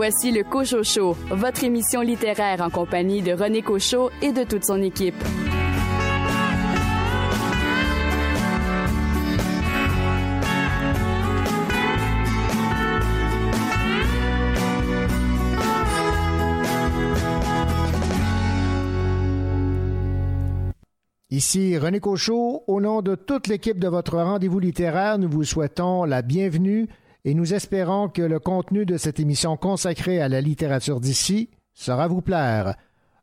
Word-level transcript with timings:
Voici 0.00 0.30
le 0.30 0.44
Cocho 0.44 0.84
Show, 0.84 1.16
votre 1.28 1.64
émission 1.64 2.02
littéraire 2.02 2.60
en 2.60 2.70
compagnie 2.70 3.20
de 3.20 3.32
René 3.32 3.62
Cochot 3.62 4.10
et 4.22 4.30
de 4.30 4.44
toute 4.44 4.64
son 4.64 4.80
équipe. 4.80 5.16
Ici 21.28 21.76
René 21.76 21.98
Cochot, 21.98 22.62
au 22.68 22.80
nom 22.80 23.02
de 23.02 23.16
toute 23.16 23.48
l'équipe 23.48 23.80
de 23.80 23.88
votre 23.88 24.16
rendez-vous 24.16 24.60
littéraire, 24.60 25.18
nous 25.18 25.28
vous 25.28 25.42
souhaitons 25.42 26.04
la 26.04 26.22
bienvenue 26.22 26.86
et 27.28 27.34
nous 27.34 27.52
espérons 27.52 28.08
que 28.08 28.22
le 28.22 28.38
contenu 28.38 28.86
de 28.86 28.96
cette 28.96 29.20
émission 29.20 29.58
consacrée 29.58 30.18
à 30.18 30.30
la 30.30 30.40
littérature 30.40 30.98
d'ici 30.98 31.50
sera 31.74 32.08
vous 32.08 32.22
plaire. 32.22 32.74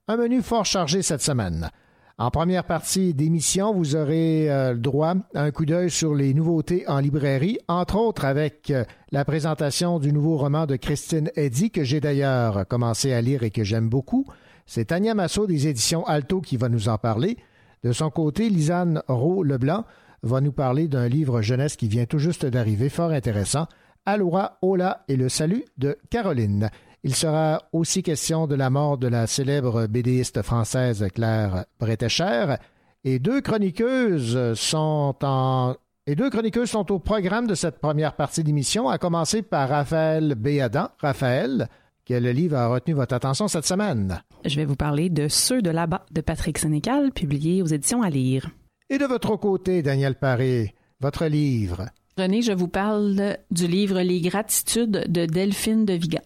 Un 0.08 0.18
menu 0.18 0.44
fort 0.44 0.64
chargé 0.64 1.02
cette 1.02 1.24
semaine. 1.24 1.72
En 2.20 2.30
première 2.30 2.66
partie 2.66 3.16
d'émission, 3.16 3.74
vous 3.74 3.96
aurez 3.96 4.48
euh, 4.48 4.76
droit 4.76 5.16
à 5.34 5.42
un 5.42 5.50
coup 5.50 5.66
d'œil 5.66 5.90
sur 5.90 6.14
les 6.14 6.36
nouveautés 6.36 6.88
en 6.88 7.00
librairie, 7.00 7.58
entre 7.68 7.96
autres 7.98 8.26
avec 8.26 8.70
euh, 8.70 8.86
la 9.12 9.26
présentation 9.26 9.98
du 9.98 10.14
nouveau 10.14 10.38
roman 10.38 10.68
de 10.68 10.76
Christine 10.76 11.32
Eddy, 11.36 11.72
que 11.72 11.84
j'ai 11.84 12.00
d'ailleurs 12.00 12.68
commencé 12.68 13.12
à 13.12 13.22
lire 13.22 13.42
et 13.42 13.50
que 13.50 13.64
j'aime 13.64 13.90
beaucoup. 13.90 14.28
C'est 14.68 14.86
Tania 14.86 15.16
Massot 15.16 15.48
des 15.48 15.68
éditions 15.68 16.06
Alto 16.06 16.42
qui 16.42 16.58
va 16.58 16.70
nous 16.70 16.90
en 16.90 17.00
parler. 17.00 17.38
De 17.84 17.92
son 17.92 18.12
côté, 18.12 18.52
Lisanne 18.52 19.02
Roux-Leblanc 19.08 19.84
va 20.22 20.42
nous 20.42 20.52
parler 20.52 20.88
d'un 20.88 21.08
livre 21.08 21.42
jeunesse 21.42 21.76
qui 21.76 21.88
vient 21.88 22.06
tout 22.06 22.20
juste 22.20 22.46
d'arriver, 22.46 22.90
fort 22.90 23.10
intéressant, 23.10 23.66
Aloha, 24.08 24.60
Ola 24.62 25.04
et 25.08 25.16
le 25.16 25.30
salut 25.30 25.66
de 25.78 25.98
Caroline. 26.12 26.70
Il 27.04 27.16
sera 27.16 27.64
aussi 27.72 28.04
question 28.04 28.46
de 28.46 28.54
la 28.54 28.70
mort 28.70 29.00
de 29.00 29.08
la 29.08 29.26
célèbre 29.26 29.88
bédéiste 29.88 30.44
française 30.44 31.08
Claire 31.14 31.66
Bretécher 31.80 32.56
et 33.04 33.18
deux 33.18 33.42
chroniqueuses 33.42 34.54
sont 34.54 35.16
en 35.24 35.76
et 36.06 36.16
deux 36.16 36.30
chroniqueuses 36.30 36.70
sont 36.70 36.92
au 36.92 37.00
programme 37.00 37.48
de 37.48 37.56
cette 37.56 37.80
première 37.80 38.16
partie 38.16 38.44
d'émission, 38.44 38.90
à 38.90 39.00
commencer 39.00 39.42
par 39.42 39.70
Raphaël 39.70 40.36
Béadan. 40.36 40.90
Raphaël, 41.00 41.68
quel 42.06 42.26
livre 42.26 42.58
a 42.58 42.68
retenu 42.68 42.94
votre 42.94 43.16
attention 43.16 43.48
cette 43.48 43.66
semaine? 43.66 44.22
Je 44.46 44.56
vais 44.56 44.66
vous 44.66 44.76
parler 44.76 45.10
de 45.10 45.28
Ceux 45.28 45.64
de 45.64 45.72
là-bas 45.72 46.06
de 46.12 46.22
Patrick 46.22 46.60
Sénécal, 46.60 47.12
publié 47.12 47.64
aux 47.64 47.68
éditions 47.68 48.04
à 48.04 48.12
lire. 48.12 48.52
Et 48.92 49.00
de 49.00 49.06
votre 49.06 49.36
côté, 49.38 49.82
Daniel 49.82 50.14
Paré, 50.14 50.76
votre 51.00 51.26
livre? 51.26 51.88
René, 52.18 52.42
je 52.42 52.54
vous 52.54 52.70
parle 52.70 53.38
du 53.52 53.68
livre 53.68 54.00
Les 54.00 54.22
gratitudes 54.22 55.04
de 55.12 55.26
Delphine 55.26 55.84
de 55.86 55.96
Vigan. 55.96 56.22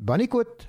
Bonne 0.00 0.20
écoute! 0.20 0.68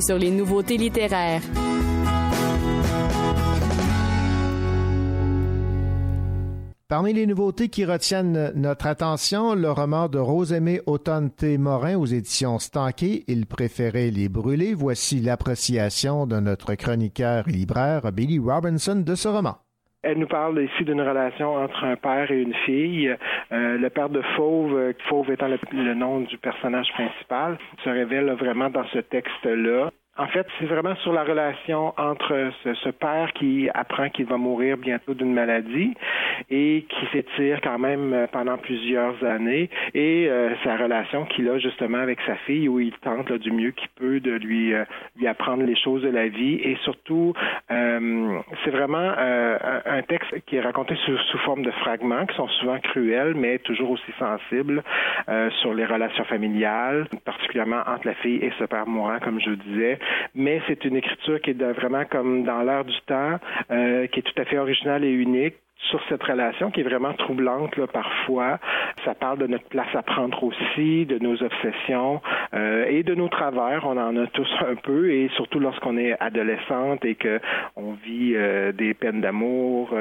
Sur 0.00 0.18
les 0.18 0.30
nouveautés 0.30 0.76
littéraires. 0.76 1.40
Parmi 6.86 7.14
les 7.14 7.26
nouveautés 7.26 7.70
qui 7.70 7.86
retiennent 7.86 8.52
notre 8.56 8.86
attention, 8.86 9.54
le 9.54 9.70
roman 9.70 10.08
de 10.08 10.18
Rosemée 10.18 10.82
Automne 10.84 11.30
T. 11.30 11.56
Morin 11.56 11.96
aux 11.96 12.04
éditions 12.04 12.58
Stanquet, 12.58 13.24
Il 13.26 13.46
préférait 13.46 14.10
les 14.10 14.28
brûler. 14.28 14.74
Voici 14.74 15.20
l'appréciation 15.20 16.26
de 16.26 16.40
notre 16.40 16.74
chroniqueur 16.74 17.48
et 17.48 17.52
libraire 17.52 18.12
Billy 18.12 18.38
Robinson 18.38 18.96
de 18.96 19.14
ce 19.14 19.28
roman. 19.28 19.56
Elle 20.02 20.18
nous 20.18 20.26
parle 20.26 20.62
ici 20.62 20.84
d'une 20.84 21.02
relation 21.02 21.56
entre 21.56 21.84
un 21.84 21.96
père 21.96 22.30
et 22.30 22.40
une 22.40 22.54
fille. 22.54 23.14
Euh, 23.52 23.76
le 23.76 23.90
père 23.90 24.08
de 24.08 24.22
Fauve, 24.34 24.94
Fauve 25.08 25.30
étant 25.30 25.48
le, 25.48 25.94
nom 25.94 26.20
du 26.20 26.38
personnage 26.38 26.90
principal, 26.92 27.58
se 27.84 27.90
révèle 27.90 28.30
vraiment 28.32 28.70
dans 28.70 28.86
ce 28.86 28.98
texte-là. 29.00 29.90
En 30.18 30.26
fait, 30.26 30.46
c'est 30.58 30.66
vraiment 30.66 30.96
sur 30.96 31.12
la 31.12 31.22
relation 31.22 31.94
entre 31.96 32.50
ce, 32.64 32.90
père 32.90 33.32
qui 33.32 33.70
apprend 33.72 34.10
qu'il 34.10 34.26
va 34.26 34.36
mourir 34.36 34.76
bientôt 34.76 35.14
d'une 35.14 35.32
maladie 35.32 35.94
et 36.50 36.84
qui 36.88 37.06
s'étire 37.12 37.60
quand 37.62 37.78
même 37.78 38.12
euh, 38.12 38.26
pendant 38.26 38.58
plusieurs 38.58 39.22
années 39.24 39.70
et 39.94 40.26
euh, 40.28 40.50
sa 40.64 40.76
relation 40.76 41.24
qu'il 41.26 41.48
a 41.48 41.58
justement 41.58 41.98
avec 41.98 42.18
sa 42.26 42.34
fille 42.34 42.68
où 42.68 42.80
il 42.80 42.92
tente 42.98 43.32
du 43.32 43.52
mieux 43.52 43.70
qu'il 43.70 43.88
peut 43.90 44.20
de 44.20 44.32
lui 44.32 44.74
euh, 44.74 44.84
lui 45.16 45.28
apprendre 45.28 45.62
les 45.62 45.76
choses 45.76 46.02
de 46.02 46.10
la 46.10 46.28
vie. 46.28 46.60
Et 46.64 46.76
surtout 46.82 47.32
c'est 47.68 48.70
vraiment 48.70 49.12
un 49.16 50.02
texte 50.02 50.34
qui 50.46 50.56
est 50.56 50.60
raconté 50.60 50.96
sous, 51.06 51.16
sous, 51.16 51.38
forme 51.38 51.62
de 51.62 51.70
fragments 51.70 52.26
qui 52.26 52.34
sont 52.36 52.48
souvent 52.48 52.78
cruels 52.80 53.34
mais 53.34 53.58
toujours 53.58 53.90
aussi 53.90 54.12
sensibles 54.18 54.82
sur 55.60 55.72
les 55.72 55.84
relations 55.84 56.24
familiales 56.24 57.06
particulièrement 57.24 57.82
entre 57.86 58.06
la 58.06 58.14
fille 58.14 58.38
et 58.42 58.52
ce 58.58 58.64
père 58.64 58.86
mourant 58.86 59.18
comme 59.20 59.40
je 59.40 59.50
disais 59.50 59.99
mais 60.34 60.60
c'est 60.66 60.84
une 60.84 60.96
écriture 60.96 61.40
qui 61.40 61.50
est 61.50 61.72
vraiment 61.72 62.04
comme 62.04 62.44
dans 62.44 62.62
l'air 62.62 62.84
du 62.84 62.98
temps, 63.06 63.38
euh, 63.70 64.06
qui 64.06 64.20
est 64.20 64.22
tout 64.22 64.40
à 64.40 64.44
fait 64.44 64.58
originale 64.58 65.04
et 65.04 65.10
unique 65.10 65.56
sur 65.88 66.00
cette 66.10 66.22
relation 66.22 66.70
qui 66.70 66.80
est 66.80 66.84
vraiment 66.84 67.14
troublante 67.14 67.74
là, 67.76 67.86
parfois. 67.86 68.58
Ça 69.02 69.14
parle 69.14 69.38
de 69.38 69.46
notre 69.46 69.64
place 69.68 69.88
à 69.94 70.02
prendre 70.02 70.44
aussi, 70.44 71.06
de 71.06 71.18
nos 71.18 71.42
obsessions 71.42 72.20
euh, 72.52 72.84
et 72.86 73.02
de 73.02 73.14
nos 73.14 73.28
travers. 73.28 73.86
On 73.86 73.96
en 73.96 74.14
a 74.16 74.26
tous 74.26 74.48
un 74.68 74.74
peu 74.74 75.10
et 75.10 75.30
surtout 75.36 75.58
lorsqu'on 75.58 75.96
est 75.96 76.14
adolescente 76.20 77.02
et 77.06 77.14
que 77.14 77.40
on 77.76 77.92
vit 77.92 78.34
euh, 78.34 78.72
des 78.72 78.92
peines 78.92 79.22
d'amour, 79.22 79.94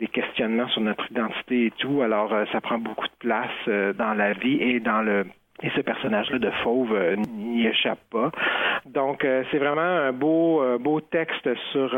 des 0.00 0.08
questionnements 0.08 0.68
sur 0.68 0.80
notre 0.80 1.10
identité 1.10 1.66
et 1.66 1.72
tout. 1.72 2.00
Alors 2.00 2.32
ça 2.50 2.62
prend 2.62 2.78
beaucoup 2.78 3.06
de 3.06 3.18
place 3.18 3.94
dans 3.94 4.14
la 4.14 4.32
vie 4.32 4.56
et 4.62 4.80
dans 4.80 5.02
le 5.02 5.26
et 5.62 5.70
ce 5.74 5.80
personnage-là 5.80 6.38
de 6.38 6.50
Fauve 6.62 6.92
euh, 6.92 7.16
n'y 7.16 7.66
échappe 7.66 8.00
pas. 8.10 8.30
Donc, 8.84 9.24
euh, 9.24 9.42
c'est 9.50 9.58
vraiment 9.58 9.80
un 9.80 10.12
beau, 10.12 10.62
euh, 10.62 10.76
beau 10.78 11.00
texte 11.00 11.48
sur 11.72 11.96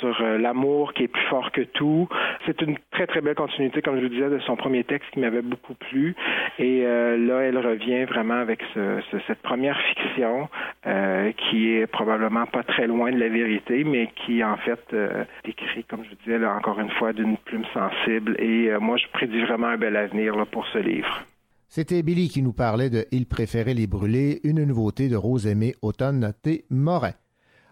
sur 0.00 0.22
l'amour 0.22 0.92
qui 0.92 1.04
est 1.04 1.08
plus 1.08 1.26
fort 1.28 1.50
que 1.50 1.62
tout. 1.62 2.08
C'est 2.46 2.62
une 2.62 2.78
très 2.92 3.06
très 3.06 3.20
belle 3.20 3.34
continuité, 3.34 3.82
comme 3.82 3.96
je 3.96 4.02
vous 4.02 4.08
disais, 4.08 4.30
de 4.30 4.38
son 4.40 4.54
premier 4.54 4.84
texte 4.84 5.10
qui 5.10 5.18
m'avait 5.18 5.42
beaucoup 5.42 5.74
plu. 5.74 6.14
Et 6.58 6.82
là, 6.82 7.40
elle 7.40 7.58
revient 7.58 8.04
vraiment 8.04 8.38
avec 8.38 8.60
ce, 8.74 9.00
cette 9.26 9.42
première 9.42 9.78
fiction 9.80 10.48
qui 11.36 11.72
est 11.72 11.86
probablement 11.86 12.46
pas 12.46 12.62
très 12.62 12.86
loin 12.86 13.10
de 13.10 13.18
la 13.18 13.28
vérité, 13.28 13.82
mais 13.82 14.08
qui 14.14 14.44
en 14.44 14.56
fait 14.56 14.94
écrit, 15.44 15.84
comme 15.84 16.04
je 16.04 16.10
vous 16.10 16.16
disais, 16.24 16.38
là, 16.38 16.54
encore 16.54 16.78
une 16.78 16.90
fois, 16.90 17.12
d'une 17.12 17.36
plume 17.38 17.64
sensible. 17.74 18.36
Et 18.40 18.70
moi, 18.78 18.96
je 18.98 19.06
prédis 19.12 19.42
vraiment 19.42 19.68
un 19.68 19.78
bel 19.78 19.96
avenir 19.96 20.36
là, 20.36 20.44
pour 20.44 20.66
ce 20.68 20.78
livre. 20.78 21.24
C'était 21.70 22.02
Billy 22.02 22.30
qui 22.30 22.40
nous 22.40 22.54
parlait 22.54 22.88
de 22.88 23.06
Il 23.12 23.26
préférait 23.26 23.74
les 23.74 23.86
brûler, 23.86 24.40
une 24.42 24.64
nouveauté 24.64 25.10
de 25.10 25.16
Rose-Aimée 25.16 25.74
Automne 25.82 26.32
T. 26.42 26.64
Morin. 26.70 27.12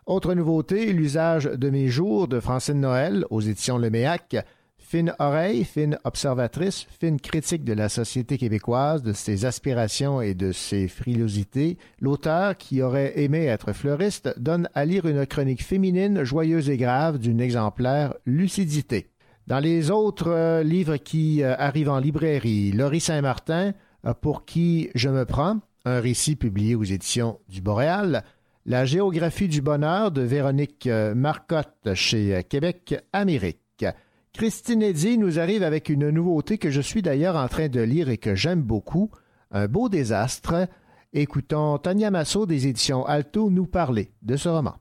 Autre 0.04 0.34
nouveauté, 0.34 0.93
l'usage 0.93 1.44
de 1.44 1.70
mes 1.70 1.88
jours 1.88 2.28
de 2.28 2.38
Francine 2.38 2.81
Noël 2.81 3.25
aux 3.31 3.40
éditions 3.40 3.78
Leméac. 3.78 4.37
Fine 4.76 5.14
oreille, 5.19 5.64
fine 5.64 5.98
observatrice, 6.04 6.87
fine 7.00 7.19
critique 7.19 7.64
de 7.64 7.72
la 7.72 7.88
société 7.88 8.37
québécoise, 8.37 9.02
de 9.02 9.14
ses 9.14 9.46
aspirations 9.46 10.20
et 10.20 10.34
de 10.34 10.52
ses 10.52 10.88
frilosités, 10.88 11.78
l'auteur, 11.98 12.58
qui 12.58 12.82
aurait 12.82 13.19
aimé 13.19 13.46
être 13.46 13.72
fleuriste, 13.72 14.38
donne 14.38 14.69
à 14.75 14.84
lire 14.84 15.06
une 15.06 15.26
chronique 15.26 15.64
féminine 15.64 16.22
joyeuse 16.22 16.69
et 16.69 16.76
grave 16.76 17.19
d'une 17.19 17.40
exemplaire 17.40 18.14
lucidité. 18.26 19.08
Dans 19.46 19.60
les 19.60 19.90
autres 19.90 20.31
euh, 20.31 20.62
livres 20.62 20.96
qui 20.96 21.43
euh, 21.43 21.54
arrivent 21.56 21.90
en 21.90 22.00
librairie, 22.00 22.72
Laurie 22.72 23.00
Saint-Martin, 23.00 23.72
pour 24.14 24.44
qui 24.44 24.91
je 24.94 25.08
me 25.08 25.25
prends, 25.25 25.61
un 25.85 26.00
récit 26.00 26.37
publié 26.37 26.75
aux 26.75 26.85
éditions 26.85 27.38
du 27.49 27.61
Boréal, 27.61 28.25
La 28.64 28.85
géographie 28.85 29.47
du 29.47 29.62
bonheur 29.62 30.11
de 30.11 30.23
Véronique 30.23 30.88
euh, 30.88 31.14
Marcotte 31.14 31.94
chez 31.94 32.35
euh, 32.35 32.43
Québec 32.43 32.97
Amérique. 33.12 33.85
Christine 34.32 34.82
Eddy 34.82 35.19
nous 35.19 35.38
arrive 35.38 35.62
avec 35.62 35.88
une 35.88 36.11
nouveauté 36.11 36.58
que 36.58 36.70
je 36.70 36.81
suis 36.81 37.00
d'ailleurs 37.03 37.37
en 37.37 37.47
train 37.47 37.69
de 37.69 37.81
lire 37.81 38.08
et 38.08 38.19
que 38.19 38.35
j'aime 38.35 38.62
beaucoup, 38.62 39.11
Un 39.53 39.69
beau 39.69 39.88
désastre. 39.88 40.69
Écoutons 41.12 41.79
Tania 41.79 42.11
Massot 42.11 42.47
des 42.47 42.67
éditions 42.67 43.06
Alto 43.06 43.49
nous 43.49 43.67
parler 43.67 44.11
de 44.23 44.37
ce 44.37 44.49
roman. 44.49 44.75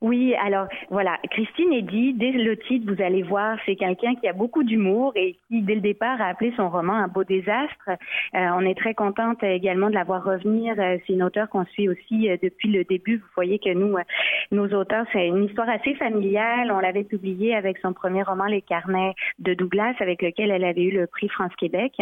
Oui, 0.00 0.32
alors 0.36 0.68
voilà, 0.90 1.18
Christine 1.32 1.72
Eddy, 1.72 2.14
dès 2.14 2.30
le 2.30 2.56
titre, 2.56 2.94
vous 2.94 3.02
allez 3.02 3.24
voir, 3.24 3.58
c'est 3.66 3.74
quelqu'un 3.74 4.14
qui 4.14 4.28
a 4.28 4.32
beaucoup 4.32 4.62
d'humour 4.62 5.12
et 5.16 5.36
qui, 5.48 5.60
dès 5.62 5.74
le 5.74 5.80
départ, 5.80 6.20
a 6.20 6.26
appelé 6.26 6.52
son 6.56 6.68
roman 6.68 6.92
Un 6.92 7.08
beau 7.08 7.24
désastre. 7.24 7.88
Euh, 7.88 7.96
on 8.54 8.60
est 8.60 8.78
très 8.78 8.94
contente 8.94 9.42
également 9.42 9.90
de 9.90 9.94
la 9.94 10.04
voir 10.04 10.22
revenir. 10.22 10.76
Euh, 10.78 10.98
c'est 11.04 11.14
une 11.14 11.24
auteure 11.24 11.48
qu'on 11.48 11.64
suit 11.66 11.88
aussi 11.88 12.30
euh, 12.30 12.36
depuis 12.40 12.70
le 12.70 12.84
début. 12.84 13.16
Vous 13.16 13.26
voyez 13.34 13.58
que 13.58 13.74
nous, 13.74 13.96
nos 14.52 14.68
auteurs, 14.68 15.04
c'est 15.12 15.26
une 15.26 15.44
histoire 15.44 15.68
assez 15.68 15.96
familiale. 15.96 16.70
On 16.70 16.78
l'avait 16.78 17.02
publiée 17.02 17.56
avec 17.56 17.78
son 17.78 17.92
premier 17.92 18.22
roman, 18.22 18.44
Les 18.44 18.62
carnets 18.62 19.14
de 19.40 19.54
Douglas, 19.54 19.94
avec 19.98 20.22
lequel 20.22 20.52
elle 20.52 20.64
avait 20.64 20.84
eu 20.84 20.92
le 20.92 21.08
prix 21.08 21.28
France-Québec. 21.28 21.94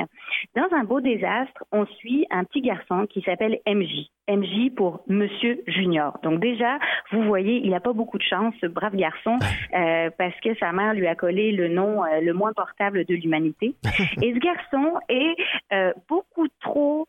Dans 0.55 0.69
Un 0.77 0.85
beau 0.85 1.01
désastre, 1.01 1.65
on 1.73 1.87
suit 1.87 2.27
un 2.31 2.45
petit 2.45 2.61
garçon 2.61 3.07
qui 3.07 3.23
s'appelle 3.23 3.59
MJ. 3.67 4.11
MJ 4.29 4.75
pour 4.75 5.03
Monsieur 5.07 5.63
Junior. 5.67 6.19
Donc 6.23 6.41
déjà, 6.41 6.79
vous 7.13 7.23
voyez, 7.23 7.61
il 7.65 7.71
n'a 7.71 7.81
pas 7.87 7.93
beaucoup 7.93 8.19
de 8.19 8.25
chance, 8.25 8.53
ce 8.61 8.67
brave 8.67 8.97
garçon, 8.97 9.39
euh, 9.73 10.11
parce 10.19 10.35
que 10.43 10.57
sa 10.59 10.73
mère 10.73 10.93
lui 10.93 11.07
a 11.07 11.15
collé 11.15 11.53
le 11.53 11.69
nom 11.69 12.03
euh, 12.03 12.21
le 12.21 12.33
moins 12.33 12.53
portable 12.53 13.05
de 13.05 13.15
l'humanité. 13.15 13.77
Et 14.23 14.35
ce 14.35 14.39
garçon 14.41 14.95
est 15.09 15.37
euh, 15.73 15.93
beaucoup 16.09 16.49
trop 16.61 17.07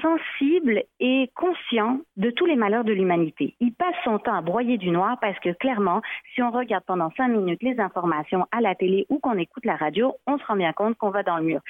sensible 0.00 0.82
et 1.00 1.30
conscient 1.34 2.00
de 2.16 2.30
tous 2.30 2.46
les 2.46 2.56
malheurs 2.56 2.84
de 2.84 2.92
l'humanité. 2.92 3.54
Il 3.60 3.72
passe 3.72 3.94
son 4.04 4.18
temps 4.18 4.34
à 4.34 4.40
broyer 4.40 4.78
du 4.78 4.90
noir 4.90 5.18
parce 5.20 5.38
que 5.40 5.50
clairement, 5.50 6.02
si 6.34 6.42
on 6.42 6.50
regarde 6.50 6.84
pendant 6.86 7.10
cinq 7.16 7.28
minutes 7.28 7.62
les 7.62 7.78
informations 7.80 8.46
à 8.52 8.60
la 8.60 8.74
télé 8.74 9.06
ou 9.08 9.18
qu'on 9.18 9.38
écoute 9.38 9.64
la 9.64 9.76
radio, 9.76 10.14
on 10.26 10.38
se 10.38 10.44
rend 10.44 10.56
bien 10.56 10.72
compte 10.72 10.96
qu'on 10.96 11.10
va 11.10 11.22
dans 11.22 11.36
le 11.38 11.44
mur. 11.44 11.60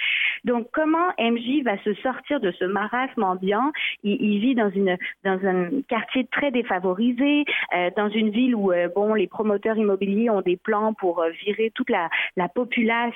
Donc 0.44 0.68
comment 0.72 1.08
MJ 1.18 1.62
va 1.64 1.78
se 1.78 1.94
sortir 1.94 2.40
de 2.40 2.50
ce 2.52 2.64
marasme 2.64 3.22
ambiant? 3.22 3.72
Il, 4.02 4.20
il 4.20 4.40
vit 4.40 4.54
dans 4.54 4.70
une 4.70 4.96
dans 5.24 5.38
un 5.44 5.82
quartier 5.88 6.26
très 6.26 6.50
défavorisé, 6.50 7.44
euh, 7.74 7.90
dans 7.96 8.08
une 8.08 8.30
ville 8.30 8.54
où 8.54 8.72
euh, 8.72 8.88
bon 8.94 9.14
les 9.14 9.26
promoteurs 9.26 9.76
immobiliers 9.76 10.30
ont 10.30 10.40
des 10.40 10.56
plans 10.56 10.94
pour 10.94 11.20
euh, 11.20 11.30
virer 11.44 11.70
toute 11.74 11.90
la, 11.90 12.08
la 12.36 12.48
populace 12.48 13.14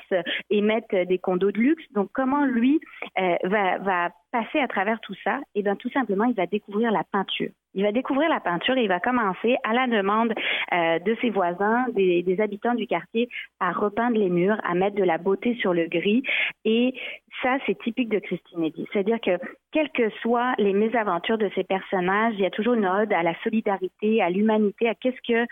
et 0.50 0.60
mettre 0.60 1.04
des 1.04 1.18
condos 1.18 1.52
de 1.52 1.60
luxe. 1.60 1.84
Donc 1.92 2.10
comment 2.12 2.44
lui 2.44 2.80
va 3.44 3.78
va 3.78 4.10
passer 4.34 4.58
à 4.58 4.66
travers 4.66 4.98
tout 4.98 5.14
ça 5.22 5.38
Eh 5.54 5.62
bien 5.62 5.76
tout 5.76 5.90
simplement 5.90 6.24
il 6.24 6.34
va 6.34 6.46
découvrir 6.46 6.90
la 6.90 7.04
peinture. 7.04 7.50
Il 7.74 7.84
va 7.84 7.92
découvrir 7.92 8.28
la 8.28 8.40
peinture 8.40 8.76
et 8.76 8.82
il 8.82 8.88
va 8.88 8.98
commencer, 8.98 9.56
à 9.62 9.72
la 9.72 9.86
demande 9.86 10.32
euh, 10.72 10.98
de 10.98 11.16
ses 11.20 11.30
voisins, 11.30 11.86
des, 11.92 12.22
des, 12.24 12.40
habitants 12.40 12.74
du 12.74 12.86
quartier, 12.88 13.28
à 13.60 13.70
repeindre 13.72 14.16
les 14.16 14.30
murs, 14.30 14.60
à 14.64 14.74
mettre 14.74 14.96
de 14.96 15.04
la 15.04 15.18
beauté 15.18 15.56
sur 15.60 15.72
le 15.72 15.86
gris. 15.86 16.22
Et 16.64 16.94
ça, 17.42 17.58
c'est 17.66 17.78
typique 17.80 18.08
de 18.08 18.18
Christine 18.18 18.64
Eddy. 18.64 18.86
C'est-à-dire 18.92 19.20
que, 19.20 19.38
quelles 19.72 19.90
que 19.90 20.10
soient 20.22 20.54
les 20.58 20.72
mésaventures 20.72 21.38
de 21.38 21.50
ces 21.54 21.64
personnages, 21.64 22.34
il 22.34 22.40
y 22.40 22.46
a 22.46 22.50
toujours 22.50 22.74
une 22.74 22.86
ode 22.86 23.12
à 23.12 23.22
la 23.22 23.34
solidarité, 23.42 24.20
à 24.20 24.30
l'humanité, 24.30 24.88
à 24.88 24.94
qu'est-ce 24.94 25.22
que 25.26 25.46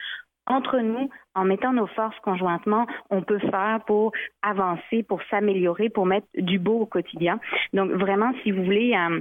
entre 0.47 0.79
nous, 0.79 1.09
en 1.35 1.45
mettant 1.45 1.73
nos 1.73 1.87
forces 1.87 2.19
conjointement, 2.21 2.87
on 3.11 3.23
peut 3.23 3.39
faire 3.39 3.81
pour 3.87 4.13
avancer, 4.43 5.03
pour 5.03 5.21
s'améliorer, 5.31 5.89
pour 5.89 6.07
mettre 6.07 6.27
du 6.35 6.59
beau 6.59 6.81
au 6.81 6.87
quotidien. 6.87 7.39
Donc 7.73 7.91
vraiment, 7.93 8.33
si 8.43 8.51
vous 8.51 8.65
voulez, 8.65 8.95
un 8.95 9.21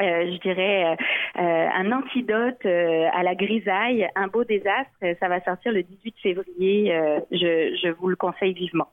euh, 0.00 0.32
je 0.32 0.40
dirais, 0.40 0.84
euh, 0.84 0.94
euh, 1.40 1.68
un 1.74 1.92
antidote 1.92 2.64
à 2.66 3.22
la 3.22 3.34
grisaille, 3.34 4.08
un 4.14 4.28
beau 4.28 4.44
désastre. 4.44 4.92
Ça 5.20 5.28
va 5.28 5.42
sortir 5.42 5.72
le 5.72 5.82
18 5.82 6.14
février. 6.22 6.92
Je, 7.30 7.76
je, 7.82 7.88
vous 7.98 8.08
le 8.08 8.16
conseille 8.16 8.52
vivement. 8.52 8.88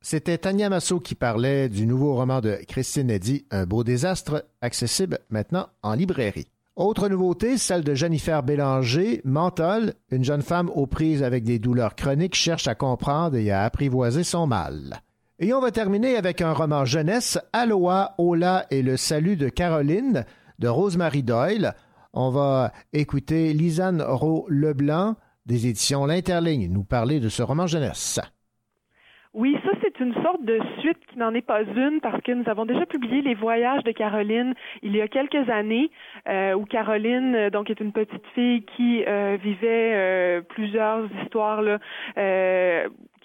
C'était 0.00 0.38
Tania 0.38 0.68
Massot 0.68 1.00
qui 1.00 1.14
parlait 1.14 1.68
du 1.68 1.86
nouveau 1.86 2.14
roman 2.14 2.40
de 2.40 2.56
Christine 2.68 3.10
Eddy, 3.10 3.46
Un 3.50 3.66
beau 3.66 3.82
désastre, 3.82 4.44
accessible 4.60 5.18
maintenant 5.30 5.66
en 5.82 5.94
librairie. 5.94 6.46
Autre 6.76 7.08
nouveauté, 7.08 7.56
celle 7.56 7.84
de 7.84 7.94
Jennifer 7.94 8.42
Bélanger, 8.42 9.22
Menthol, 9.24 9.94
une 10.10 10.24
jeune 10.24 10.42
femme 10.42 10.68
aux 10.74 10.86
prises 10.86 11.22
avec 11.22 11.42
des 11.42 11.58
douleurs 11.58 11.94
chroniques 11.94 12.34
cherche 12.34 12.68
à 12.68 12.74
comprendre 12.74 13.38
et 13.38 13.50
à 13.50 13.62
apprivoiser 13.62 14.24
son 14.24 14.46
mal. 14.46 15.00
Et 15.38 15.54
on 15.54 15.60
va 15.62 15.70
terminer 15.70 16.16
avec 16.16 16.42
un 16.42 16.52
roman 16.52 16.84
jeunesse, 16.84 17.38
Aloha, 17.54 18.14
Ola 18.18 18.66
et 18.70 18.82
le 18.82 18.98
salut 18.98 19.36
de 19.36 19.48
Caroline, 19.48 20.26
de 20.58 20.68
Rosemary 20.68 21.22
Doyle. 21.22 21.72
on 22.12 22.28
va 22.28 22.72
écouter 22.92 23.54
Lisanne 23.54 24.02
Rowe-Leblanc 24.02 25.16
des 25.46 25.68
éditions 25.68 26.04
L'Interligne 26.04 26.70
nous 26.70 26.84
parler 26.84 27.20
de 27.20 27.30
ce 27.30 27.42
roman 27.42 27.66
jeunesse. 27.66 28.20
Oui, 29.32 29.54
ça 29.64 29.70
c'est 29.82 30.00
une 30.00 30.14
sorte 30.22 30.42
de 30.44 30.58
suite 30.80 30.98
qui 31.10 31.18
n'en 31.18 31.34
est 31.34 31.46
pas 31.46 31.62
une 31.62 32.00
parce 32.00 32.22
que 32.22 32.32
nous 32.32 32.48
avons 32.48 32.64
déjà 32.64 32.86
publié 32.86 33.20
Les 33.20 33.34
Voyages 33.34 33.84
de 33.84 33.92
Caroline 33.92 34.54
il 34.82 34.96
y 34.96 35.00
a 35.02 35.08
quelques 35.08 35.50
années, 35.50 35.90
euh, 36.28 36.54
où 36.54 36.64
Caroline 36.64 37.34
euh, 37.34 37.50
donc 37.50 37.70
est 37.70 37.80
une 37.80 37.92
petite 37.92 38.26
fille 38.34 38.64
qui 38.76 39.04
euh, 39.06 39.36
vivait 39.42 40.42
plusieurs 40.48 41.08
histoires 41.22 41.62
là, 41.62 41.78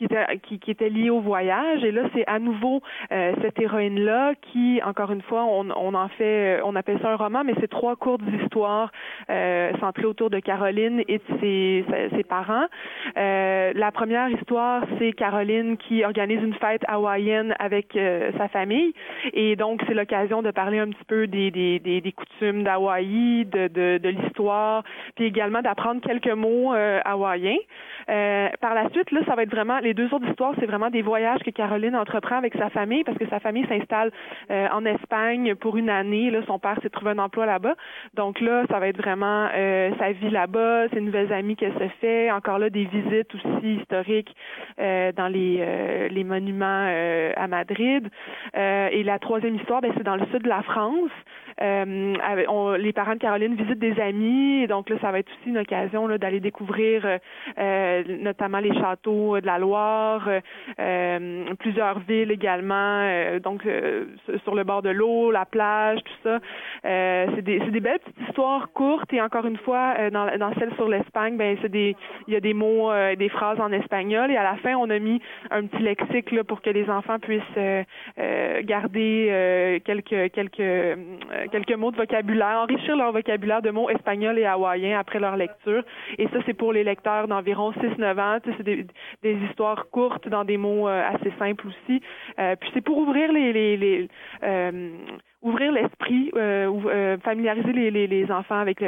qui 0.02 0.06
était, 0.06 0.38
qui, 0.40 0.60
qui 0.60 0.72
était 0.72 0.90
lié 0.90 1.12
au 1.12 1.20
voyage. 1.20 1.84
Et 1.84 1.92
là, 1.92 2.02
c'est 2.16 2.24
à 2.26 2.40
nouveau 2.40 2.82
euh, 3.12 3.34
cette 3.44 3.60
héroïne-là 3.62 4.34
qui, 4.52 4.82
encore 4.84 5.12
une 5.12 5.22
fois, 5.22 5.44
on, 5.44 5.70
on 5.70 5.94
en 5.94 6.08
fait, 6.08 6.58
euh, 6.58 6.62
on 6.66 6.76
appelle 6.76 7.00
ça 7.04 7.12
un 7.12 7.16
roman, 7.16 7.44
mais 7.44 7.54
c'est 7.60 7.70
trois 7.70 7.96
courtes 7.96 8.24
histoires 8.42 8.92
euh, 9.30 9.72
centrées 9.80 10.06
autour 10.06 10.32
de 10.32 10.40
Caroline 10.40 11.04
et 11.08 11.20
de 11.20 11.24
ses, 11.40 11.86
ses 12.16 12.24
parents. 12.24 12.66
Euh, 13.16 13.74
la 13.76 13.92
première 13.92 14.30
histoire, 14.30 14.84
c'est 14.98 15.14
Caroline 15.14 15.78
qui 15.78 16.04
organise 16.04 16.42
une 16.42 16.56
fête 16.56 16.82
hawaïenne 16.88 17.54
avec 17.60 17.96
euh, 17.96 18.32
sa 18.40 18.48
famille. 18.48 18.94
Et 19.34 19.56
donc, 19.56 19.82
c'est 19.88 19.94
l'occasion 19.94 20.42
de 20.42 20.50
parler 20.50 20.80
un 20.80 20.88
petit 20.88 21.06
peu 21.08 21.28
des, 21.28 21.52
des, 21.52 21.78
des, 21.78 22.02
des 22.02 22.12
coutumes 22.12 22.64
d'Hawaï, 22.64 23.46
de, 23.46 23.68
de, 23.68 24.00
de 24.00 24.10
l'histoire, 24.10 24.84
puis 25.16 25.26
également 25.26 25.62
d'apprendre 25.62 26.02
quelques 26.02 26.34
mots 26.34 26.74
hawaïens. 27.06 27.62
Par 28.08 28.74
la 28.74 28.90
suite, 28.90 29.12
là, 29.12 29.22
ça 29.26 29.36
va 29.36 29.44
être 29.44 29.52
vraiment 29.52 29.80
les 29.80 29.94
deux 29.94 30.14
autres 30.14 30.28
histoires, 30.28 30.54
c'est 30.60 30.66
vraiment 30.66 30.90
des 30.90 31.02
voyages 31.02 31.42
que 31.44 31.50
Caroline 31.50 31.96
entreprend 31.96 32.38
avec 32.38 32.54
sa 32.56 32.70
famille 32.70 33.04
parce 33.04 33.18
que 33.18 33.28
sa 33.28 33.40
famille 33.40 33.66
s'installe 33.68 34.12
euh, 34.50 34.68
en 34.72 34.86
Espagne 34.86 35.56
pour 35.56 35.78
une 35.78 35.90
année. 35.90 36.30
Là, 36.32 36.40
son 36.48 36.60
père 36.60 36.78
s'est 36.82 36.90
trouvé 36.90 37.12
un 37.12 37.20
emploi 37.20 37.46
là-bas. 37.46 37.76
Donc 38.14 38.40
là, 38.40 38.64
ça 38.70 38.80
va 38.80 38.88
être 38.88 38.98
vraiment 38.98 39.48
euh, 39.54 39.92
sa 40.00 40.12
vie 40.12 40.30
là-bas, 40.30 40.90
ses 40.90 41.02
nouvelles 41.02 41.32
amies 41.34 41.56
qu'elle 41.56 41.74
se 41.74 41.88
fait. 42.00 42.32
Encore 42.32 42.60
là, 42.60 42.70
des 42.70 42.86
visites 42.86 43.34
aussi 43.36 43.76
historiques 43.76 44.36
euh, 44.80 45.12
dans 45.12 45.28
les, 45.28 46.10
les 46.10 46.24
monuments 46.24 46.88
à 47.36 47.48
Madrid. 47.48 48.08
et 48.56 49.04
la 49.04 49.20
troisième 49.20 49.56
histoire, 49.56 49.82
ben, 49.82 49.92
c'est 49.96 50.04
dans 50.04 50.16
le 50.16 50.26
sud 50.28 50.44
de 50.44 50.50
la 50.50 50.62
France. 50.64 51.12
On, 51.60 52.74
les 52.78 52.94
parents 52.94 53.14
de 53.14 53.20
Caroline 53.20 53.56
visitent 53.56 53.80
des 53.80 54.00
amis. 54.00 54.68
Donc 54.68 54.90
là, 54.90 54.96
ça 55.02 55.12
va 55.12 55.20
être 55.20 55.32
aussi 55.32 55.50
une 55.50 55.58
occasion 55.58 56.08
d'aller 56.18 56.40
découvrir 56.40 57.20
notamment 58.08 58.60
les 58.60 58.74
châteaux 58.74 59.40
de 59.40 59.46
la 59.46 59.60
Loire 59.60 60.30
euh, 60.80 61.44
plusieurs 61.60 62.00
villes 62.00 62.32
également, 62.32 63.02
euh, 63.04 63.40
donc 63.40 63.66
euh, 63.66 64.06
sur 64.44 64.56
le 64.56 64.64
bord 64.64 64.82
de 64.82 64.90
l'eau, 64.90 65.32
la 65.32 65.46
plage, 65.46 66.00
tout 66.04 66.30
ça. 66.30 66.40
c'est 66.84 67.42
des, 67.42 67.60
des, 67.60 67.80
belles 67.80 68.00
petites 68.00 68.30
histoires 68.30 68.72
courtes 68.74 69.12
et 69.14 69.22
encore 69.22 69.46
une 69.46 69.58
fois, 69.58 70.10
dans, 70.12 70.38
dans 70.38 70.54
celle 70.56 70.74
sur 70.76 70.88
l'Espagne, 70.88 71.38
ben 71.38 71.58
c'est 71.62 71.70
des, 71.70 71.96
il 72.28 72.34
y 72.34 72.38
a 72.38 72.40
des 72.40 72.54
mots, 72.54 72.92
des 73.18 73.30
phrases 73.30 73.60
en 73.60 73.72
espagnol 73.72 74.32
et 74.32 74.38
à 74.38 74.44
la 74.44 74.56
fin 74.58 74.76
on 74.76 74.90
a 74.90 75.00
mis 75.00 75.22
un 75.50 75.66
petit 75.66 75.84
lexique 75.84 76.32
là, 76.32 76.44
pour 76.44 76.62
que 76.62 76.70
les 76.70 76.90
enfants 76.90 77.20
puissent 77.20 77.42
garder 78.64 79.82
quelques 79.86 80.32
quelques 80.32 80.98
quelques 81.52 81.76
mots 81.76 81.92
de 81.92 81.98
vocabulaire, 81.98 82.60
enrichir 82.64 82.96
leur 82.96 83.12
vocabulaire 83.12 83.62
de 83.62 83.72
mots 83.72 83.90
espagnols 83.90 84.40
et 84.40 84.46
hawaïens 84.46 85.00
après 85.00 85.20
leur 85.20 85.36
lecture. 85.36 85.84
Et 86.18 86.28
ça 86.28 86.40
c'est 86.46 86.54
pour 86.54 86.74
les 86.74 86.84
lecteurs 86.84 87.28
d'environ 87.28 87.74
6-9 87.82 88.20
ans. 88.20 88.40
C'est 88.58 88.64
des, 88.64 89.38
histoires 89.50 89.90
courte 89.92 90.28
dans 90.28 90.44
des 90.44 90.58
mots 90.58 90.88
euh, 90.88 91.02
assez 91.08 91.32
simples 91.40 91.68
aussi. 91.68 92.02
Euh, 92.40 92.56
puis 92.60 92.70
c'est 92.74 92.82
pour 92.82 92.98
ouvrir 92.98 93.32
les, 93.32 93.54
les, 93.78 94.08
euh, 94.44 94.92
l'esprit, 95.44 96.32
familiariser 97.24 97.74
les, 97.74 98.08
les, 98.08 98.32
enfants 98.32 98.60
avec 98.60 98.84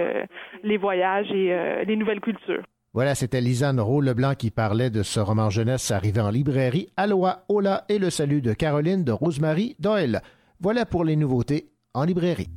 les 0.63 0.77
voyages 0.77 1.31
et 1.31 1.83
les 1.85 1.95
nouvelles 1.95 2.21
cultures. 2.21 2.63
Voilà, 2.93 3.15
c'était 3.15 3.41
Lisanne 3.41 3.79
Roux-Leblanc 3.79 4.35
qui 4.35 4.51
parlait 4.51 4.91
de 4.91 5.01
ce 5.01 5.19
roman 5.19 5.49
jeunesse 5.49 5.89
arrivé 5.89 6.21
en 6.21 6.29
librairie. 6.29 6.89
Aloha, 6.95 7.43
Ola 7.49 7.85
et 7.89 7.97
le 7.97 8.11
salut 8.11 8.41
de 8.41 8.53
Caroline 8.53 9.03
de 9.03 9.11
Rosemary 9.11 9.75
Doyle. 9.79 10.21
Voilà 10.59 10.85
pour 10.85 11.03
les 11.03 11.15
nouveautés 11.15 11.71
en 11.95 12.03
librairie. 12.03 12.49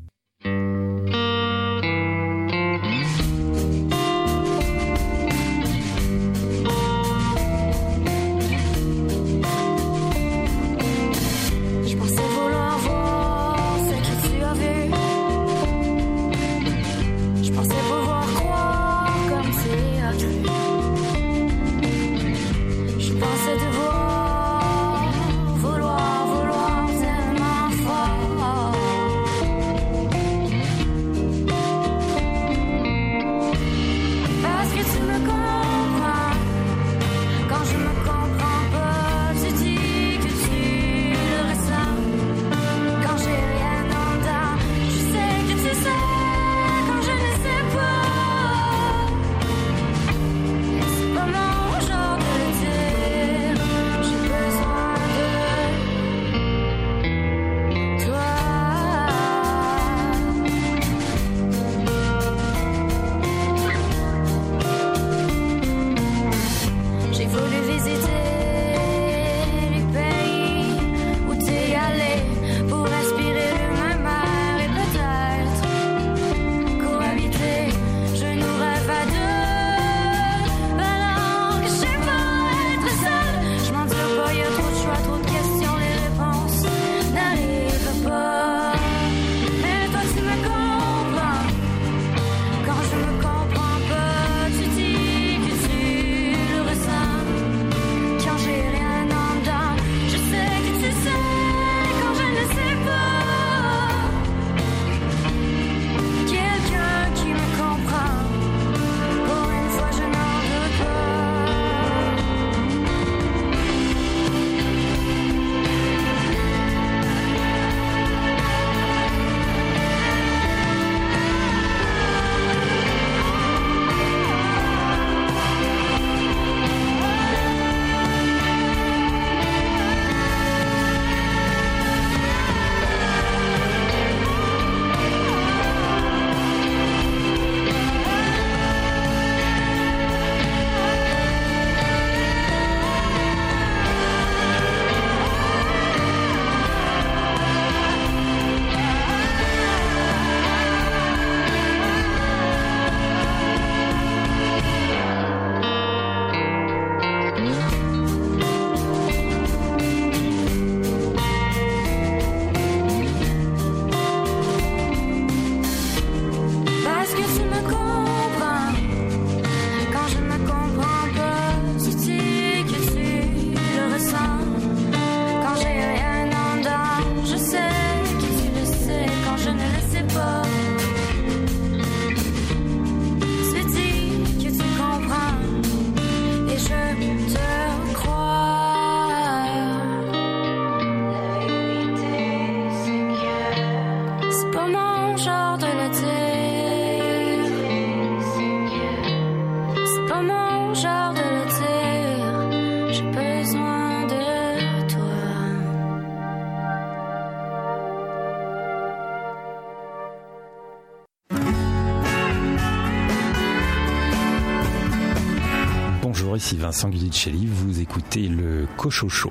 Ici 216.47 216.57
Vincent 216.57 216.91
Guidicelli, 216.91 217.45
vous 217.45 217.81
écoutez 217.81 218.29
le 218.29 218.69
Cochocho. 218.77 219.31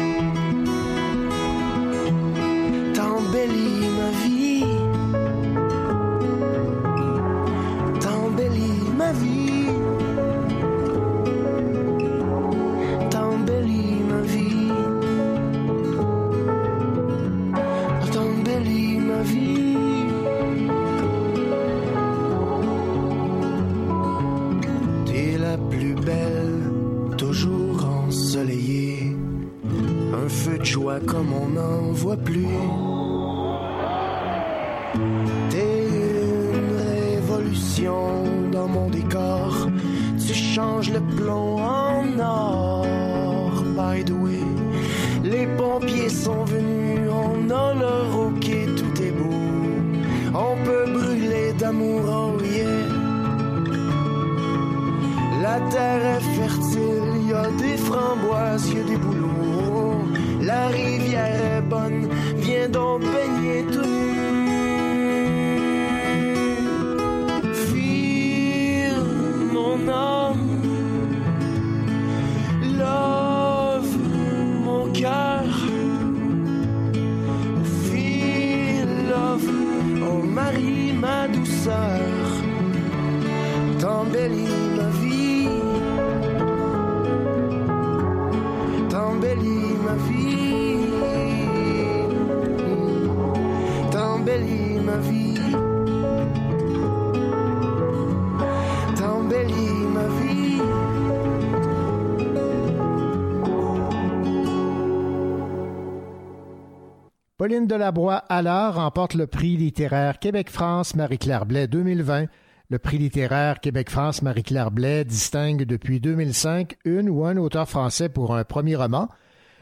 Delabroix 107.71 108.25
Allard 108.27 108.75
remporte 108.75 109.13
le 109.13 109.27
prix 109.27 109.55
littéraire 109.55 110.19
Québec-France 110.19 110.93
Marie-Claire 110.93 111.45
Blais 111.45 111.67
2020. 111.67 112.25
Le 112.69 112.79
prix 112.79 112.97
littéraire 112.97 113.61
Québec-France 113.61 114.23
Marie-Claire 114.23 114.71
Blais 114.71 115.05
distingue 115.05 115.63
depuis 115.63 116.01
2005 116.01 116.75
une 116.83 117.09
ou 117.09 117.23
un 117.23 117.37
auteur 117.37 117.69
français 117.69 118.09
pour 118.09 118.35
un 118.35 118.43
premier 118.43 118.75
roman. 118.75 119.07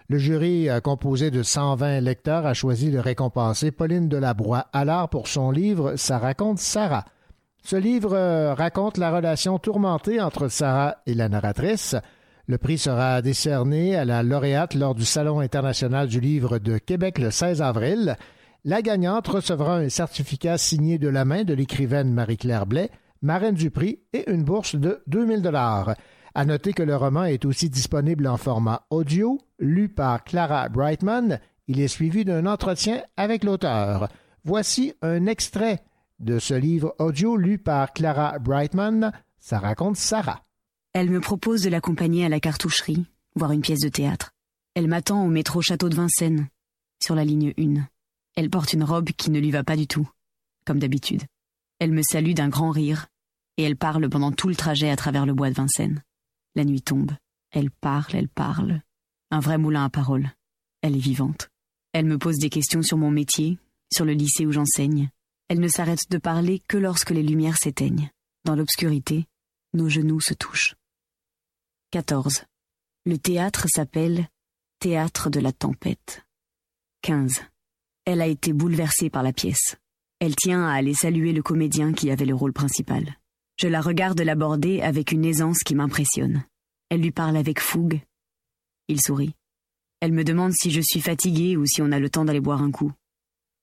Le 0.08 0.18
jury, 0.18 0.70
composé 0.84 1.30
de 1.30 1.44
120 1.44 2.00
lecteurs, 2.00 2.48
a 2.48 2.56
choisi 2.56 2.90
de 2.90 2.98
récompenser 2.98 3.70
Pauline 3.70 4.10
Delabroix 4.10 4.66
Allard 4.74 5.10
pour 5.10 5.28
son 5.28 5.52
livre 5.52 5.96
Ça 5.96 6.18
raconte 6.18 6.58
Sarah. 6.58 7.06
Ce 7.62 7.76
livre 7.76 8.16
euh, 8.16 8.56
raconte 8.56 8.98
la 8.98 9.12
relation 9.12 9.60
tourmentée 9.60 10.20
entre 10.20 10.48
Sarah 10.48 10.96
et 11.06 11.14
la 11.14 11.30
narratrice. 11.30 11.96
Le 12.50 12.58
prix 12.58 12.80
sera 12.80 13.22
décerné 13.22 13.96
à 13.96 14.06
la 14.06 14.24
lauréate 14.24 14.74
lors 14.74 14.96
du 14.96 15.06
Salon 15.06 15.40
international 15.40 16.08
du 16.08 16.20
livre 16.20 16.58
de 16.58 16.80
Québec 16.80 17.20
le 17.20 17.30
16 17.30 17.62
avril. 17.62 18.16
La 18.66 18.82
gagnante 18.82 19.28
recevra 19.28 19.78
un 19.78 19.90
certificat 19.90 20.58
signé 20.58 20.98
de 20.98 21.10
la 21.10 21.26
main 21.26 21.44
de 21.44 21.54
l'écrivaine 21.54 22.12
Marie-Claire 22.12 22.66
Blais, 22.66 22.90
marraine 23.22 23.54
du 23.54 23.70
prix, 23.70 24.00
et 24.14 24.32
une 24.32 24.44
bourse 24.44 24.76
de 24.76 25.04
2000 25.06 25.44
dollars. 25.44 25.94
À 26.34 26.44
noter 26.44 26.74
que 26.74 26.82
le 26.82 26.96
roman 26.96 27.26
est 27.26 27.46
aussi 27.46 27.70
disponible 27.70 28.26
en 28.26 28.38
format 28.38 28.82
audio, 28.90 29.38
lu 29.60 29.88
par 29.88 30.24
Clara 30.24 30.70
Brightman. 30.70 31.40
Il 31.68 31.80
est 31.80 31.88
suivi 31.88 32.26
d'un 32.26 32.48
entretien 32.48 33.04
avec 33.16 33.44
l'auteur. 33.44 34.08
Voici 34.44 34.94
un 35.04 35.28
extrait 35.28 35.84
de 36.20 36.40
ce 36.40 36.56
livre 36.56 36.96
audio 36.98 37.38
lu 37.38 37.60
par 37.60 37.94
Clara 37.94 38.40
Brightman. 38.40 39.12
Ça 39.38 39.60
raconte 39.60 39.98
Sarah. 39.98 40.42
Elle 40.94 41.12
me 41.12 41.22
propose 41.22 41.62
de 41.62 41.70
l'accompagner 41.70 42.26
à 42.26 42.30
la 42.30 42.40
cartoucherie, 42.40 43.06
voir 43.36 43.52
une 43.52 43.62
pièce 43.62 43.82
de 43.82 43.90
théâtre. 43.90 44.32
Elle 44.74 44.88
m'attend 44.88 45.24
au 45.24 45.30
métro 45.30 45.62
Château 45.62 45.88
de 45.88 45.96
Vincennes, 45.96 46.48
sur 47.04 47.16
la 47.16 47.24
ligne 47.24 47.54
1. 47.58 47.88
Elle 48.36 48.50
porte 48.50 48.74
une 48.74 48.84
robe 48.84 49.10
qui 49.12 49.30
ne 49.30 49.40
lui 49.40 49.52
va 49.52 49.64
pas 49.64 49.76
du 49.76 49.88
tout. 49.88 50.10
comme 50.66 50.80
d'habitude. 50.80 51.24
Elle 51.80 51.92
me 51.92 52.04
salue 52.04 52.34
d'un 52.34 52.50
grand 52.50 52.70
rire, 52.70 53.08
et 53.58 53.64
elle 53.64 53.76
parle 53.76 54.08
pendant 54.10 54.32
tout 54.32 54.48
le 54.48 54.56
trajet 54.56 54.90
à 54.90 54.96
travers 54.96 55.26
le 55.26 55.34
bois 55.34 55.50
de 55.50 55.56
Vincennes. 55.56 56.04
La 56.56 56.64
nuit 56.64 56.82
tombe. 56.82 57.12
Elle 57.52 57.72
parle, 57.72 58.16
elle 58.16 58.30
parle. 58.30 58.82
Un 59.32 59.40
vrai 59.40 59.58
moulin 59.58 59.86
à 59.86 59.90
paroles. 59.90 60.30
Elle 60.82 60.96
est 60.96 61.00
vivante. 61.00 61.50
Elle 61.94 62.06
me 62.06 62.18
pose 62.18 62.38
des 62.38 62.50
questions 62.50 62.84
sur 62.84 62.98
mon 62.98 63.12
métier, 63.12 63.58
sur 63.92 64.06
le 64.06 64.14
lycée 64.14 64.46
où 64.46 64.52
j'enseigne. 64.52 65.10
Elle 65.48 65.60
ne 65.60 65.68
s'arrête 65.68 66.10
de 66.10 66.18
parler 66.18 66.62
que 66.68 66.78
lorsque 66.78 67.10
les 67.10 67.24
lumières 67.24 67.58
s'éteignent. 67.58 68.12
Dans 68.46 68.56
l'obscurité, 68.56 69.26
nos 69.74 69.90
genoux 69.90 70.22
se 70.22 70.34
touchent. 70.34 70.76
14. 71.92 72.44
Le 73.08 73.18
théâtre 73.18 73.66
s'appelle 73.68 74.28
Théâtre 74.78 75.32
de 75.32 75.40
la 75.40 75.52
tempête. 75.52 76.24
15. 77.02 77.42
Elle 78.06 78.22
a 78.22 78.28
été 78.28 78.54
bouleversée 78.54 79.10
par 79.10 79.24
la 79.24 79.34
pièce. 79.34 79.76
Elle 80.20 80.36
tient 80.36 80.68
à 80.68 80.74
aller 80.74 80.94
saluer 80.94 81.34
le 81.34 81.42
comédien 81.42 81.94
qui 81.94 82.12
avait 82.12 82.28
le 82.28 82.36
rôle 82.36 82.54
principal. 82.54 83.18
Je 83.58 83.68
la 83.68 83.82
regarde 83.82 84.22
l'aborder 84.22 84.82
avec 84.82 85.12
une 85.12 85.26
aisance 85.26 85.64
qui 85.64 85.74
m'impressionne. 85.74 86.46
Elle 86.90 87.02
lui 87.02 87.10
parle 87.10 87.36
avec 87.36 87.60
fougue. 87.60 88.02
Il 88.88 89.02
sourit. 89.02 89.34
Elle 90.00 90.12
me 90.12 90.24
demande 90.24 90.54
si 90.54 90.70
je 90.70 90.82
suis 90.82 91.02
fatiguée 91.02 91.58
ou 91.58 91.66
si 91.66 91.82
on 91.82 91.92
a 91.92 91.98
le 91.98 92.12
temps 92.12 92.24
d'aller 92.24 92.40
boire 92.40 92.62
un 92.62 92.70
coup. 92.70 92.94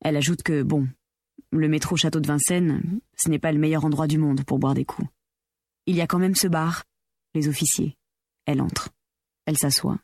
Elle 0.01 0.17
ajoute 0.17 0.43
que, 0.43 0.65
bon, 0.65 0.89
le 1.53 1.69
métro 1.69 1.97
Château 1.97 2.19
de 2.19 2.27
Vincennes, 2.27 3.01
ce 3.17 3.29
n'est 3.29 3.39
pas 3.39 3.53
le 3.53 3.61
meilleur 3.61 3.85
endroit 3.85 4.09
du 4.09 4.19
monde 4.19 4.45
pour 4.45 4.59
boire 4.59 4.75
des 4.75 4.85
coups. 4.85 5.07
Il 5.87 5.95
y 5.95 6.01
a 6.01 6.09
quand 6.09 6.19
même 6.19 6.35
ce 6.35 6.49
bar, 6.49 6.83
les 7.37 7.47
officiers. 7.47 7.97
Elle 8.47 8.63
entre. 8.63 8.91
Elle 9.45 9.59
s'assoit. 9.59 9.99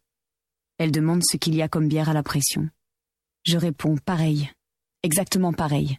Elle 0.78 0.92
demande 0.92 1.22
ce 1.24 1.36
qu'il 1.36 1.54
y 1.54 1.62
a 1.62 1.68
comme 1.68 1.88
bière 1.88 2.08
à 2.08 2.12
la 2.12 2.22
pression. 2.22 2.68
Je 3.44 3.56
réponds 3.56 3.96
pareil, 3.96 4.50
exactement 5.02 5.52
pareil, 5.52 5.98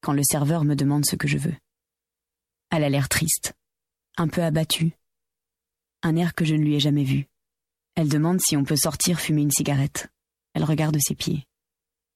quand 0.00 0.12
le 0.12 0.22
serveur 0.22 0.64
me 0.64 0.76
demande 0.76 1.04
ce 1.04 1.16
que 1.16 1.28
je 1.28 1.38
veux. 1.38 1.54
Elle 2.70 2.84
a 2.84 2.88
l'air 2.88 3.08
triste, 3.08 3.54
un 4.16 4.28
peu 4.28 4.42
abattue, 4.42 4.96
un 6.02 6.16
air 6.16 6.34
que 6.34 6.44
je 6.44 6.54
ne 6.54 6.62
lui 6.62 6.74
ai 6.74 6.80
jamais 6.80 7.04
vu. 7.04 7.26
Elle 7.94 8.08
demande 8.08 8.40
si 8.40 8.56
on 8.56 8.64
peut 8.64 8.76
sortir 8.76 9.20
fumer 9.20 9.42
une 9.42 9.50
cigarette. 9.50 10.08
Elle 10.54 10.64
regarde 10.64 10.96
ses 11.00 11.14
pieds. 11.14 11.46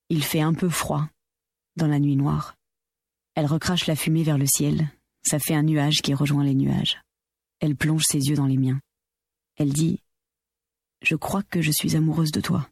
Il 0.09 0.25
fait 0.25 0.41
un 0.41 0.55
peu 0.55 0.69
froid, 0.69 1.09
dans 1.77 1.87
la 1.87 1.99
nuit 1.99 2.17
noire. 2.17 2.57
Elle 3.35 3.47
recrache 3.47 3.87
la 3.87 3.97
fumée 3.97 4.23
vers 4.23 4.39
le 4.39 4.47
ciel, 4.47 4.91
ça 5.23 5.39
fait 5.39 5.55
un 5.55 5.63
nuage 5.63 6.03
qui 6.03 6.15
rejoint 6.15 6.45
les 6.45 6.55
nuages. 6.55 7.01
Elle 7.61 7.77
plonge 7.77 8.05
ses 8.05 8.19
yeux 8.19 8.37
dans 8.37 8.47
les 8.47 8.57
miens. 8.57 8.81
Elle 9.57 9.73
dit 9.73 10.03
Je 11.03 11.17
crois 11.17 11.43
que 11.43 11.63
je 11.63 11.71
suis 11.71 11.97
amoureuse 11.97 12.33
de 12.33 12.41
toi. 12.41 12.69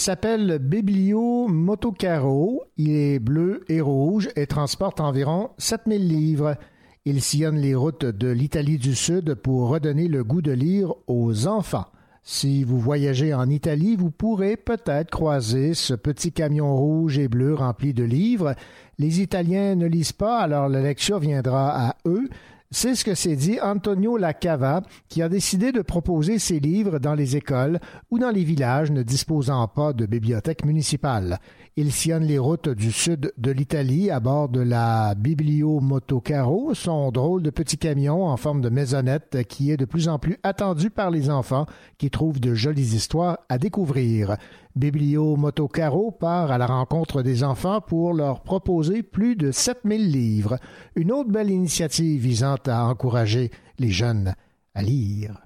S'appelle 0.00 0.58
Biblio 0.58 1.46
Motocaro. 1.46 2.64
Il 2.78 2.96
est 2.96 3.18
bleu 3.18 3.64
et 3.68 3.82
rouge 3.82 4.30
et 4.34 4.46
transporte 4.46 4.98
environ 4.98 5.50
7000 5.58 6.08
livres. 6.08 6.56
Il 7.04 7.20
sillonne 7.20 7.58
les 7.58 7.74
routes 7.74 8.06
de 8.06 8.28
l'Italie 8.28 8.78
du 8.78 8.94
Sud 8.94 9.34
pour 9.34 9.68
redonner 9.68 10.08
le 10.08 10.24
goût 10.24 10.40
de 10.40 10.52
lire 10.52 10.94
aux 11.06 11.46
enfants. 11.46 11.84
Si 12.22 12.64
vous 12.64 12.78
voyagez 12.78 13.34
en 13.34 13.50
Italie, 13.50 13.94
vous 13.94 14.10
pourrez 14.10 14.56
peut-être 14.56 15.10
croiser 15.10 15.74
ce 15.74 15.92
petit 15.92 16.32
camion 16.32 16.74
rouge 16.74 17.18
et 17.18 17.28
bleu 17.28 17.54
rempli 17.54 17.92
de 17.92 18.04
livres. 18.04 18.54
Les 18.98 19.20
Italiens 19.20 19.74
ne 19.74 19.86
lisent 19.86 20.12
pas, 20.12 20.38
alors 20.38 20.70
la 20.70 20.80
lecture 20.80 21.18
viendra 21.18 21.88
à 21.88 21.96
eux. 22.06 22.30
C'est 22.72 22.94
ce 22.94 23.04
que 23.04 23.16
s'est 23.16 23.34
dit 23.34 23.58
Antonio 23.60 24.16
Lacava, 24.16 24.82
qui 25.08 25.22
a 25.22 25.28
décidé 25.28 25.72
de 25.72 25.82
proposer 25.82 26.38
ses 26.38 26.60
livres 26.60 27.00
dans 27.00 27.14
les 27.14 27.34
écoles 27.36 27.80
ou 28.12 28.20
dans 28.20 28.30
les 28.30 28.44
villages 28.44 28.92
ne 28.92 29.02
disposant 29.02 29.66
pas 29.66 29.92
de 29.92 30.06
bibliothèque 30.06 30.64
municipale. 30.64 31.40
Il 31.76 31.92
sillonne 31.92 32.24
les 32.24 32.38
routes 32.38 32.68
du 32.68 32.90
sud 32.90 33.32
de 33.38 33.50
l'Italie 33.52 34.10
à 34.10 34.18
bord 34.18 34.48
de 34.48 34.60
la 34.60 35.14
Biblio 35.14 35.78
Motocaro, 35.78 36.74
son 36.74 37.12
drôle 37.12 37.44
de 37.44 37.50
petit 37.50 37.78
camion 37.78 38.26
en 38.26 38.36
forme 38.36 38.60
de 38.60 38.68
maisonnette 38.68 39.44
qui 39.48 39.70
est 39.70 39.76
de 39.76 39.84
plus 39.84 40.08
en 40.08 40.18
plus 40.18 40.36
attendu 40.42 40.90
par 40.90 41.12
les 41.12 41.30
enfants 41.30 41.66
qui 41.96 42.10
trouvent 42.10 42.40
de 42.40 42.54
jolies 42.54 42.96
histoires 42.96 43.38
à 43.48 43.56
découvrir. 43.56 44.36
Biblio 44.74 45.36
Motocaro 45.36 46.10
part 46.10 46.50
à 46.50 46.58
la 46.58 46.66
rencontre 46.66 47.22
des 47.22 47.44
enfants 47.44 47.80
pour 47.80 48.14
leur 48.14 48.42
proposer 48.42 49.04
plus 49.04 49.36
de 49.36 49.52
7000 49.52 50.10
livres, 50.10 50.58
une 50.96 51.12
autre 51.12 51.30
belle 51.30 51.50
initiative 51.50 52.20
visant 52.20 52.56
à 52.66 52.84
encourager 52.86 53.52
les 53.78 53.90
jeunes 53.90 54.34
à 54.74 54.82
lire. 54.82 55.40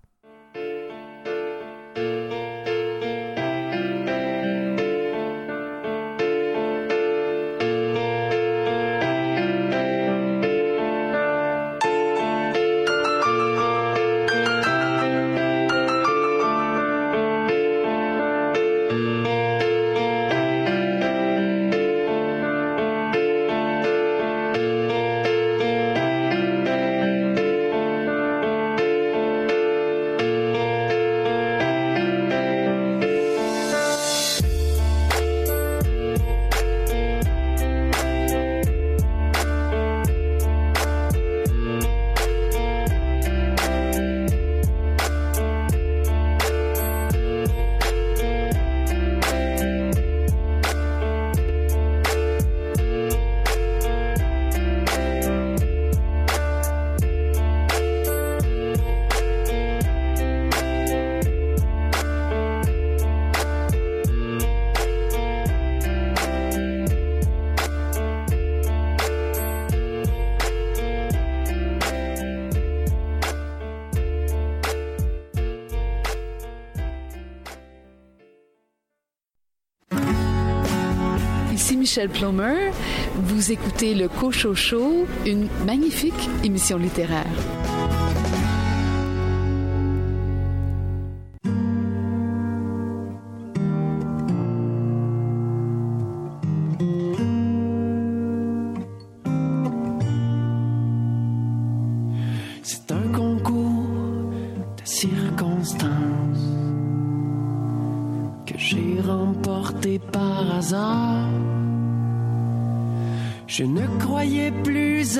Plomer. 82.08 82.70
Vous 83.14 83.52
écoutez 83.52 83.94
le 83.94 84.08
Cochocho, 84.08 85.06
une 85.26 85.48
magnifique 85.66 86.28
émission 86.42 86.78
littéraire. 86.78 87.24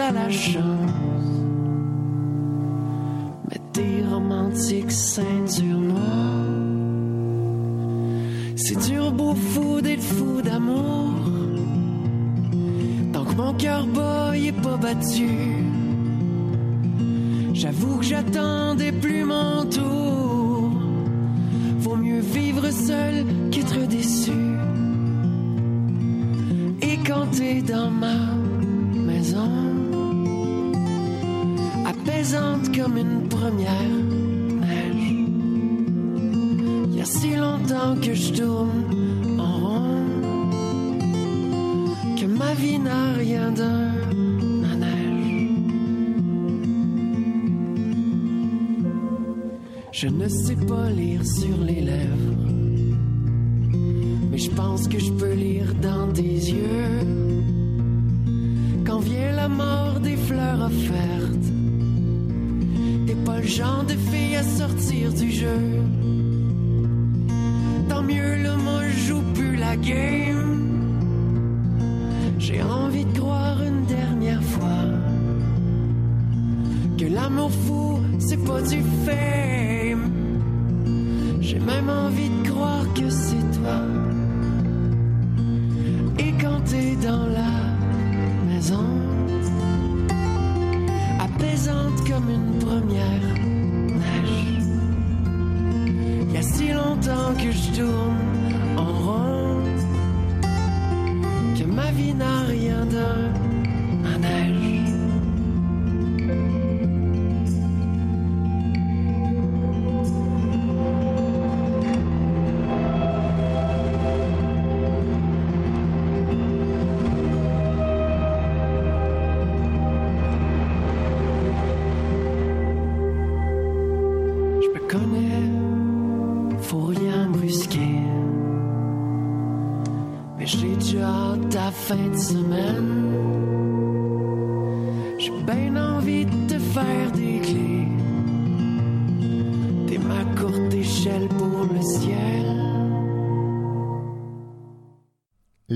à 0.05 0.13
la 0.13 0.31
sure. 0.31 0.84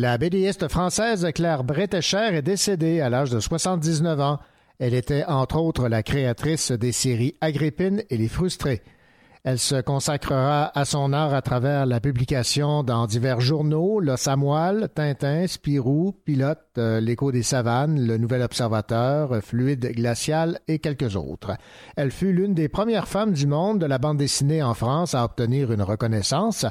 La 0.01 0.17
BDiste 0.17 0.69
française 0.69 1.27
Claire 1.35 1.65
Bretécher 1.65 2.29
est 2.33 2.43
décédée 2.43 3.01
à 3.01 3.11
l'âge 3.11 3.31
de 3.31 3.41
79 3.41 4.21
ans. 4.21 4.39
Elle 4.79 4.95
était 4.95 5.25
entre 5.25 5.57
autres 5.57 5.89
la 5.89 6.05
créatrice 6.05 6.71
des 6.71 6.93
séries 6.93 7.35
Agrippine 7.41 8.05
et 8.09 8.17
Les 8.17 8.29
Frustrés. 8.29 8.85
Elle 9.43 9.59
se 9.59 9.81
consacrera 9.81 10.71
à 10.79 10.85
son 10.85 11.13
art 11.13 11.35
à 11.35 11.43
travers 11.43 11.85
la 11.85 11.99
publication 11.99 12.85
dans 12.85 13.09
divers 13.09 13.41
journaux, 13.41 13.99
Le 13.99 14.87
Tintin, 14.87 15.49
Spirou, 15.49 16.15
Pilote, 16.25 16.61
euh, 16.79 17.01
L'écho 17.01 17.33
des 17.33 17.43
savanes, 17.43 18.01
Le 18.07 18.19
Nouvel 18.19 18.43
Observateur, 18.43 19.43
Fluide 19.43 19.91
glacial 19.97 20.61
et 20.69 20.79
quelques 20.79 21.17
autres. 21.17 21.57
Elle 21.97 22.13
fut 22.13 22.33
l'une 22.33 22.55
des 22.55 22.69
premières 22.69 23.09
femmes 23.09 23.33
du 23.33 23.49
monde 23.49 23.81
de 23.81 23.87
la 23.87 23.99
bande 23.99 24.19
dessinée 24.19 24.63
en 24.63 24.75
France 24.75 25.17
à 25.17 25.25
obtenir 25.25 25.73
une 25.73 25.83
reconnaissance. 25.83 26.67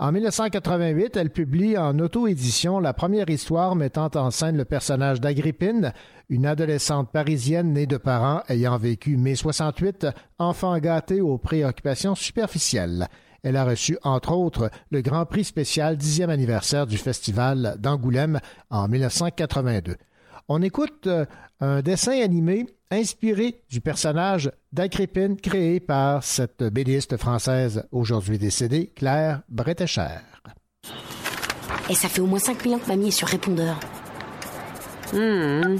En 0.00 0.10
1988, 0.10 1.16
elle 1.16 1.30
publie 1.30 1.78
en 1.78 1.98
auto-édition 2.00 2.80
la 2.80 2.92
première 2.92 3.30
histoire 3.30 3.76
mettant 3.76 4.10
en 4.16 4.32
scène 4.32 4.56
le 4.56 4.64
personnage 4.64 5.20
d'Agrippine, 5.20 5.92
une 6.28 6.46
adolescente 6.46 7.12
parisienne 7.12 7.72
née 7.72 7.86
de 7.86 7.96
parents 7.96 8.42
ayant 8.48 8.76
vécu 8.76 9.16
mai 9.16 9.36
68, 9.36 10.08
enfant 10.38 10.76
gâté 10.78 11.20
aux 11.20 11.38
préoccupations 11.38 12.16
superficielles. 12.16 13.06
Elle 13.44 13.56
a 13.56 13.64
reçu, 13.64 13.96
entre 14.02 14.32
autres, 14.32 14.70
le 14.90 15.00
Grand 15.00 15.26
Prix 15.26 15.44
spécial 15.44 15.96
10e 15.96 16.28
anniversaire 16.28 16.86
du 16.86 16.96
Festival 16.96 17.76
d'Angoulême 17.78 18.40
en 18.70 18.88
1982. 18.88 19.96
On 20.48 20.60
écoute 20.60 21.06
euh, 21.06 21.24
un 21.60 21.82
dessin 21.82 22.20
animé 22.20 22.66
inspiré 22.94 23.60
du 23.68 23.80
personnage 23.80 24.50
d'Agrippine 24.72 25.36
créé 25.40 25.80
par 25.80 26.22
cette 26.22 26.62
bédiste 26.62 27.16
française 27.16 27.86
aujourd'hui 27.92 28.38
décédée, 28.38 28.92
Claire 28.94 29.42
Bretécher. 29.48 30.20
Et 31.90 31.94
ça 31.94 32.08
fait 32.08 32.20
au 32.20 32.26
moins 32.26 32.38
5000 32.38 32.74
ans 32.74 32.78
que 32.78 32.88
mamie 32.88 33.08
est 33.08 33.10
sur 33.10 33.28
répondeur. 33.28 33.78
Hmm. 35.12 35.76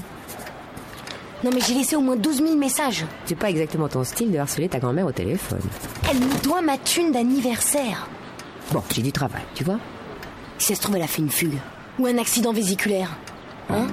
Non 1.43 1.51
mais 1.53 1.59
j'ai 1.59 1.73
laissé 1.73 1.95
au 1.95 2.01
moins 2.01 2.15
12 2.15 2.37
000 2.37 2.55
messages. 2.55 3.05
C'est 3.25 3.35
pas 3.35 3.49
exactement 3.49 3.87
ton 3.87 4.03
style 4.03 4.31
de 4.31 4.37
harceler 4.37 4.69
ta 4.69 4.79
grand-mère 4.79 5.05
au 5.05 5.11
téléphone. 5.11 5.61
Elle 6.09 6.19
me 6.19 6.43
doit 6.43 6.61
ma 6.61 6.77
thune 6.77 7.11
d'anniversaire. 7.11 8.07
Bon, 8.71 8.81
j'ai 8.93 9.01
du 9.01 9.11
travail, 9.11 9.43
tu 9.53 9.63
vois 9.63 9.79
Si 10.57 10.67
ça 10.67 10.75
se 10.75 10.81
trouve, 10.81 10.95
elle 10.95 11.03
a 11.03 11.07
fait 11.07 11.21
une 11.21 11.29
fugue. 11.29 11.57
Ou 11.99 12.07
un 12.07 12.17
accident 12.17 12.51
vésiculaire. 12.51 13.09
Hein? 13.69 13.87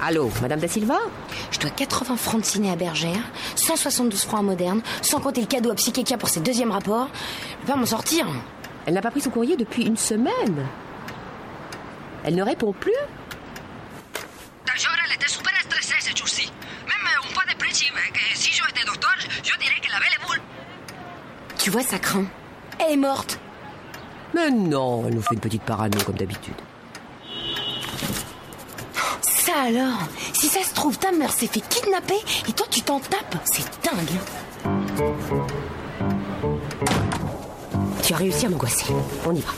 Allô, 0.00 0.30
Madame 0.40 0.60
Da 0.60 0.68
Silva 0.68 0.98
Je 1.50 1.58
dois 1.58 1.70
80 1.70 2.16
francs 2.16 2.40
de 2.40 2.46
ciné 2.46 2.70
à 2.70 2.76
Bergère, 2.76 3.20
172 3.56 4.24
francs 4.24 4.40
à 4.40 4.42
Moderne, 4.42 4.80
sans 5.02 5.20
compter 5.20 5.40
le 5.40 5.46
cadeau 5.46 5.70
à 5.70 5.74
Psychekia 5.74 6.16
pour 6.16 6.28
ses 6.28 6.40
deuxièmes 6.40 6.70
rapports. 6.70 7.08
Je 7.50 7.56
peux 7.66 7.72
pas 7.72 7.76
m'en 7.76 7.86
sortir. 7.86 8.26
Elle 8.86 8.94
n'a 8.94 9.02
pas 9.02 9.10
pris 9.10 9.20
son 9.20 9.30
courrier 9.30 9.56
depuis 9.56 9.84
une 9.84 9.96
semaine. 9.96 10.66
Elle 12.24 12.36
ne 12.36 12.42
répond 12.42 12.72
plus 12.72 12.92
D'ailleurs, 14.66 14.96
elle 15.06 15.14
était 15.14 15.28
super 15.28 15.52
stressée 15.62 15.96
ce 16.00 16.16
jour-ci. 16.16 16.50
Même 16.86 16.96
un 17.06 17.34
pas 17.34 17.44
dépressive. 17.46 17.92
Si 18.34 18.52
j'étais 18.52 18.86
docteur, 18.86 19.14
je 19.18 19.58
dirais 19.58 19.80
qu'elle 19.82 19.94
avait 19.94 20.10
les 20.18 20.26
boules. 20.26 20.40
Tu 21.58 21.70
vois, 21.70 21.82
ça 21.82 21.98
craint. 21.98 22.26
Elle 22.78 22.92
est 22.92 22.96
morte. 22.96 23.38
Mais 24.34 24.50
non, 24.50 25.04
elle 25.06 25.14
nous 25.14 25.22
fait 25.22 25.34
une 25.34 25.40
petite 25.40 25.62
parano 25.62 25.98
comme 26.04 26.16
d'habitude. 26.16 26.54
Ça 29.48 29.62
alors? 29.62 30.00
Si 30.34 30.46
ça 30.46 30.62
se 30.62 30.74
trouve, 30.74 30.98
ta 30.98 31.10
mère 31.10 31.32
s'est 31.32 31.46
fait 31.46 31.60
kidnapper 31.60 32.18
et 32.46 32.52
toi 32.52 32.66
tu 32.70 32.82
t'en 32.82 33.00
tapes. 33.00 33.36
C'est 33.46 33.64
dingue. 33.82 34.20
Tu 38.02 38.12
as 38.12 38.16
réussi 38.18 38.44
à 38.44 38.50
m'angoisser. 38.50 38.84
On 39.24 39.34
y 39.34 39.40
va. 39.40 39.52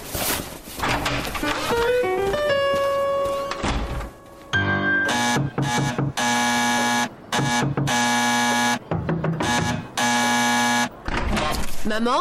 Maman? 11.84 12.20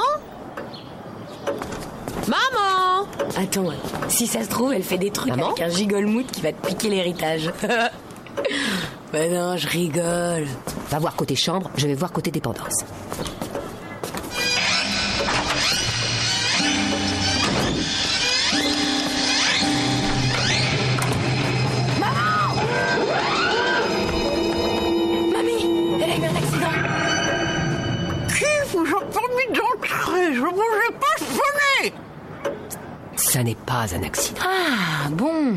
Maman? 2.27 2.88
Attends, 3.37 3.69
si 4.07 4.27
ça 4.27 4.43
se 4.43 4.49
trouve, 4.49 4.73
elle 4.73 4.83
fait 4.83 4.97
des 4.97 5.11
trucs 5.11 5.29
Maman 5.29 5.47
avec 5.51 5.61
un 5.61 5.69
gigolmout 5.69 6.25
qui 6.31 6.41
va 6.41 6.51
te 6.51 6.67
piquer 6.67 6.89
l'héritage. 6.89 7.51
ben 9.13 9.33
non, 9.33 9.57
je 9.57 9.67
rigole. 9.67 10.47
Va 10.89 10.99
voir 10.99 11.15
côté 11.15 11.35
chambre, 11.35 11.69
je 11.77 11.87
vais 11.87 11.93
voir 11.93 12.11
côté 12.11 12.31
dépendance. 12.31 12.83
Ça 33.39 33.43
n'est 33.45 33.55
pas 33.55 33.85
un 33.95 34.03
accident. 34.03 34.41
Ah, 34.43 35.07
bon. 35.11 35.53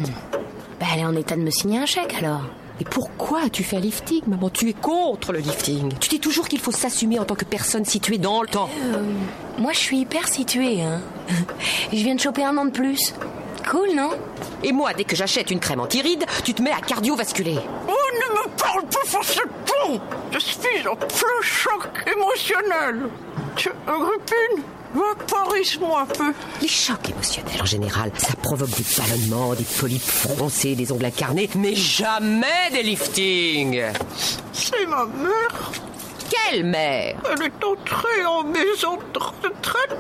Ben 0.79 0.87
elle 0.95 1.01
est 1.01 1.05
en 1.05 1.17
état 1.17 1.35
de 1.35 1.41
me 1.41 1.51
signer 1.51 1.81
un 1.81 1.85
chèque 1.85 2.15
alors. 2.17 2.43
Et 2.81 2.85
pourquoi 2.85 3.49
tu 3.51 3.65
fais 3.65 3.79
un 3.79 3.81
lifting, 3.81 4.23
maman? 4.29 4.51
Tu 4.51 4.69
es 4.69 4.73
contre 4.73 5.33
le 5.33 5.41
lifting. 5.41 5.93
Tu 5.99 6.09
dis 6.09 6.21
toujours 6.21 6.47
qu'il 6.47 6.61
faut 6.61 6.71
s'assumer 6.71 7.19
en 7.19 7.25
tant 7.25 7.35
que 7.35 7.45
personne 7.45 7.85
située 7.85 8.19
dans 8.19 8.41
le 8.41 8.47
temps. 8.47 8.71
Euh, 8.85 9.03
moi, 9.59 9.73
je 9.73 9.79
suis 9.81 9.99
hyper 9.99 10.29
située. 10.29 10.81
Hein. 10.81 11.01
Je 11.93 11.97
viens 11.97 12.15
de 12.15 12.21
choper 12.21 12.45
un 12.45 12.57
an 12.57 12.67
de 12.67 12.71
plus. 12.71 13.15
Cool, 13.69 13.97
non? 13.97 14.11
Et 14.63 14.71
moi, 14.71 14.95
dès 14.95 15.03
que 15.03 15.17
j'achète 15.17 15.51
une 15.51 15.59
crème 15.59 15.81
anti-rides, 15.81 16.25
tu 16.45 16.55
te 16.55 16.63
mets 16.63 16.71
à 16.71 16.81
cardiovasculer. 16.81 17.59
Oh, 17.89 17.93
ne 18.15 18.35
me 18.35 18.57
parle 18.59 18.83
pas 18.83 19.09
sur 19.09 19.25
ce 19.25 19.41
ton 19.41 20.01
Je 20.31 20.39
suis 20.39 20.87
en 20.87 20.95
plein 20.95 21.43
choc 21.43 21.89
émotionnel 22.07 23.09
Tu, 23.57 23.71
Agrippine, 23.89 24.63
vaporise-moi 24.95 26.01
un 26.03 26.07
peu. 26.07 26.33
Les 26.61 26.69
chocs 26.69 27.09
émotionnels, 27.11 27.63
en 27.63 27.67
général, 27.67 28.11
ça 28.17 28.35
provoque 28.43 28.71
des 28.71 28.85
ballonnements, 28.97 29.55
des 29.55 29.65
polypes 29.65 30.03
froncés, 30.03 30.75
des 30.75 30.91
ongles 30.93 31.07
incarnés, 31.07 31.49
mais 31.57 31.75
jamais 31.75 32.71
des 32.73 32.83
liftings 32.83 33.83
C'est 34.53 34.87
ma 34.87 35.07
mère. 35.07 35.73
Quelle 36.31 36.65
mère? 36.65 37.17
Elle 37.33 37.47
est 37.47 37.65
entrée 37.65 38.25
en 38.27 38.45
maison 38.45 38.99
de 39.13 39.19
retraite. 39.19 39.99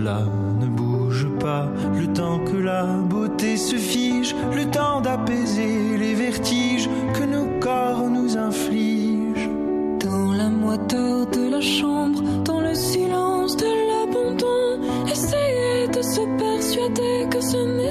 Là, 0.00 0.22
ne 0.58 0.66
bouge 0.66 1.28
pas, 1.38 1.68
le 1.94 2.06
temps 2.12 2.38
que 2.38 2.56
la 2.56 2.84
beauté 2.84 3.56
se 3.56 3.76
fige, 3.76 4.34
le 4.54 4.64
temps 4.70 5.00
d'apaiser 5.00 5.98
les 5.98 6.14
vertiges 6.14 6.88
que 7.14 7.24
nos 7.24 7.60
corps 7.60 8.08
nous 8.08 8.36
infligent. 8.36 9.50
Dans 10.00 10.32
la 10.32 10.48
moiteur 10.48 11.26
de 11.26 11.50
la 11.50 11.60
chambre, 11.60 12.22
dans 12.44 12.60
le 12.60 12.74
silence 12.74 13.56
de 13.56 13.66
l'abandon, 13.66 14.80
essayer 15.06 15.88
de 15.88 16.02
se 16.02 16.22
persuader 16.38 17.28
que 17.30 17.40
ce 17.40 17.58
n'était 17.58 17.81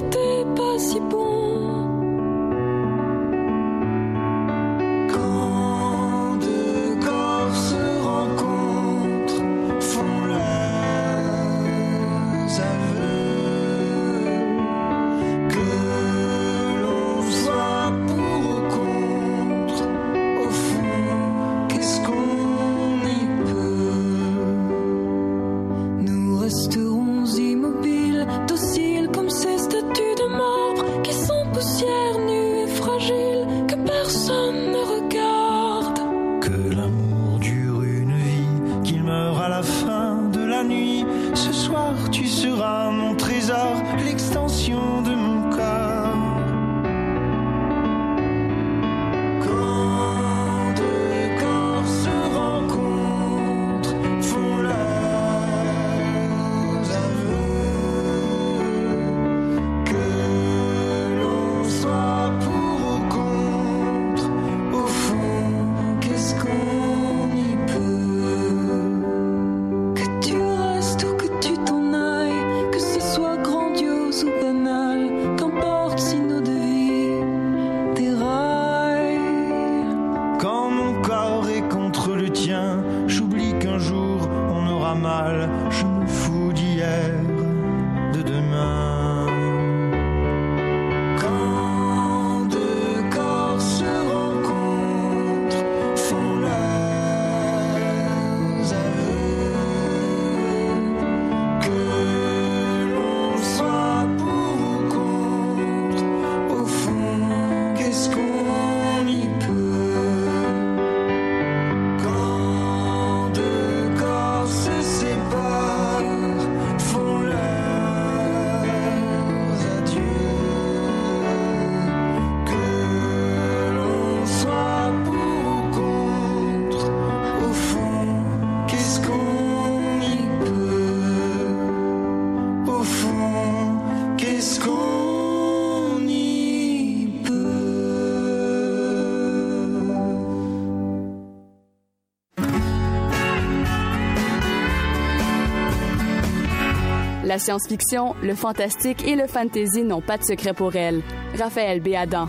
La 147.31 147.39
science-fiction, 147.39 148.13
le 148.21 148.35
fantastique 148.35 149.07
et 149.07 149.15
le 149.15 149.25
fantasy 149.25 149.83
n'ont 149.83 150.01
pas 150.01 150.17
de 150.17 150.23
secret 150.23 150.51
pour 150.51 150.75
elle. 150.75 151.01
Raphaël 151.39 151.79
Béadan. 151.79 152.27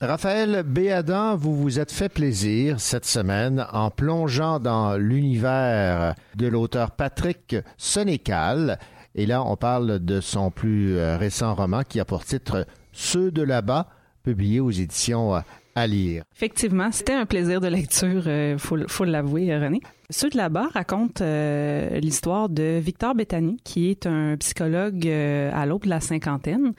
Raphaël 0.00 0.62
Béadan, 0.64 1.34
vous 1.34 1.56
vous 1.56 1.80
êtes 1.80 1.90
fait 1.90 2.08
plaisir 2.08 2.78
cette 2.78 3.04
semaine 3.04 3.66
en 3.72 3.90
plongeant 3.90 4.60
dans 4.60 4.96
l'univers 4.96 6.14
de 6.36 6.46
l'auteur 6.46 6.92
Patrick 6.92 7.56
Sénécal. 7.76 8.78
Et 9.16 9.26
là, 9.26 9.42
on 9.42 9.56
parle 9.56 9.98
de 9.98 10.20
son 10.20 10.52
plus 10.52 10.98
euh, 10.98 11.16
récent 11.16 11.52
roman 11.52 11.82
qui 11.82 11.98
a 11.98 12.04
pour 12.04 12.24
titre 12.24 12.64
Ceux 12.92 13.32
de 13.32 13.42
là-bas, 13.42 13.88
publié 14.22 14.60
aux 14.60 14.70
éditions 14.70 15.34
euh, 15.34 15.40
à 15.76 15.86
lire. 15.86 16.24
Effectivement, 16.34 16.90
c'était 16.90 17.12
un 17.12 17.26
plaisir 17.26 17.60
de 17.60 17.68
lecture, 17.68 18.24
euh, 18.26 18.56
faut, 18.58 19.04
l'avouer, 19.04 19.52
euh, 19.52 19.60
René. 19.60 19.80
Ceux 20.08 20.30
de 20.30 20.36
là-bas 20.36 20.68
racontent 20.72 21.22
euh, 21.22 22.00
l'histoire 22.00 22.48
de 22.48 22.78
Victor 22.78 23.14
Bettany, 23.14 23.58
qui 23.62 23.90
est 23.90 24.06
un 24.06 24.36
psychologue 24.38 25.06
à 25.06 25.66
l'aube 25.66 25.84
de 25.84 25.90
la 25.90 26.00
cinquantaine, 26.00 26.72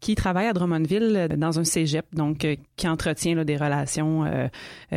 qui 0.00 0.14
travaille 0.14 0.46
à 0.46 0.52
Drummondville 0.52 1.14
euh, 1.16 1.28
dans 1.28 1.58
un 1.58 1.64
cégep, 1.64 2.06
donc 2.12 2.44
euh, 2.44 2.56
qui 2.76 2.88
entretient 2.88 3.44
des 3.44 3.56
relations 3.56 4.24
euh, 4.24 4.48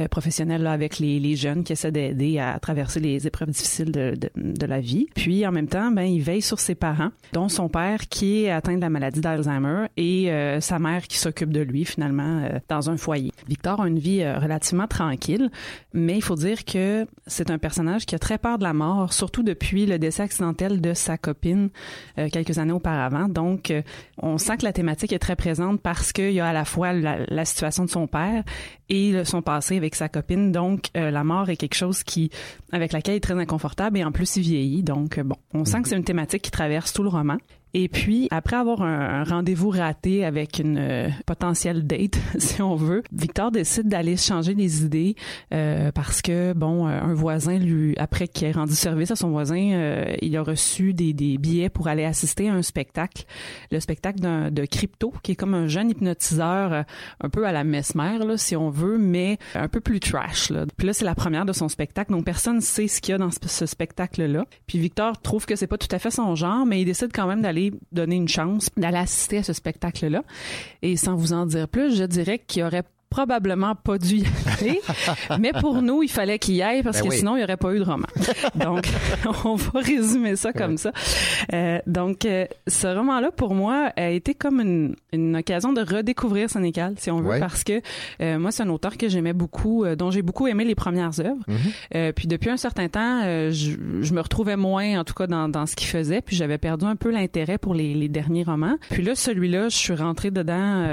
professionnelles 0.09 0.67
avec 0.67 0.99
les, 0.99 1.35
jeunes, 1.35 1.63
qui 1.63 1.73
essaie 1.73 1.91
d'aider 1.91 2.39
à 2.39 2.59
traverser 2.59 2.99
les 2.99 3.25
épreuves 3.25 3.49
difficiles 3.49 3.91
de, 3.91 4.65
la 4.65 4.79
vie. 4.79 5.07
Puis 5.15 5.45
en 5.47 5.51
même 5.51 5.67
temps, 5.67 5.91
ben, 5.91 6.03
il 6.03 6.21
veille 6.21 6.41
sur 6.41 6.59
ses 6.59 6.75
parents, 6.75 7.09
dont 7.33 7.49
son 7.49 7.67
père 7.67 8.07
qui 8.07 8.43
est 8.43 8.51
atteint 8.51 8.75
de 8.75 8.81
la 8.81 8.89
maladie 8.89 9.21
d'Alzheimer 9.21 9.87
et 9.97 10.31
sa 10.59 10.79
mère 10.79 11.07
qui 11.07 11.17
s'occupe 11.17 11.51
de 11.51 11.61
lui 11.61 11.83
finalement 11.83 12.47
dans 12.69 12.89
un 12.89 12.97
foyer. 12.97 13.31
Victor 13.47 13.81
a 13.81 13.87
une 13.87 13.99
vie 13.99 14.23
relativement 14.23 14.87
tranquille, 14.87 15.49
mais 15.93 16.15
il 16.15 16.21
faut 16.21 16.35
dire 16.35 16.63
que 16.63 17.07
c'est 17.25 17.49
un 17.49 17.57
personnage 17.57 18.05
qui 18.05 18.15
a 18.15 18.19
très 18.19 18.37
peur 18.37 18.59
de 18.59 18.63
la 18.63 18.73
mort, 18.73 19.13
surtout 19.13 19.43
depuis 19.43 19.85
le 19.85 19.97
décès 19.97 20.23
accidentel 20.23 20.79
de 20.79 20.93
sa 20.93 21.17
copine 21.17 21.69
quelques 22.15 22.59
années 22.59 22.71
auparavant. 22.71 23.27
Donc, 23.27 23.73
on 24.17 24.37
sent 24.37 24.57
que 24.57 24.65
la 24.65 24.73
thématique 24.73 24.90
est 24.91 25.19
très 25.19 25.35
présente 25.35 25.81
parce 25.81 26.13
qu'il 26.13 26.31
y 26.31 26.39
a 26.39 26.47
à 26.47 26.53
la 26.53 26.65
fois 26.65 26.93
la, 26.93 27.19
la 27.27 27.45
situation 27.45 27.85
de 27.85 27.89
son 27.89 28.07
père 28.07 28.43
et 28.89 29.23
son 29.23 29.41
passé 29.41 29.77
avec 29.77 29.95
sa 29.95 30.09
copine. 30.09 30.51
Donc, 30.51 30.87
euh, 30.97 31.11
la 31.11 31.23
mort 31.23 31.49
est 31.49 31.57
quelque 31.57 31.75
chose 31.75 32.03
qui, 32.03 32.29
avec 32.71 32.91
laquelle 32.91 33.15
il 33.15 33.17
est 33.17 33.21
très 33.21 33.39
inconfortable 33.39 33.97
et 33.97 34.03
en 34.03 34.11
plus 34.11 34.35
il 34.35 34.43
vieillit. 34.43 34.83
Donc, 34.83 35.17
euh, 35.17 35.23
bon, 35.23 35.37
on 35.53 35.65
sent 35.65 35.81
que 35.81 35.89
c'est 35.89 35.97
une 35.97 36.03
thématique 36.03 36.41
qui 36.41 36.51
traverse 36.51 36.93
tout 36.93 37.03
le 37.03 37.09
roman. 37.09 37.37
Et 37.73 37.87
puis, 37.87 38.27
après 38.31 38.57
avoir 38.57 38.81
un, 38.81 39.23
rendez-vous 39.23 39.69
raté 39.69 40.25
avec 40.25 40.59
une 40.59 40.77
euh, 40.77 41.09
potentielle 41.25 41.87
date, 41.87 42.19
si 42.37 42.61
on 42.61 42.75
veut, 42.75 43.03
Victor 43.11 43.51
décide 43.51 43.87
d'aller 43.87 44.17
changer 44.17 44.53
les 44.53 44.83
idées 44.83 45.15
euh, 45.53 45.91
parce 45.91 46.21
que, 46.21 46.53
bon, 46.53 46.87
euh, 46.87 46.99
un 47.01 47.13
voisin, 47.13 47.57
lui, 47.57 47.95
après 47.97 48.27
qu'il 48.27 48.47
ait 48.47 48.51
rendu 48.51 48.73
service 48.73 49.11
à 49.11 49.15
son 49.15 49.29
voisin, 49.29 49.71
euh, 49.71 50.15
il 50.21 50.35
a 50.35 50.43
reçu 50.43 50.93
des, 50.93 51.13
des 51.13 51.37
billets 51.37 51.69
pour 51.69 51.87
aller 51.87 52.03
assister 52.03 52.49
à 52.49 52.53
un 52.53 52.61
spectacle, 52.61 53.23
le 53.71 53.79
spectacle 53.79 54.19
de 54.21 54.65
Crypto, 54.65 55.13
qui 55.23 55.33
est 55.33 55.35
comme 55.35 55.53
un 55.53 55.67
jeune 55.67 55.89
hypnotiseur, 55.89 56.73
euh, 56.73 56.83
un 57.21 57.29
peu 57.29 57.45
à 57.45 57.51
la 57.51 57.63
mesmer, 57.63 58.17
là, 58.17 58.37
si 58.37 58.55
on 58.55 58.69
veut, 58.69 58.97
mais 58.97 59.37
un 59.55 59.67
peu 59.67 59.79
plus 59.79 59.99
trash. 59.99 60.49
Là. 60.49 60.65
Puis 60.77 60.87
là, 60.87 60.93
c'est 60.93 61.05
la 61.05 61.15
première 61.15 61.45
de 61.45 61.53
son 61.53 61.69
spectacle, 61.69 62.11
donc 62.11 62.25
personne 62.25 62.57
ne 62.57 62.61
sait 62.61 62.87
ce 62.87 62.99
qu'il 62.99 63.13
y 63.13 63.15
a 63.15 63.17
dans 63.17 63.31
ce, 63.31 63.39
ce 63.45 63.65
spectacle-là. 63.65 64.45
Puis 64.67 64.79
Victor 64.79 65.21
trouve 65.21 65.45
que 65.45 65.55
c'est 65.55 65.67
pas 65.67 65.77
tout 65.77 65.87
à 65.91 65.99
fait 65.99 66.11
son 66.11 66.35
genre, 66.35 66.65
mais 66.65 66.81
il 66.81 66.85
décide 66.85 67.11
quand 67.13 67.27
même 67.27 67.41
d'aller 67.41 67.60
donner 67.91 68.15
une 68.15 68.27
chance, 68.27 68.69
d'aller 68.77 68.97
assister 68.97 69.37
à 69.37 69.43
ce 69.43 69.53
spectacle-là. 69.53 70.23
Et 70.81 70.97
sans 70.97 71.15
vous 71.15 71.33
en 71.33 71.45
dire 71.45 71.67
plus, 71.67 71.95
je 71.95 72.03
dirais 72.03 72.39
qu'il 72.39 72.61
y 72.61 72.63
aurait 72.63 72.83
probablement 73.11 73.75
pas 73.75 73.99
dû 73.99 74.15
y 74.19 74.25
aller, 74.59 74.81
mais 75.39 75.51
pour 75.53 75.81
nous, 75.83 76.01
il 76.01 76.09
fallait 76.09 76.39
qu'il 76.39 76.55
y 76.55 76.63
aille 76.63 76.81
parce 76.81 76.97
Ben 76.99 77.03
que 77.03 77.09
oui. 77.09 77.17
sinon, 77.19 77.35
il 77.35 77.39
n'y 77.39 77.43
aurait 77.43 77.57
pas 77.57 77.73
eu 77.75 77.79
de 77.79 77.83
roman. 77.83 78.07
Donc, 78.55 78.87
on 79.45 79.55
va 79.55 79.79
résumer 79.81 80.35
ça 80.35 80.51
comme 80.53 80.77
ça. 80.77 80.91
Euh, 81.53 81.79
donc, 81.85 82.25
euh, 82.25 82.45
ce 82.67 82.87
roman-là, 82.87 83.31
pour 83.31 83.53
moi, 83.53 83.91
a 83.97 84.09
été 84.09 84.33
comme 84.33 84.61
une, 84.61 84.95
une 85.13 85.35
occasion 85.35 85.73
de 85.73 85.81
redécouvrir 85.81 86.49
Sénécal, 86.49 86.95
si 86.97 87.11
on 87.11 87.19
veut, 87.21 87.31
Ouais. 87.31 87.39
parce 87.39 87.63
que 87.63 87.81
euh, 88.21 88.39
moi, 88.39 88.51
c'est 88.51 88.63
un 88.63 88.69
auteur 88.69 88.97
que 88.97 89.07
j'aimais 89.09 89.33
beaucoup, 89.33 89.83
euh, 89.83 89.95
dont 89.95 90.09
j'ai 90.09 90.21
beaucoup 90.21 90.47
aimé 90.47 90.63
les 90.65 90.75
premières 90.75 91.19
œuvres. 91.19 91.43
Euh, 91.95 92.11
puis 92.13 92.27
depuis 92.27 92.49
un 92.49 92.57
certain 92.57 92.87
temps, 92.87 93.21
euh, 93.25 93.51
je, 93.51 93.71
je 94.01 94.13
me 94.13 94.21
retrouvais 94.21 94.55
moins, 94.55 94.99
en 94.99 95.03
tout 95.03 95.13
cas, 95.13 95.27
dans, 95.27 95.49
dans 95.49 95.65
ce 95.65 95.75
qu'il 95.75 95.87
faisait, 95.87 96.21
puis 96.21 96.35
j'avais 96.37 96.57
perdu 96.57 96.85
un 96.85 96.95
peu 96.95 97.11
l'intérêt 97.11 97.57
pour 97.57 97.73
les, 97.73 97.93
les 97.93 98.07
derniers 98.07 98.43
romans. 98.43 98.77
Puis 98.89 99.03
là, 99.03 99.15
celui-là, 99.15 99.67
je 99.69 99.75
suis 99.77 99.93
rentrée 99.95 100.31
dedans... 100.31 100.85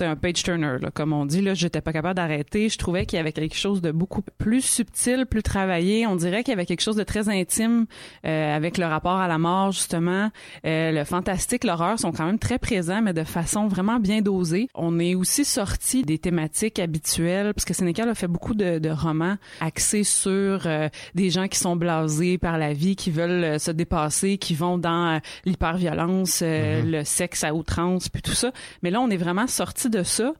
Un 0.00 0.16
page 0.16 0.42
turner, 0.42 0.76
là, 0.80 0.90
comme 0.92 1.12
on 1.12 1.26
dit. 1.26 1.40
Là, 1.40 1.54
j'étais 1.54 1.80
pas 1.80 1.92
capable 1.92 2.16
d'arrêter. 2.16 2.68
Je 2.68 2.78
trouvais 2.78 3.06
qu'il 3.06 3.16
y 3.16 3.20
avait 3.20 3.32
quelque 3.32 3.56
chose 3.56 3.80
de 3.80 3.90
beaucoup 3.90 4.22
plus 4.38 4.62
subtil, 4.62 5.26
plus 5.26 5.42
travaillé. 5.42 6.06
On 6.06 6.16
dirait 6.16 6.44
qu'il 6.44 6.52
y 6.52 6.56
avait 6.56 6.66
quelque 6.66 6.82
chose 6.82 6.96
de 6.96 7.02
très 7.02 7.28
intime 7.28 7.86
euh, 8.26 8.56
avec 8.56 8.78
le 8.78 8.86
rapport 8.86 9.16
à 9.16 9.28
la 9.28 9.38
mort, 9.38 9.72
justement. 9.72 10.30
Euh, 10.64 10.92
le 10.92 11.04
fantastique, 11.04 11.64
l'horreur 11.64 11.98
sont 11.98 12.12
quand 12.12 12.26
même 12.26 12.38
très 12.38 12.58
présents, 12.58 13.02
mais 13.02 13.12
de 13.12 13.24
façon 13.24 13.68
vraiment 13.68 13.98
bien 13.98 14.20
dosée. 14.20 14.68
On 14.74 14.98
est 14.98 15.14
aussi 15.14 15.44
sorti 15.44 16.02
des 16.02 16.18
thématiques 16.18 16.78
habituelles, 16.78 17.54
parce 17.54 17.64
que 17.64 17.74
Sénécal 17.74 18.08
a 18.08 18.14
fait 18.14 18.28
beaucoup 18.28 18.54
de, 18.54 18.78
de 18.78 18.90
romans 18.90 19.36
axés 19.60 20.04
sur 20.04 20.66
euh, 20.66 20.88
des 21.14 21.30
gens 21.30 21.48
qui 21.48 21.58
sont 21.58 21.76
blasés 21.76 22.38
par 22.38 22.58
la 22.58 22.72
vie, 22.72 22.96
qui 22.96 23.10
veulent 23.10 23.58
se 23.58 23.70
dépasser, 23.70 24.38
qui 24.38 24.54
vont 24.54 24.78
dans 24.78 25.20
l'hyperviolence, 25.44 26.40
euh, 26.42 26.82
le 26.82 27.04
sexe 27.04 27.44
à 27.44 27.54
outrance, 27.54 28.08
puis 28.08 28.22
tout 28.22 28.32
ça. 28.32 28.52
Mais 28.82 28.90
là, 28.90 29.00
on 29.00 29.10
est 29.10 29.16
vraiment 29.16 29.46
sorti 29.46 29.85
de 29.90 30.02
ça. 30.02 30.32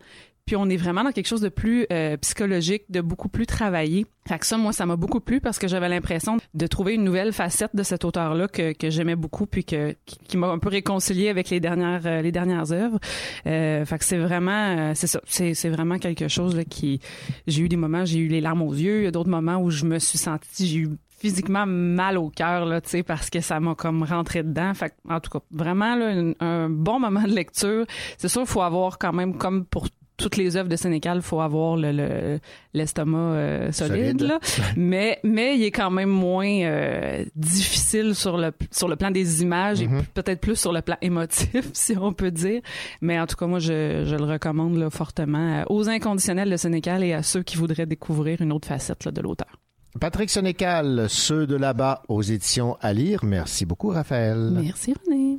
puis 0.44 0.54
on 0.54 0.68
est 0.68 0.76
vraiment 0.76 1.02
dans 1.02 1.10
quelque 1.10 1.26
chose 1.26 1.40
de 1.40 1.48
plus 1.48 1.86
euh, 1.92 2.16
psychologique, 2.18 2.84
de 2.88 3.00
beaucoup 3.00 3.28
plus 3.28 3.46
travaillé. 3.46 4.06
Fait 4.28 4.38
que 4.38 4.46
ça, 4.46 4.56
moi, 4.56 4.72
ça 4.72 4.86
m'a 4.86 4.94
beaucoup 4.94 5.18
plu 5.18 5.40
parce 5.40 5.58
que 5.58 5.66
j'avais 5.66 5.88
l'impression 5.88 6.36
de 6.54 6.66
trouver 6.68 6.94
une 6.94 7.02
nouvelle 7.02 7.32
facette 7.32 7.74
de 7.74 7.82
cet 7.82 8.04
auteur-là 8.04 8.46
que, 8.46 8.72
que 8.72 8.88
j'aimais 8.88 9.16
beaucoup 9.16 9.46
puis 9.46 9.64
que 9.64 9.96
qui, 10.04 10.36
m'a 10.36 10.46
un 10.48 10.58
peu 10.58 10.68
réconcilié 10.68 11.28
avec 11.28 11.50
les 11.50 11.58
dernières 11.58 12.06
euh, 12.06 12.22
les 12.22 12.32
dernières 12.32 12.70
œuvres. 12.70 13.00
Euh, 13.46 13.84
fait 13.84 13.98
que 13.98 14.04
c'est 14.04 14.18
vraiment 14.18 14.94
c'est 14.94 15.08
ça, 15.08 15.20
c'est 15.26 15.54
c'est 15.54 15.68
vraiment 15.68 15.98
quelque 15.98 16.28
chose 16.28 16.54
là, 16.56 16.64
qui 16.64 17.00
j'ai 17.48 17.62
eu 17.62 17.68
des 17.68 17.76
moments, 17.76 18.04
j'ai 18.04 18.18
eu 18.20 18.28
les 18.28 18.40
larmes 18.40 18.62
aux 18.62 18.74
yeux, 18.74 19.00
il 19.00 19.04
y 19.04 19.08
a 19.08 19.12
d'autres 19.12 19.30
moments 19.30 19.58
où 19.58 19.70
je 19.70 19.84
me 19.84 19.98
suis 19.98 20.18
sentie 20.18 20.66
j'ai 20.66 20.78
eu 20.78 20.90
physiquement 21.18 21.64
mal 21.66 22.18
au 22.18 22.28
cœur 22.30 22.66
là, 22.66 22.80
tu 22.80 22.90
sais 22.90 23.02
parce 23.02 23.30
que 23.30 23.40
ça 23.40 23.58
m'a 23.60 23.74
comme 23.74 24.02
rentré 24.02 24.42
dedans. 24.42 24.72
Fait 24.74 24.90
que, 24.90 24.94
en 25.12 25.20
tout 25.20 25.30
cas, 25.30 25.40
vraiment 25.50 25.94
là, 25.96 26.08
un, 26.08 26.32
un 26.40 26.68
bon 26.70 27.00
moment 27.00 27.22
de 27.22 27.34
lecture. 27.34 27.86
C'est 28.18 28.28
sûr 28.28 28.46
faut 28.46 28.62
avoir 28.62 28.98
quand 28.98 29.12
même 29.12 29.36
comme 29.36 29.64
pour 29.64 29.88
toutes 30.18 30.38
les 30.38 30.56
œuvres 30.56 30.70
de 30.70 30.76
Sénécal, 30.76 31.20
faut 31.20 31.42
avoir 31.42 31.76
le 31.76 32.38
l'estomac 32.72 33.18
euh, 33.18 33.70
solide, 33.72 34.18
Solide. 34.18 34.22
là. 34.22 34.40
mais 34.74 35.18
mais 35.24 35.58
il 35.58 35.64
est 35.64 35.70
quand 35.70 35.90
même 35.90 36.08
moins 36.08 36.48
euh, 36.62 37.22
difficile 37.34 38.14
sur 38.14 38.38
le 38.38 38.50
sur 38.70 38.88
le 38.88 38.96
plan 38.96 39.10
des 39.10 39.42
images 39.42 39.82
et 39.82 39.88
Mhm. 39.88 40.04
peut-être 40.14 40.40
plus 40.40 40.56
sur 40.58 40.72
le 40.72 40.80
plan 40.80 40.96
émotif 41.02 41.68
si 41.74 41.96
on 41.98 42.14
peut 42.14 42.30
dire. 42.30 42.62
Mais 43.02 43.20
en 43.20 43.26
tout 43.26 43.36
cas 43.36 43.46
moi 43.46 43.58
je, 43.58 44.04
je 44.06 44.16
le 44.16 44.24
recommande 44.24 44.76
là, 44.78 44.88
fortement 44.88 45.60
euh, 45.60 45.64
aux 45.68 45.88
inconditionnels 45.90 46.48
de 46.50 46.56
Sénécal 46.56 47.04
et 47.04 47.12
à 47.12 47.22
ceux 47.22 47.42
qui 47.42 47.58
voudraient 47.58 47.84
découvrir 47.86 48.40
une 48.40 48.52
autre 48.52 48.68
facette 48.68 49.04
là, 49.04 49.10
de 49.10 49.20
l'auteur. 49.20 49.58
Patrick 50.00 50.30
Sénécal, 50.30 51.06
ceux 51.08 51.46
de 51.46 51.56
là-bas 51.56 52.02
aux 52.08 52.22
éditions 52.22 52.76
à 52.80 52.92
lire. 52.92 53.20
Merci 53.24 53.64
beaucoup, 53.64 53.88
Raphaël. 53.88 54.50
Merci 54.52 54.94
René. 55.06 55.38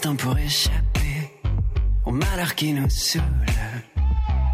Pour 0.00 0.38
échapper 0.38 1.30
au 2.06 2.10
malheur 2.10 2.54
qui 2.54 2.72
nous 2.72 2.88
saoule, 2.88 3.22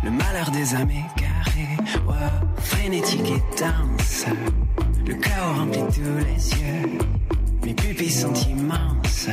le 0.03 0.11
malheur 0.11 0.51
des 0.51 0.75
âmes 0.75 0.91
égarées, 0.91 1.77
wow, 2.05 2.15
frénétique 2.59 3.31
et 3.31 3.43
dense, 3.61 4.27
Le 5.07 5.15
chaos 5.15 5.55
remplit 5.57 5.85
tous 5.95 6.19
les 6.19 6.51
yeux. 6.61 6.99
Mes 7.65 7.75
pupilles 7.75 8.11
sont 8.11 8.35
immenses. 8.35 9.29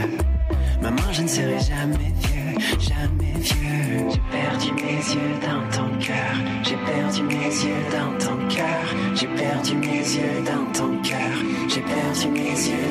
Maman, 0.83 1.11
je 1.11 1.23
ne 1.23 1.27
serai 1.27 1.59
jamais 1.59 2.13
vieux, 2.21 2.77
jamais 2.79 3.33
vieux. 3.39 4.09
J'ai 4.11 4.21
perdu 4.31 4.71
mes 4.73 4.97
yeux 4.97 5.39
dans 5.41 5.69
ton 5.75 5.97
cœur. 5.97 6.35
J'ai 6.63 6.77
perdu 6.77 7.23
mes 7.23 7.45
yeux 7.45 7.83
dans 7.91 8.17
ton 8.19 8.47
cœur. 8.49 8.85
J'ai 9.15 9.27
perdu 9.27 9.75
mes 9.75 9.97
yeux 9.97 10.43
dans 10.45 10.71
ton 10.73 11.01
cœur. 11.01 11.37
J'ai 11.69 11.81
perdu 11.81 12.27
mes 12.27 12.51
yeux 12.51 12.82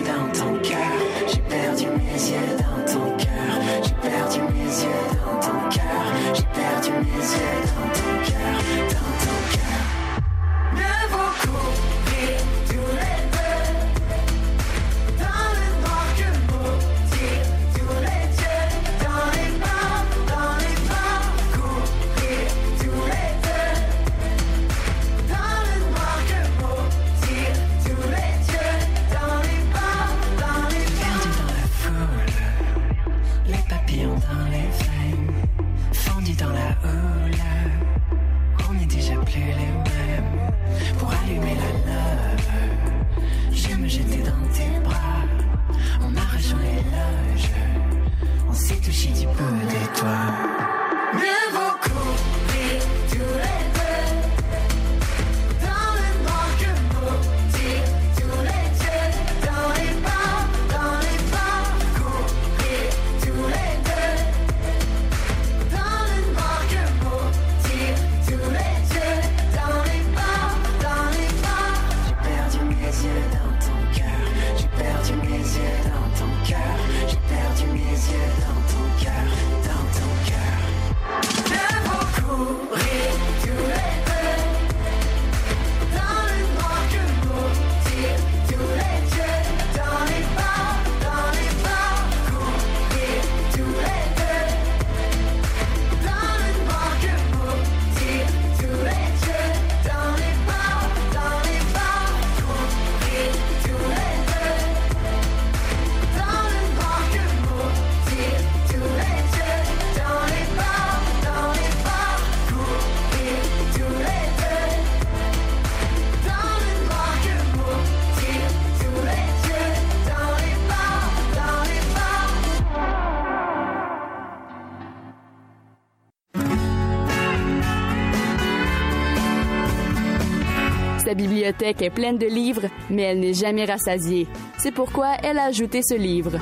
bibliothèque 131.43 131.83
est 131.83 131.91
pleine 131.91 132.19
de 132.19 132.27
livres, 132.27 132.69
mais 132.89 133.03
elle 133.03 133.19
n'est 133.21 133.35
jamais 133.35 133.65
rassasiée. 133.65 134.29
C'est 134.59 134.71
pourquoi 134.73 135.17
elle 135.25 135.39
a 135.39 135.45
ajouté 135.47 135.83
ce 135.83 135.95
livre. 135.95 136.39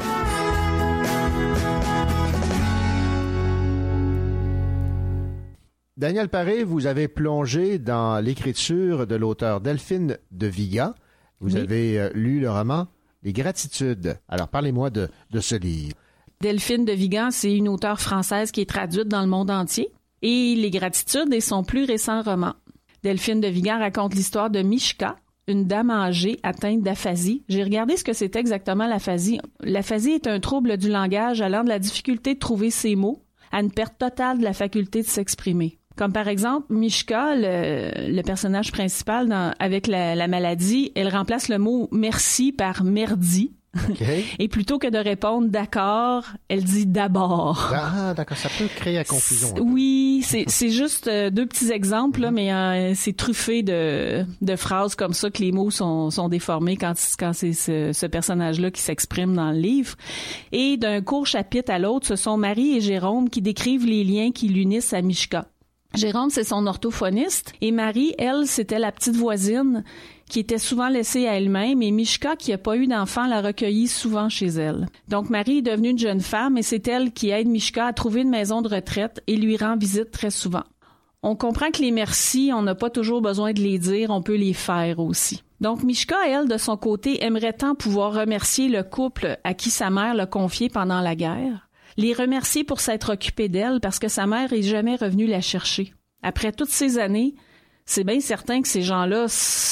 Daniel 5.96 6.28
Paré, 6.28 6.64
vous 6.64 6.86
avez 6.86 7.09
plongé 7.09 7.78
dans 7.78 8.22
l'écriture 8.24 9.07
de 9.07 9.14
l'auteur 9.16 9.61
Delphine 9.61 10.16
de 10.30 10.46
Vigan. 10.46 10.94
Vous 11.40 11.57
Oui. 11.57 11.61
avez 11.61 11.98
euh, 12.01 12.11
lu 12.14 12.40
le 12.40 12.51
roman 12.51 12.86
Les 13.22 13.32
Gratitudes. 13.32 14.16
Alors, 14.28 14.48
parlez-moi 14.48 14.88
de, 14.90 15.09
de 15.30 15.40
ce 15.40 15.55
livre. 15.57 15.94
Delphine 16.40 16.86
de 16.86 16.92
Vigan, 16.92 17.28
c'est 17.30 17.55
une 17.55 17.68
auteure 17.68 18.01
française 18.01 18.51
qui 18.51 18.62
est 18.62 18.68
traduite 18.68 19.09
dans 19.09 19.20
le 19.20 19.26
monde 19.26 19.51
entier. 19.51 19.90
Et 20.22 20.55
Les 20.57 20.70
Gratitudes 20.70 21.32
est 21.34 21.40
son 21.40 21.64
plus 21.64 21.84
récent 21.84 22.22
roman. 22.22 22.55
Delphine 23.03 23.40
de 23.40 23.48
Vigan 23.48 23.78
raconte 23.78 24.14
l'histoire 24.14 24.51
de 24.51 24.62
Mishka, 24.62 25.16
une 25.46 25.66
dame 25.66 25.90
âgée 25.90 26.38
atteinte 26.42 26.82
d'aphasie. 26.82 27.44
J'ai 27.48 27.64
regardé 27.64 27.96
ce 27.96 28.05
que 28.05 28.12
c'était 28.12 28.40
exactement 28.40 28.86
l'aphasie. 28.86 29.40
L'aphasie 29.61 30.12
est 30.12 30.26
un 30.26 30.40
trouble 30.40 30.76
du 30.76 30.88
langage 30.88 31.40
allant 31.40 31.64
de 31.64 31.68
la 31.68 31.78
difficulté 31.78 32.34
de 32.34 32.38
trouver 32.38 32.70
ses 32.70 32.96
mots 32.96 33.22
à 33.53 33.61
une 33.61 33.72
perte 33.72 33.98
totale 33.98 34.38
de 34.38 34.44
la 34.44 34.53
faculté 34.53 35.03
de 35.03 35.07
s'exprimer. 35.07 35.78
Comme 35.96 36.12
par 36.12 36.28
exemple, 36.28 36.72
Mishka, 36.72 37.34
le, 37.34 38.22
personnage 38.22 38.70
principal 38.72 39.55
avec 39.59 39.86
la, 39.86 40.14
la 40.14 40.28
maladie, 40.28 40.92
elle 40.94 41.09
remplace 41.09 41.48
le 41.48 41.59
mot 41.59 41.88
merci 41.90 42.53
par 42.53 42.84
merdi. 42.84 43.53
Et 44.41 44.49
plutôt 44.49 44.79
que 44.79 44.89
de 44.89 44.99
répondre 44.99 45.49
d'accord, 45.49 46.25
elle 46.49 46.64
dit 46.64 46.87
d'abord. 46.87 47.73
Ah, 47.73 48.14
d'accord, 48.14 48.37
ça 48.37 48.49
peut 48.59 48.66
créer 48.75 48.97
la 48.97 49.05
confusion. 49.05 49.55
Oui, 49.61 50.25
c'est 50.27 50.71
juste 50.71 51.07
euh, 51.07 51.31
deux 51.31 51.47
petits 51.47 51.71
exemples, 51.71 52.21
là, 52.21 52.33
mais 52.33 52.53
euh, 52.53 52.95
c'est 52.97 53.16
truffé 53.16 53.62
de, 53.62 54.25
de 54.41 54.57
phrases 54.57 54.97
comme 54.97 55.12
ça 55.12 55.31
que 55.31 55.41
les 55.41 55.53
mots 55.53 55.71
sont, 55.71 56.11
sont 56.11 56.29
déformés 56.29 56.77
quand, 56.77 56.95
quand 57.16 57.33
c'est 57.33 57.53
ce, 57.53 57.93
ce 57.93 58.07
personnage-là 58.07 58.73
qui 58.73 58.83
s'exprime 58.83 59.35
dans 59.35 59.53
le 59.53 59.59
livre. 59.59 59.95
Et 60.51 60.77
d'un 60.77 61.01
court 61.01 61.29
chapitre 61.29 61.71
à 61.73 61.79
l'autre, 61.79 62.09
ce 62.09 62.16
sont 62.16 62.37
Marie 62.37 62.77
et 62.77 62.81
Jérôme 62.81 63.31
qui 63.31 63.41
décrivent 63.41 63.87
les 63.87 64.03
liens 64.03 64.33
qui 64.33 64.49
l'unissent 64.49 64.93
à 64.93 65.01
Mishka. 65.01 65.47
Jérôme, 65.95 66.31
c'est 66.31 66.45
son 66.45 66.68
orthophoniste, 66.68 67.53
et 67.61 67.73
Marie, 67.73 68.14
elle, 68.16 68.47
c'était 68.47 68.79
la 68.79 68.93
petite 68.93 69.16
voisine 69.16 69.83
qui 70.31 70.41
était 70.41 70.59
souvent 70.59 70.89
laissée 70.89 71.26
à 71.26 71.35
elle-même, 71.35 71.83
et 71.83 71.91
Mishka, 71.91 72.37
qui 72.37 72.53
n'a 72.53 72.59
pas 72.59 72.76
eu 72.76 72.87
d'enfant, 72.87 73.26
l'a 73.26 73.43
recueillie 73.43 73.89
souvent 73.89 74.31
chez 74.31 74.47
elle. 74.47 74.87
Donc 75.09 75.28
Marie 75.28 75.59
est 75.59 75.62
devenue 75.62 75.91
une 75.91 75.99
jeune 75.99 76.20
femme, 76.20 76.57
et 76.57 76.62
c'est 76.62 76.89
elle 76.89 77.12
qui 77.12 77.28
aide 77.28 77.49
Mishka 77.49 77.87
à 77.87 77.93
trouver 77.93 78.22
une 78.22 78.31
maison 78.31 78.62
de 78.62 78.68
retraite 78.68 79.22
et 79.26 79.37
lui 79.37 79.57
rend 79.57 79.76
visite 79.76 80.12
très 80.12 80.31
souvent. 80.31 80.62
On 81.22 81.37
comprend 81.37 81.70
que 81.70 81.83
les 81.83 81.91
merci, 81.91 82.51
on 82.55 82.62
n'a 82.62 82.74
pas 82.74 82.89
toujours 82.89 83.20
besoin 83.20 83.53
de 83.53 83.61
les 83.61 83.78
dire, 83.78 84.09
on 84.09 84.22
peut 84.22 84.37
les 84.37 84.55
faire 84.55 85.01
aussi. 85.01 85.43
Donc 85.61 85.83
Mishka, 85.83 86.16
elle, 86.26 86.49
de 86.49 86.57
son 86.57 86.78
côté, 86.78 87.22
aimerait 87.22 87.53
tant 87.53 87.74
pouvoir 87.74 88.14
remercier 88.14 88.68
le 88.68 88.83
couple 88.83 89.37
à 89.45 89.53
qui 89.53 89.68
sa 89.68 89.91
mère 89.91 90.14
l'a 90.14 90.24
confié 90.24 90.70
pendant 90.70 91.01
la 91.03 91.14
guerre, 91.14 91.68
les 91.99 92.14
remercier 92.14 92.64
pour 92.64 92.81
s'être 92.81 93.12
occupé 93.12 93.49
d'elle 93.49 93.81
parce 93.81 93.99
que 93.99 94.09
sa 94.09 94.26
mère 94.26 94.53
est 94.53 94.62
jamais 94.62 94.97
revenue 94.97 95.26
la 95.26 95.43
chercher. 95.43 95.93
Après 96.22 96.53
toutes 96.53 96.70
ces 96.70 96.99
années, 96.99 97.35
c'est 97.91 98.05
bien 98.05 98.20
certain 98.20 98.62
que 98.62 98.68
ces 98.68 98.82
gens-là 98.82 99.26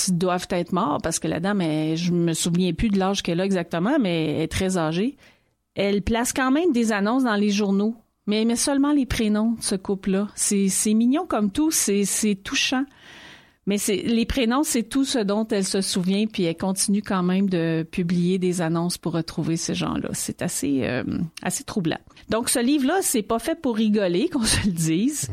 doivent 0.09 0.49
être 0.51 0.73
morts 0.73 0.99
parce 1.01 1.21
que 1.21 1.29
la 1.29 1.39
dame, 1.39 1.61
elle, 1.61 1.97
je 1.97 2.11
me 2.11 2.33
souviens 2.33 2.73
plus 2.73 2.89
de 2.89 2.99
l'âge 2.99 3.23
qu'elle 3.23 3.41
a 3.41 3.45
exactement, 3.45 3.97
mais 4.01 4.35
elle 4.35 4.41
est 4.41 4.49
très 4.49 4.77
âgée. 4.77 5.16
Elle 5.77 6.03
place 6.03 6.33
quand 6.33 6.51
même 6.51 6.73
des 6.73 6.91
annonces 6.91 7.23
dans 7.23 7.37
les 7.37 7.51
journaux, 7.51 7.95
mais 8.27 8.41
elle 8.41 8.49
met 8.49 8.57
seulement 8.57 8.93
les 8.93 9.07
prénoms 9.07 9.53
de 9.53 9.62
ce 9.62 9.77
couple-là. 9.77 10.27
C'est 10.35 10.95
mignon 10.95 11.27
comme 11.29 11.53
tout, 11.53 11.71
c'est 11.71 12.35
touchant. 12.43 12.85
Mais 13.66 13.77
les 13.87 14.27
prénoms, 14.27 14.64
c'est 14.64 14.83
tout 14.83 15.05
ce 15.05 15.21
dont 15.21 15.47
elle 15.47 15.64
se 15.64 15.81
souvient, 15.81 16.27
puis 16.27 16.43
elle 16.43 16.57
continue 16.57 17.03
quand 17.03 17.23
même 17.23 17.49
de 17.49 17.87
publier 17.89 18.41
des 18.41 18.62
annonces 18.62 18.99
pour 18.99 19.12
retrouver 19.12 19.57
ces 19.57 19.77
gens-là. 19.77 20.09
C'est 20.14 20.43
assez 20.43 20.81
euh, 20.83 21.05
assez 21.43 21.62
troublant. 21.62 22.01
Donc 22.31 22.49
ce 22.49 22.59
livre-là, 22.59 22.99
c'est 23.01 23.23
pas 23.23 23.39
fait 23.39 23.61
pour 23.61 23.77
rigoler, 23.77 24.29
qu'on 24.33 24.43
se 24.43 24.66
le 24.66 24.73
dise. 24.73 25.31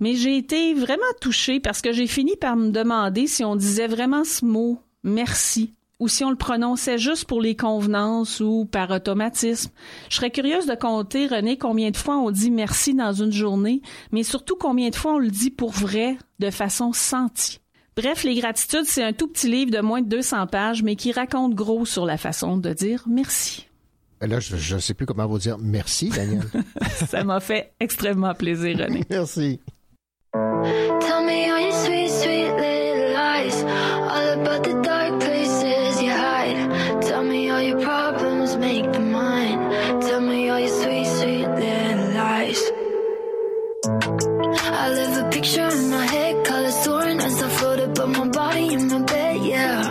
Mais 0.00 0.14
j'ai 0.14 0.36
été 0.36 0.74
vraiment 0.74 1.02
touchée 1.20 1.60
parce 1.60 1.80
que 1.82 1.92
j'ai 1.92 2.06
fini 2.06 2.36
par 2.36 2.56
me 2.56 2.70
demander 2.70 3.26
si 3.26 3.44
on 3.44 3.56
disait 3.56 3.88
vraiment 3.88 4.24
ce 4.24 4.44
mot 4.44 4.80
merci 5.02 5.74
ou 5.98 6.06
si 6.06 6.24
on 6.24 6.30
le 6.30 6.36
prononçait 6.36 6.98
juste 6.98 7.24
pour 7.24 7.40
les 7.40 7.56
convenances 7.56 8.40
ou 8.40 8.64
par 8.64 8.90
automatisme. 8.90 9.70
Je 10.08 10.16
serais 10.16 10.30
curieuse 10.30 10.66
de 10.66 10.74
compter, 10.74 11.26
René, 11.26 11.58
combien 11.58 11.90
de 11.90 11.96
fois 11.96 12.18
on 12.18 12.30
dit 12.30 12.50
merci 12.50 12.94
dans 12.94 13.12
une 13.12 13.32
journée, 13.32 13.82
mais 14.12 14.22
surtout 14.22 14.56
combien 14.56 14.90
de 14.90 14.94
fois 14.94 15.14
on 15.14 15.18
le 15.18 15.30
dit 15.30 15.50
pour 15.50 15.72
vrai, 15.72 16.16
de 16.38 16.50
façon 16.50 16.92
sentie. 16.92 17.60
Bref, 17.96 18.22
Les 18.22 18.36
Gratitudes, 18.36 18.84
c'est 18.84 19.02
un 19.02 19.12
tout 19.12 19.26
petit 19.26 19.48
livre 19.48 19.72
de 19.72 19.80
moins 19.80 20.02
de 20.02 20.08
200 20.08 20.46
pages, 20.46 20.84
mais 20.84 20.94
qui 20.94 21.10
raconte 21.10 21.54
gros 21.54 21.84
sur 21.84 22.06
la 22.06 22.16
façon 22.16 22.56
de 22.56 22.72
dire 22.72 23.02
merci. 23.08 23.66
Là, 24.20 24.38
je 24.40 24.74
ne 24.74 24.80
sais 24.80 24.94
plus 24.94 25.06
comment 25.06 25.26
vous 25.26 25.38
dire 25.38 25.58
merci, 25.58 26.10
Daniel. 26.10 26.44
Ça 27.08 27.24
m'a 27.24 27.40
fait 27.40 27.72
extrêmement 27.80 28.34
plaisir, 28.34 28.78
René. 28.78 29.04
merci. 29.10 29.60
Tell 30.34 31.24
me 31.24 31.48
all 31.48 31.58
your 31.58 31.72
sweet, 31.72 32.10
sweet 32.10 32.52
little 32.52 33.12
lies. 33.14 33.62
All 33.62 34.40
about 34.40 34.62
the 34.62 34.82
dark 34.82 35.20
places 35.20 36.02
you 36.02 36.10
hide. 36.10 37.02
Tell 37.02 37.24
me 37.24 37.48
all 37.48 37.62
your 37.62 37.80
problems 37.80 38.54
make 38.56 38.92
them 38.92 39.10
mine. 39.12 39.70
Tell 40.02 40.20
me 40.20 40.50
all 40.50 40.60
your 40.60 40.68
sweet, 40.68 41.06
sweet 41.06 41.48
little 41.48 42.10
lies. 42.12 42.60
I 44.80 44.90
live 44.90 45.24
a 45.24 45.30
picture 45.30 45.66
in 45.66 45.90
my 45.90 46.04
head, 46.04 46.44
colors 46.44 46.76
soaring 46.82 47.20
as 47.20 47.42
I 47.42 47.48
float 47.48 47.80
above 47.80 48.10
my 48.10 48.28
body 48.28 48.74
in 48.74 48.86
my 48.88 49.02
bed, 49.02 49.36
yeah. 49.44 49.90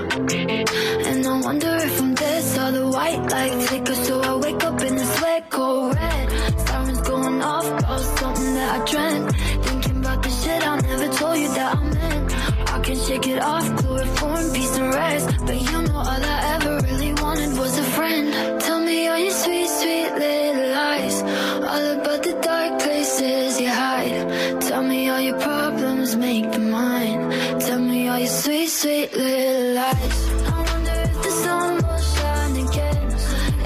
And 1.09 1.25
I 1.25 1.41
wonder 1.41 1.75
if 1.77 1.99
I'm 1.99 2.13
dead, 2.13 2.43
saw 2.43 2.69
the 2.71 2.87
white 2.87 3.31
light 3.31 3.53
flicker, 3.63 3.95
so 3.95 4.21
I 4.21 4.35
wake 4.35 4.63
up 4.63 4.81
in 4.81 4.97
a 4.97 5.05
sweat 5.17 5.49
cold 5.49 5.95
red. 5.95 6.29
Sirens 6.67 7.01
going 7.01 7.41
off 7.41 7.65
about 7.65 8.01
something 8.01 8.53
that 8.53 8.81
I 8.81 8.85
dreamt. 8.85 9.36
Never 10.97 11.13
told 11.13 11.37
you 11.37 11.47
that 11.49 11.75
I 11.75 11.83
meant. 11.83 12.71
I 12.73 12.79
can 12.79 12.97
shake 12.97 13.27
it 13.27 13.39
off, 13.41 13.65
chloroform, 13.77 14.53
peace 14.53 14.77
and 14.77 14.93
rest. 14.93 15.29
But 15.45 15.61
you 15.61 15.81
know 15.83 15.97
all 15.97 16.23
I 16.35 16.37
ever 16.55 16.73
really 16.87 17.13
wanted 17.21 17.57
was 17.57 17.77
a 17.77 17.83
friend. 17.83 18.61
Tell 18.61 18.79
me 18.81 19.07
all 19.07 19.19
your 19.19 19.31
sweet, 19.31 19.69
sweet 19.79 20.11
little 20.23 20.69
lies. 20.79 21.21
All 21.71 21.85
about 21.99 22.23
the 22.23 22.33
dark 22.41 22.81
places 22.81 23.61
you 23.61 23.69
hide. 23.69 24.61
Tell 24.61 24.83
me 24.83 25.09
all 25.09 25.21
your 25.21 25.39
problems, 25.39 26.15
make 26.15 26.51
them 26.51 26.71
mine. 26.71 27.29
Tell 27.59 27.79
me 27.79 28.07
all 28.07 28.19
your 28.19 28.35
sweet, 28.43 28.67
sweet 28.67 29.13
little 29.13 29.73
lies. 29.75 30.19
I 30.53 30.57
wonder 30.71 30.97
if 31.09 31.17
the 31.25 31.33
sun 31.43 31.73
will 31.85 32.03
shine 32.15 32.55
again. 32.67 33.07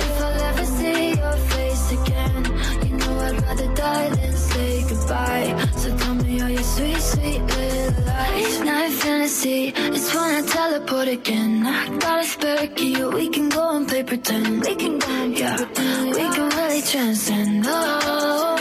If 0.06 0.22
I'll 0.26 0.42
ever 0.50 0.66
see 0.66 1.10
your 1.22 1.38
face 1.54 1.92
again. 2.00 2.42
You 2.86 2.98
know 2.98 3.20
I'd 3.28 3.42
rather 3.44 3.74
die 3.76 4.10
than 4.10 4.34
say 4.34 4.84
goodbye. 4.90 5.68
So 5.78 5.98
tell 5.98 6.16
me 6.16 6.21
all 6.40 6.50
your 6.50 6.64
sweet, 6.64 6.98
sweet 6.98 7.42
little 7.42 8.04
lies. 8.06 8.60
Night 8.62 8.92
fantasy, 8.92 9.74
it's 9.76 10.14
when 10.14 10.44
I 10.44 10.48
teleport 10.48 11.08
again. 11.08 11.66
I 11.66 11.98
got 11.98 12.20
a 12.20 12.24
spare 12.24 12.68
key, 12.68 13.04
we 13.06 13.30
can 13.30 13.50
go 13.50 13.76
and 13.76 13.88
play 13.88 14.04
pretend. 14.04 14.62
We 14.62 14.76
can 14.76 15.00
go 15.00 15.08
and 15.08 15.38
yeah, 15.38 15.58
we 16.18 16.26
can 16.36 16.50
really 16.58 16.82
transcend. 16.82 17.66
Oh, 17.68 18.58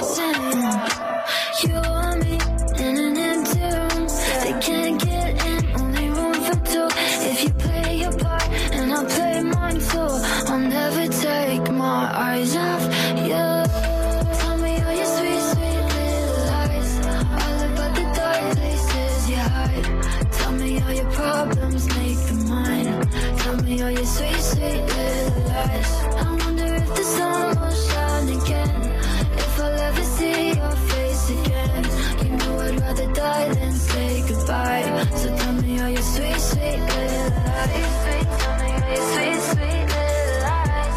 you 1.63 1.77
and 1.77 2.21
me 2.25 2.39
in 2.85 2.95
an 3.07 3.17
empty 3.31 3.61
room. 3.61 4.09
They 4.43 4.55
can't 4.67 4.99
get 5.05 5.47
in, 5.47 5.81
only 5.81 6.09
room 6.09 6.35
for 6.47 6.59
two. 6.73 6.89
If 7.31 7.45
you 7.45 7.51
play 7.51 7.97
your 8.03 8.13
part 8.19 8.49
and 8.77 8.93
I 8.93 9.05
play 9.05 9.43
mine 9.43 9.81
too, 9.91 10.11
I'll 10.51 10.59
never 10.59 11.07
take 11.09 11.71
my 11.71 12.11
eyes 12.29 12.57
off 12.57 12.90
All 23.83 23.91
your 23.91 24.05
sweet, 24.05 24.37
sweet 24.37 24.83
little 24.83 25.43
lies. 25.49 25.91
I 26.15 26.37
wonder 26.45 26.67
if 26.75 26.87
the 26.95 27.03
sun 27.03 27.57
will 27.61 27.71
shine 27.89 28.29
again. 28.29 28.83
If 29.39 29.59
I'll 29.61 29.81
ever 29.89 30.05
see 30.05 30.49
your 30.49 30.77
face 30.93 31.31
again. 31.31 31.85
You 32.25 32.31
know 32.37 32.59
I'd 32.61 32.79
rather 32.81 33.07
die 33.13 33.49
than 33.55 33.73
say 33.73 34.23
goodbye. 34.29 35.07
So 35.17 35.29
tell 35.37 35.53
me 35.55 35.81
all 35.81 35.89
your 35.89 36.03
sweet, 36.03 36.41
sweet 36.51 36.79
little 36.79 37.31
lies. 37.49 37.87
Sweet, 38.03 38.29
tell 38.41 38.57
me 38.61 38.69
your 38.77 39.05
sweet, 39.13 39.41
sweet 39.51 39.87
little 39.95 40.41
lies. 40.45 40.95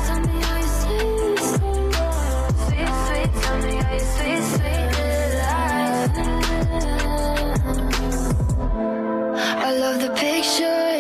Sweet, 2.64 2.94
sweet. 3.06 3.30
Tell 3.44 3.58
me 3.64 3.72
your 3.76 4.00
sweet, 4.14 4.44
sweet 4.54 4.88
little 4.98 5.40
lies. 5.40 6.12
I 9.68 9.70
love 9.80 9.98
the 10.02 10.10
picture 10.16 10.93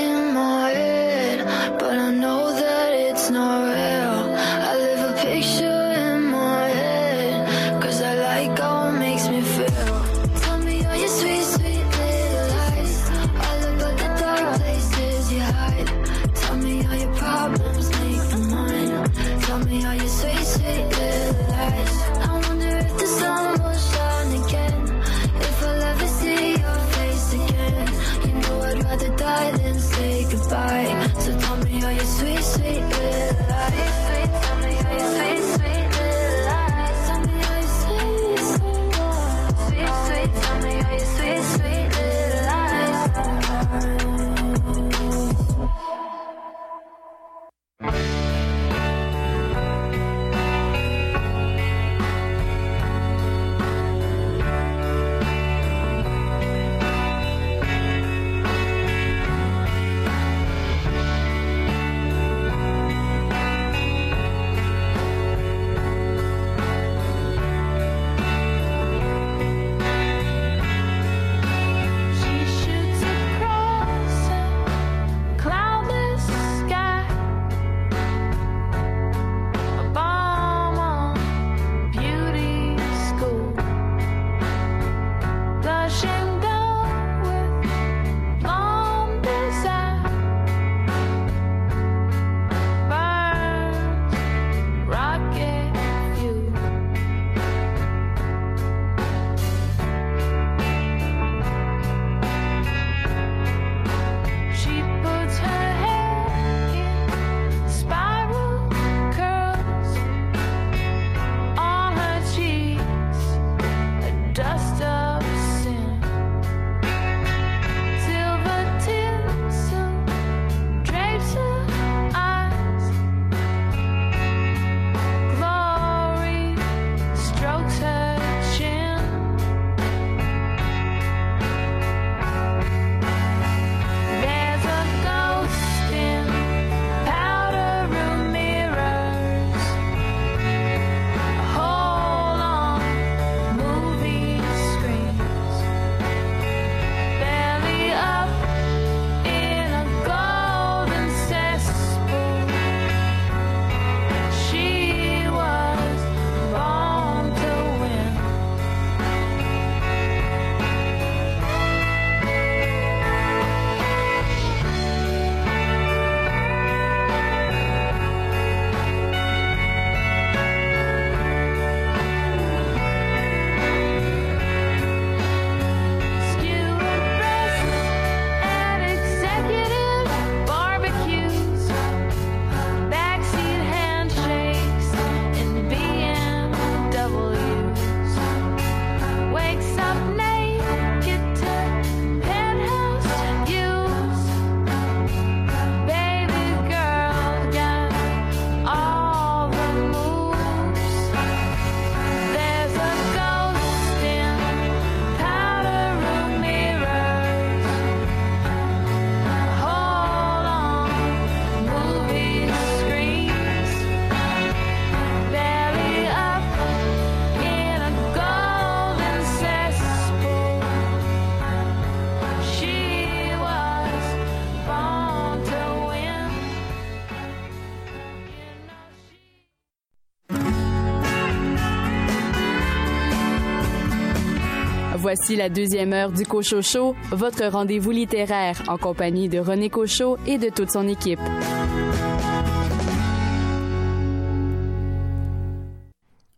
Voici 235.15 235.35
la 235.35 235.47
deuxième 235.47 235.93
heure 235.93 236.11
du 236.11 236.25
Cochocho, 236.25 236.95
votre 237.11 237.45
rendez-vous 237.45 237.91
littéraire 237.91 238.63
en 238.67 238.79
compagnie 238.79 239.29
de 239.29 239.37
René 239.37 239.69
Cochot 239.69 240.17
et 240.25 240.39
de 240.39 240.49
toute 240.49 240.71
son 240.71 240.87
équipe. 240.87 241.19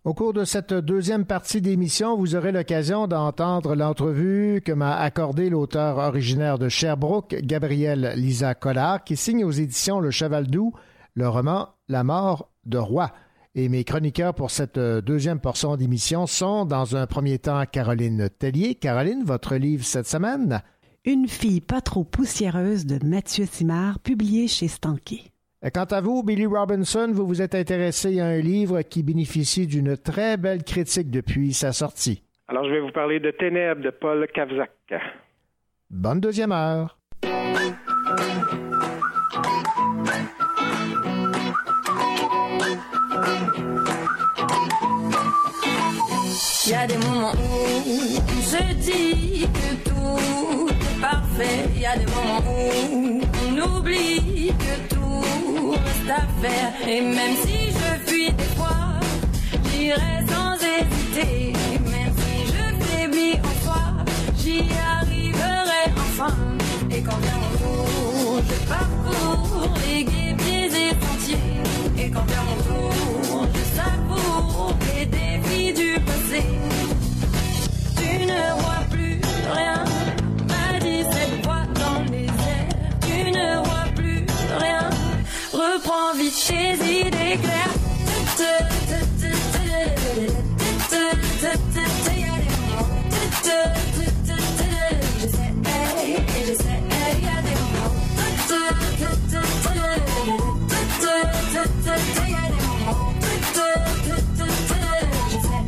Au 0.04 0.14
cours 0.14 0.34
de 0.34 0.44
cette 0.44 0.74
deuxième 0.74 1.24
partie 1.24 1.62
d'émission, 1.62 2.18
vous 2.18 2.36
aurez 2.36 2.52
l'occasion 2.52 3.08
d'entendre 3.08 3.76
l'entrevue 3.76 4.60
que 4.62 4.74
m'a 4.74 4.98
accordée 4.98 5.50
l'auteur 5.50 5.98
originaire 5.98 6.60
de 6.60 6.68
Sherbrooke, 6.68 7.34
Gabriel 7.44 8.12
Lisa 8.18 8.56
Collard, 8.56 9.06
qui 9.06 9.16
signe 9.16 9.46
aux 9.46 9.52
éditions 9.52 10.02
Le 10.02 10.12
Cheval 10.12 10.48
Doux 10.48 10.74
le 11.14 11.30
roman 11.30 11.70
La 11.88 12.04
mort 12.04 12.50
de 12.66 12.78
roi. 12.78 13.14
Et 13.58 13.70
mes 13.70 13.86
chroniqueurs 13.86 14.34
pour 14.34 14.52
cette 14.52 14.78
deuxième 14.78 15.40
portion 15.40 15.78
d'émission 15.78 16.28
sont, 16.28 16.66
dans 16.66 16.98
un 16.98 17.08
premier 17.08 17.40
temps, 17.40 17.64
Caroline 17.66 18.30
Tellier. 18.38 18.76
Caroline, 18.76 19.24
votre 19.24 19.56
livre 19.56 19.86
cette 19.86 20.08
semaine? 20.08 20.62
Une 21.06 21.30
fille 21.30 21.62
pas 21.62 21.80
trop 21.80 22.04
poussiéreuse 22.04 22.86
de 22.86 23.00
Mathieu 23.06 23.46
Simard, 23.46 24.00
publié 24.00 24.50
chez 24.50 24.68
Stanké. 24.68 25.32
Quant 25.74 25.86
à 25.86 26.02
vous, 26.02 26.22
Billy 26.22 26.46
Robinson, 26.46 27.10
vous 27.14 27.26
vous 27.26 27.42
êtes 27.42 27.56
intéressé 27.56 28.20
à 28.20 28.26
un 28.26 28.40
livre 28.40 28.82
qui 28.82 29.04
bénéficie 29.04 29.68
d'une 29.68 29.96
très 29.96 30.36
belle 30.36 30.66
critique 30.66 31.10
depuis 31.10 31.54
sa 31.54 31.72
sortie. 31.72 32.24
Alors, 32.50 32.66
je 32.66 32.72
vais 32.72 32.82
vous 32.82 32.92
parler 32.92 33.22
de 33.22 33.32
Ténèbres 33.32 33.82
de 33.82 33.90
Paul 33.90 34.28
Kavzak. 34.34 34.94
Bonne 35.90 36.20
deuxième 36.20 36.52
heure. 36.52 37.00
Il 46.68 46.72
y 46.72 46.74
a 46.74 46.88
des 46.88 46.98
moments 46.98 47.32
où 47.32 48.18
on 48.18 48.42
se 48.42 48.74
dit 48.74 49.48
que 49.54 49.90
tout 49.90 50.68
est 50.70 51.00
parfait. 51.00 51.70
Il 51.76 51.82
y 51.82 51.86
a 51.86 51.96
des 51.96 52.08
moments 52.08 52.42
où 52.92 53.22
on 53.48 53.78
oublie 53.78 54.52
que 54.58 54.96
tout 54.96 55.72
reste 55.72 56.10
à 56.10 56.22
faire. 56.42 56.74
Et 56.90 57.02
même 57.02 57.36
si 57.46 57.70
je 57.70 58.10
fuis 58.10 58.32
des 58.32 58.44
fois, 58.56 59.00
j'irai 59.72 60.26
sans 60.28 60.56
hésiter. 60.56 61.54
Même 61.92 62.14
si 62.18 62.48
je 62.48 62.86
faiblis 62.86 63.34
en 63.34 63.54
toi, 63.64 63.84
j'y 64.36 64.64
arriverai 64.98 65.84
enfin. 65.98 66.34
Et 66.90 67.02
quand 67.04 67.18
vient 67.18 67.42
mon 67.44 67.54
tour, 67.60 68.42
je 68.50 68.58
parcours 68.68 69.70
les 69.88 70.04
guépiers 70.04 70.72
et. 70.74 72.02
Et 72.02 72.10
quand 72.10 72.26
vient 72.26 72.44
mon 72.44 72.58
tour, 72.64 73.48
je 73.54 73.64
savoure 73.78 74.74
les 74.96 75.06
défis 75.06 75.65
Tu 77.98 78.26
ne 78.26 78.62
vois 78.62 78.84
plus 78.92 79.22
rien, 79.54 79.84
voix 81.44 81.66
dans 81.76 82.04
les 82.12 82.26
airs. 82.26 82.70
Tu 83.02 83.32
ne 83.32 83.58
vois 83.64 83.88
plus 83.96 84.26
rien, 84.60 84.90
reprends 85.54 86.14
vite 86.18 86.36
tes 86.48 86.74
idées 87.08 87.38
claires. 87.42 87.76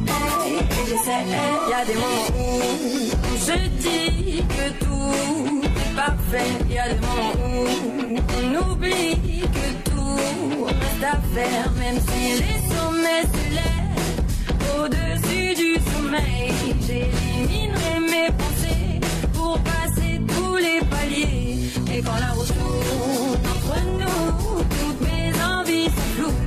Et 0.07 0.85
j'essaie, 0.87 1.23
il 1.25 1.69
y 1.69 1.73
a 1.73 1.85
des 1.85 1.93
moments. 1.95 2.29
Où 2.39 3.37
se 3.37 3.57
dit 3.79 4.43
que 4.49 4.83
tout 4.83 5.61
est 5.63 5.95
parfait. 5.95 6.51
Il 6.69 6.75
y 6.75 6.79
a 6.79 6.89
des 6.89 6.99
moments 6.99 7.33
où 7.43 8.17
on 8.37 8.71
oublie 8.71 9.41
que 9.41 9.89
tout 9.89 10.63
reste 10.65 11.03
à 11.03 11.17
faire. 11.33 11.71
Même 11.79 11.99
si 12.07 12.21
les 12.41 12.59
sommets 12.73 13.25
se 13.33 13.43
lèvent 13.57 14.79
au-dessus 14.79 15.49
du 15.55 15.71
sommeil, 15.91 16.53
j'éliminerai 16.85 17.99
mes 18.11 18.29
pensées 18.31 18.99
pour 19.33 19.59
passer 19.59 20.13
tous 20.27 20.55
les 20.57 20.79
paliers. 20.85 21.69
Et 21.93 22.01
quand 22.01 22.19
la 22.19 22.31
route 22.33 22.47
tourne 22.47 23.45
entre 23.53 23.75
nous, 23.99 24.63
toutes 24.79 25.01
mes 25.01 25.31
envies 25.43 25.85
sont 25.85 26.09
floues. 26.15 26.39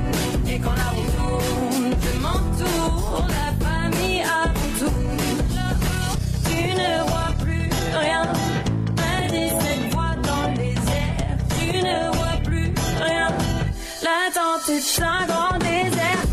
Et 0.53 0.59
quand 0.59 0.77
la 0.77 0.91
route 0.95 1.13
tourne, 1.17 1.95
je 2.03 2.19
m'entoure, 2.19 3.27
l'attente 14.71 14.99
est 14.99 15.03
un 15.03 15.27
grand 15.27 15.59
désert. 15.59 16.31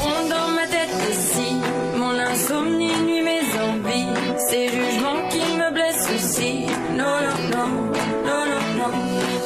Rond 0.00 0.28
dans 0.28 0.48
ma 0.54 0.66
tête. 0.66 0.88
Mon 1.96 2.18
insomnie 2.18 2.94
nuit 3.04 3.22
mes 3.22 3.40
envies. 3.60 4.06
Ces 4.48 4.68
jugements 4.68 5.28
qui 5.30 5.56
me 5.56 5.72
blessent 5.72 6.10
aussi. 6.14 6.66
Non, 6.96 7.20
non, 7.22 7.56
non, 7.56 7.99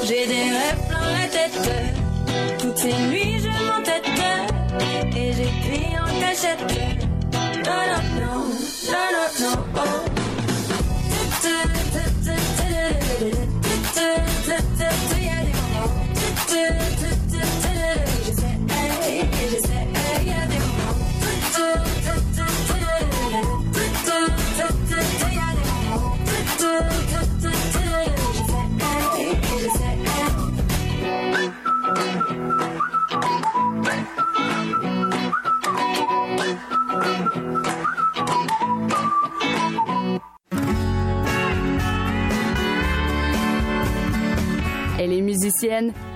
J'ai 0.04 0.26
des 0.26 0.50
rêves 0.50 0.82
plein 0.88 1.06
la 1.12 1.26
tête. 1.28 1.58
Toutes 2.60 2.78
ces 2.78 2.92
nuits 3.08 3.40
je 3.40 3.48
m'entête. 3.66 4.04
Et 5.16 5.32
j'écris 5.32 5.98
en 5.98 6.20
cachette. 6.20 6.62
Non, 7.64 7.82
non, 7.90 8.02
non, 8.20 8.36
non, 8.92 9.06
non, 9.12 9.26
non. 9.40 9.56
Oh. 9.76 10.14
Des 20.14 20.20
moments. 20.20 20.20
Il 20.20 20.28
y 20.28 20.32
a 20.32 20.46
des 20.46 20.52
des 20.52 20.60
moments. 20.60 21.04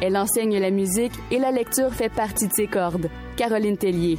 Elle 0.01 0.17
enseigne 0.17 0.59
la 0.59 0.71
musique 0.71 1.13
et 1.31 1.39
la 1.39 1.51
lecture 1.51 1.93
fait 1.93 2.09
partie 2.09 2.49
de 2.49 2.53
ses 2.53 2.67
cordes. 2.67 3.11
Caroline 3.37 3.77
Tellier. 3.77 4.19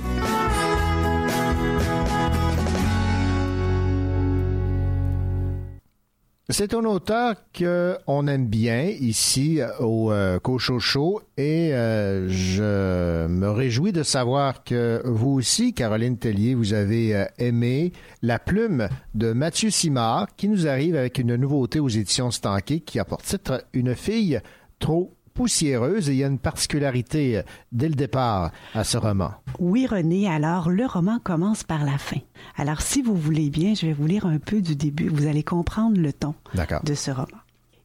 C'est 6.52 6.74
un 6.74 6.84
auteur 6.86 7.36
qu'on 7.56 8.26
aime 8.28 8.48
bien 8.48 8.86
ici 8.86 9.60
au 9.80 10.12
euh, 10.12 10.40
Cochocho 10.40 11.22
et 11.38 11.76
euh, 11.76 12.28
je 12.28 13.28
me 13.28 13.52
réjouis 13.52 13.92
de 13.92 14.02
savoir 14.02 14.64
que 14.64 15.00
vous 15.06 15.30
aussi, 15.30 15.74
Caroline 15.76 16.18
Tellier, 16.18 16.56
vous 16.56 16.74
avez 16.74 17.16
euh, 17.16 17.26
aimé 17.38 17.94
La 18.24 18.40
plume 18.40 18.90
de 19.14 19.32
Mathieu 19.32 19.70
Simard 19.70 20.36
qui 20.38 20.50
nous 20.50 20.66
arrive 20.66 20.96
avec 20.96 21.20
une 21.20 21.36
nouveauté 21.36 21.80
aux 21.80 21.88
éditions 21.88 22.32
Stanké 22.32 22.80
qui 22.80 22.98
a 22.98 23.06
pour 23.06 23.22
titre 23.22 23.64
Une 23.74 23.94
fille 23.94 24.42
trop 24.80 25.14
poussiéreuse 25.34 26.10
et 26.10 26.14
il 26.14 26.18
y 26.18 26.24
a 26.24 26.28
une 26.28 26.38
particularité 26.38 27.38
euh, 27.38 27.44
dès 27.72 27.88
le 27.88 27.96
départ 27.96 28.52
à 28.74 28.84
ce 28.84 28.98
roman. 28.98 29.32
Oui, 29.60 29.88
René, 29.88 30.28
alors 30.28 30.70
le 30.70 30.86
roman 30.86 31.20
commence 31.24 31.64
par 31.64 31.86
la 31.86 31.98
fin. 31.98 32.20
Alors, 32.58 32.82
si 32.82 33.02
vous 33.02 33.16
voulez 33.16 33.50
bien, 33.50 33.74
je 33.74 33.86
vais 33.86 33.94
vous 33.94 34.06
lire 34.06 34.26
un 34.26 34.40
peu 34.40 34.62
du 34.62 34.76
début. 34.76 35.08
Vous 35.08 35.28
allez 35.28 35.44
comprendre 35.44 35.98
le 35.98 36.12
ton 36.12 36.36
de 36.84 36.94
ce 36.94 37.12
roman. 37.12 37.28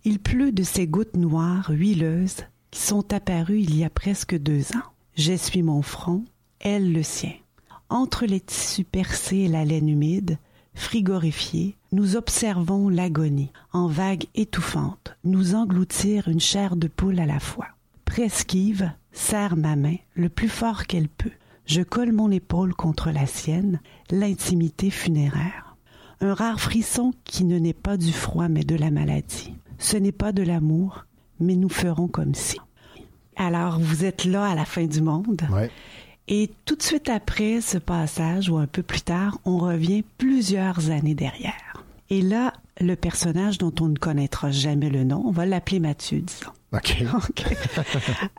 Il 0.05 0.19
pleut 0.19 0.51
de 0.51 0.65
ces 0.65 0.87
gouttes 0.87 1.17
noires, 1.17 1.71
huileuses, 1.71 2.45
qui 2.73 2.81
sont 2.81 3.13
apparues 3.13 3.61
il 3.61 3.77
y 3.77 3.85
a 3.85 3.91
presque 3.91 4.37
deux 4.37 4.73
ans. 4.73 4.83
J'essuie 5.15 5.63
mon 5.63 5.81
front, 5.83 6.25
elle 6.59 6.93
le 6.93 7.05
sien. 7.05 7.35
Entre 7.89 8.27
les 8.27 8.41
tissus 8.41 8.85
percés 8.85 9.37
et 9.37 9.49
la 9.49 9.65
laine 9.65 9.89
humide, 9.89 10.39
frigorifiée, 10.75 11.77
nous 11.93 12.17
observons 12.17 12.89
l'agonie, 12.89 13.53
en 13.73 13.87
vagues 13.87 14.27
étouffantes, 14.35 15.17
nous 15.25 15.55
engloutir 15.55 16.29
une 16.29 16.41
chair 16.41 16.77
de 16.77 16.89
poule 16.89 17.21
à 17.21 17.27
la 17.27 17.41
fois. 17.41 17.69
Presquive 18.05 18.91
serre 19.13 19.57
ma 19.57 19.77
main 19.77 19.97
le 20.15 20.29
plus 20.29 20.49
fort 20.49 20.87
qu'elle 20.87 21.09
peut, 21.09 21.31
Je 21.67 21.81
colle 21.81 22.13
mon 22.13 22.31
épaule 22.31 22.75
contre 22.75 23.11
la 23.11 23.27
sienne, 23.27 23.81
l'intimité 24.11 24.91
funéraire. 24.91 25.77
Un 26.21 26.35
rare 26.35 26.61
frisson 26.61 27.13
qui 27.25 27.45
ne 27.45 27.59
naît 27.59 27.73
pas 27.73 27.97
du 27.97 28.13
froid 28.13 28.49
mais 28.49 28.65
de 28.65 28.77
la 28.77 28.91
maladie. 28.91 29.55
Ce 29.79 29.97
n'est 29.97 30.13
pas 30.13 30.33
de 30.33 30.43
l'amour, 30.43 31.07
mais 31.41 31.57
nous 31.57 31.71
ferons 31.71 32.09
comme 32.09 32.35
si. 32.35 32.59
Alors, 33.37 33.81
vous 33.81 34.05
êtes 34.05 34.25
là 34.25 34.45
à 34.45 34.55
la 34.55 34.65
fin 34.65 34.85
du 34.85 35.01
monde. 35.01 35.43
Et 36.29 36.51
tout 36.65 36.77
de 36.77 36.83
suite 36.83 37.11
après 37.11 37.61
ce 37.61 37.77
passage, 37.77 38.49
ou 38.49 38.57
un 38.57 38.67
peu 38.67 38.83
plus 38.83 39.03
tard, 39.03 39.39
on 39.45 39.59
revient 39.59 40.03
plusieurs 40.17 40.91
années 40.91 41.15
derrière. 41.15 41.85
Et 42.09 42.23
là, 42.23 42.53
le 42.81 42.95
personnage 42.97 43.59
dont 43.59 43.75
on 43.81 43.89
ne 43.89 43.97
connaîtra 43.97 44.51
jamais 44.51 44.89
le 44.89 45.05
nom, 45.05 45.23
on 45.27 45.31
va 45.31 45.45
l'appeler 45.45 45.81
Mathieu, 45.81 46.21
disons. 46.21 46.51
OK. 46.73 47.05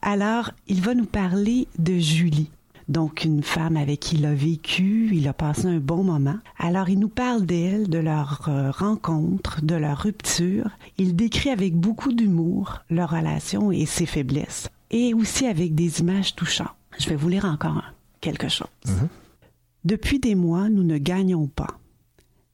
Alors, 0.01 0.51
il 0.67 0.81
va 0.81 0.93
nous 0.93 1.05
parler 1.05 1.67
de 1.77 1.97
Julie. 1.97 2.49
Donc, 2.88 3.23
une 3.23 3.43
femme 3.43 3.77
avec 3.77 3.99
qui 3.99 4.15
il 4.15 4.25
a 4.25 4.33
vécu, 4.33 5.09
il 5.13 5.27
a 5.27 5.33
passé 5.33 5.65
un 5.67 5.79
bon 5.79 6.03
moment. 6.03 6.38
Alors, 6.59 6.89
il 6.89 6.99
nous 6.99 7.09
parle 7.09 7.45
d'elle, 7.45 7.89
de 7.89 7.97
leur 7.97 8.45
euh, 8.47 8.71
rencontre, 8.71 9.63
de 9.63 9.75
leur 9.75 9.99
rupture. 9.99 10.69
Il 10.97 11.15
décrit 11.15 11.49
avec 11.49 11.75
beaucoup 11.75 12.13
d'humour 12.13 12.81
leur 12.89 13.11
relation 13.11 13.71
et 13.71 13.86
ses 13.86 14.05
faiblesses. 14.05 14.69
Et 14.91 15.13
aussi 15.13 15.47
avec 15.47 15.73
des 15.73 16.01
images 16.01 16.36
touchantes. 16.36 16.75
Je 16.99 17.09
vais 17.09 17.15
vous 17.15 17.29
lire 17.29 17.45
encore 17.45 17.83
quelque 18.21 18.49
chose. 18.49 18.67
Depuis 19.83 20.19
des 20.19 20.35
mois, 20.35 20.69
nous 20.69 20.83
ne 20.83 20.97
gagnons 20.97 21.47
pas. 21.47 21.79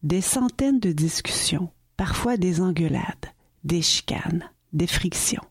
Des 0.04 0.22
centaines 0.22 0.80
de 0.80 0.92
discussions, 0.92 1.70
parfois 1.96 2.38
des 2.38 2.60
engueulades, 2.62 3.28
des 3.64 3.82
chicanes, 3.82 4.44
des 4.74 4.88
frictions. 4.88 5.44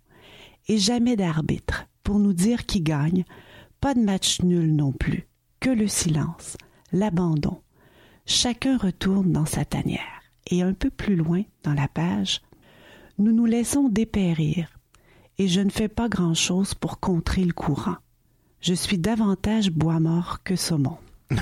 Et 0.68 0.78
jamais 0.78 1.16
d'arbitre 1.16 1.86
pour 2.02 2.18
nous 2.18 2.32
dire 2.32 2.66
qui 2.66 2.80
gagne, 2.80 3.24
pas 3.80 3.94
de 3.94 4.00
match 4.00 4.42
nul 4.42 4.74
non 4.74 4.92
plus, 4.92 5.26
que 5.60 5.70
le 5.70 5.88
silence, 5.88 6.56
l'abandon. 6.92 7.60
Chacun 8.26 8.76
retourne 8.76 9.32
dans 9.32 9.46
sa 9.46 9.64
tanière. 9.64 10.22
Et 10.46 10.62
un 10.62 10.74
peu 10.74 10.90
plus 10.90 11.16
loin, 11.16 11.42
dans 11.62 11.74
la 11.74 11.88
page, 11.88 12.42
nous 13.18 13.32
nous 13.32 13.46
laissons 13.46 13.88
dépérir, 13.88 14.68
et 15.38 15.48
je 15.48 15.60
ne 15.60 15.70
fais 15.70 15.88
pas 15.88 16.08
grand-chose 16.08 16.74
pour 16.74 17.00
contrer 17.00 17.44
le 17.44 17.52
courant. 17.52 17.96
Je 18.60 18.74
suis 18.74 18.98
davantage 18.98 19.70
bois 19.70 20.00
mort 20.00 20.38
que 20.44 20.54
saumon. 20.56 20.98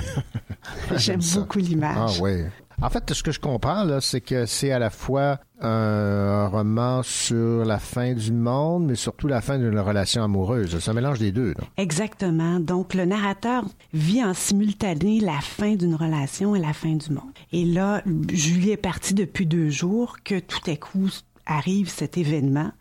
J'aime 0.95 1.21
beaucoup 1.35 1.59
l'image. 1.59 2.19
Ah 2.19 2.23
oui. 2.23 2.43
En 2.81 2.89
fait, 2.89 3.13
ce 3.13 3.23
que 3.23 3.31
je 3.33 3.41
comprends, 3.41 3.83
là, 3.83 3.99
c'est 3.99 4.21
que 4.21 4.45
c'est 4.45 4.71
à 4.71 4.79
la 4.79 4.89
fois 4.89 5.39
un 5.59 6.47
roman 6.47 7.03
sur 7.03 7.65
la 7.65 7.77
fin 7.77 8.13
du 8.13 8.31
monde, 8.31 8.85
mais 8.85 8.95
surtout 8.95 9.27
la 9.27 9.41
fin 9.41 9.57
d'une 9.57 9.79
relation 9.79 10.23
amoureuse. 10.23 10.79
C'est 10.79 10.89
un 10.89 10.93
mélange 10.93 11.19
des 11.19 11.33
deux. 11.33 11.49
là. 11.49 11.65
Exactement. 11.75 12.61
Donc, 12.61 12.93
le 12.93 13.03
narrateur 13.03 13.65
vit 13.93 14.23
en 14.23 14.33
simultané 14.33 15.19
la 15.19 15.41
fin 15.41 15.75
d'une 15.75 15.95
relation 15.95 16.55
et 16.55 16.59
la 16.59 16.71
fin 16.71 16.95
du 16.95 17.11
monde. 17.11 17.33
Et 17.51 17.65
là, 17.65 18.01
Julie 18.31 18.71
est 18.71 18.77
partie 18.77 19.13
depuis 19.13 19.45
deux 19.45 19.69
jours, 19.69 20.15
que 20.23 20.39
tout 20.39 20.71
à 20.71 20.77
coup 20.77 21.09
arrive 21.45 21.89
cet 21.89 22.17
événement, 22.17 22.71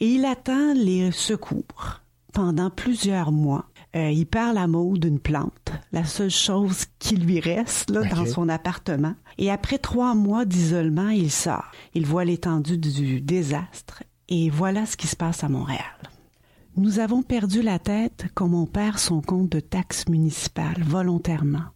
et 0.00 0.06
il 0.06 0.24
attend 0.24 0.72
les 0.74 1.10
secours 1.10 2.00
pendant 2.32 2.70
plusieurs 2.70 3.30
mois. 3.32 3.66
Euh, 3.94 4.10
il 4.10 4.26
parle 4.26 4.58
à 4.58 4.66
Maud 4.66 4.98
d'une 4.98 5.20
plante, 5.20 5.72
la 5.92 6.04
seule 6.04 6.30
chose 6.30 6.86
qui 6.98 7.16
lui 7.16 7.38
reste 7.38 7.90
là, 7.90 8.02
dans 8.02 8.26
son 8.26 8.48
appartement. 8.48 9.14
Et 9.38 9.50
après 9.50 9.78
trois 9.78 10.14
mois 10.14 10.44
d'isolement, 10.44 11.10
il 11.10 11.30
sort. 11.30 11.70
Il 11.94 12.04
voit 12.04 12.24
l'étendue 12.24 12.78
du 12.78 13.20
désastre 13.20 14.02
et 14.28 14.50
voilà 14.50 14.86
ce 14.86 14.96
qui 14.96 15.06
se 15.06 15.16
passe 15.16 15.44
à 15.44 15.48
Montréal. 15.48 15.84
Nous 16.76 16.98
avons 16.98 17.22
perdu 17.22 17.62
la 17.62 17.78
tête 17.78 18.26
comme 18.34 18.54
on 18.54 18.66
perd 18.66 18.98
son 18.98 19.20
compte 19.20 19.50
de 19.50 19.60
taxes 19.60 20.08
municipales 20.08 20.82
volontairement. 20.82 21.66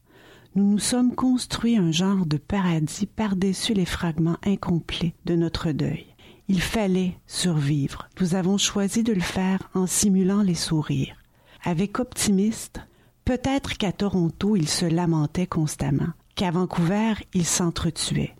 Nous 0.57 0.69
nous 0.69 0.81
sommes 0.81 1.15
construits 1.15 1.77
un 1.77 1.93
genre 1.93 2.27
de 2.27 2.37
paradis 2.37 3.07
par-dessus 3.07 3.75
les 3.75 3.85
fragments 3.85 4.39
incomplets 4.45 5.15
de 5.25 5.37
notre 5.37 5.71
deuil. 5.71 6.07
Il 6.49 6.61
fallait 6.61 7.17
survivre. 7.29 8.09
Nous 8.21 8.35
avons 8.35 8.59
choisi 8.59 9.05
de 9.05 9.13
le 9.13 9.21
faire 9.21 9.71
en 9.75 9.87
simulant 9.87 10.43
les 10.43 10.55
sourires. 10.55 11.18
Avec 11.65 11.99
optimiste, 11.99 12.81
peut-être 13.25 13.77
qu'à 13.77 13.93
Toronto, 13.93 14.57
il 14.57 14.69
se 14.69 14.87
lamentait 14.87 15.47
constamment, 15.47 16.13
qu'à 16.35 16.51
Vancouver, 16.51 17.15
il 17.35 17.45
s'entretuait. 17.45 18.35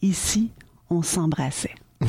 Ici, 0.00 0.50
on 0.90 1.02
s'embrassait. 1.02 1.74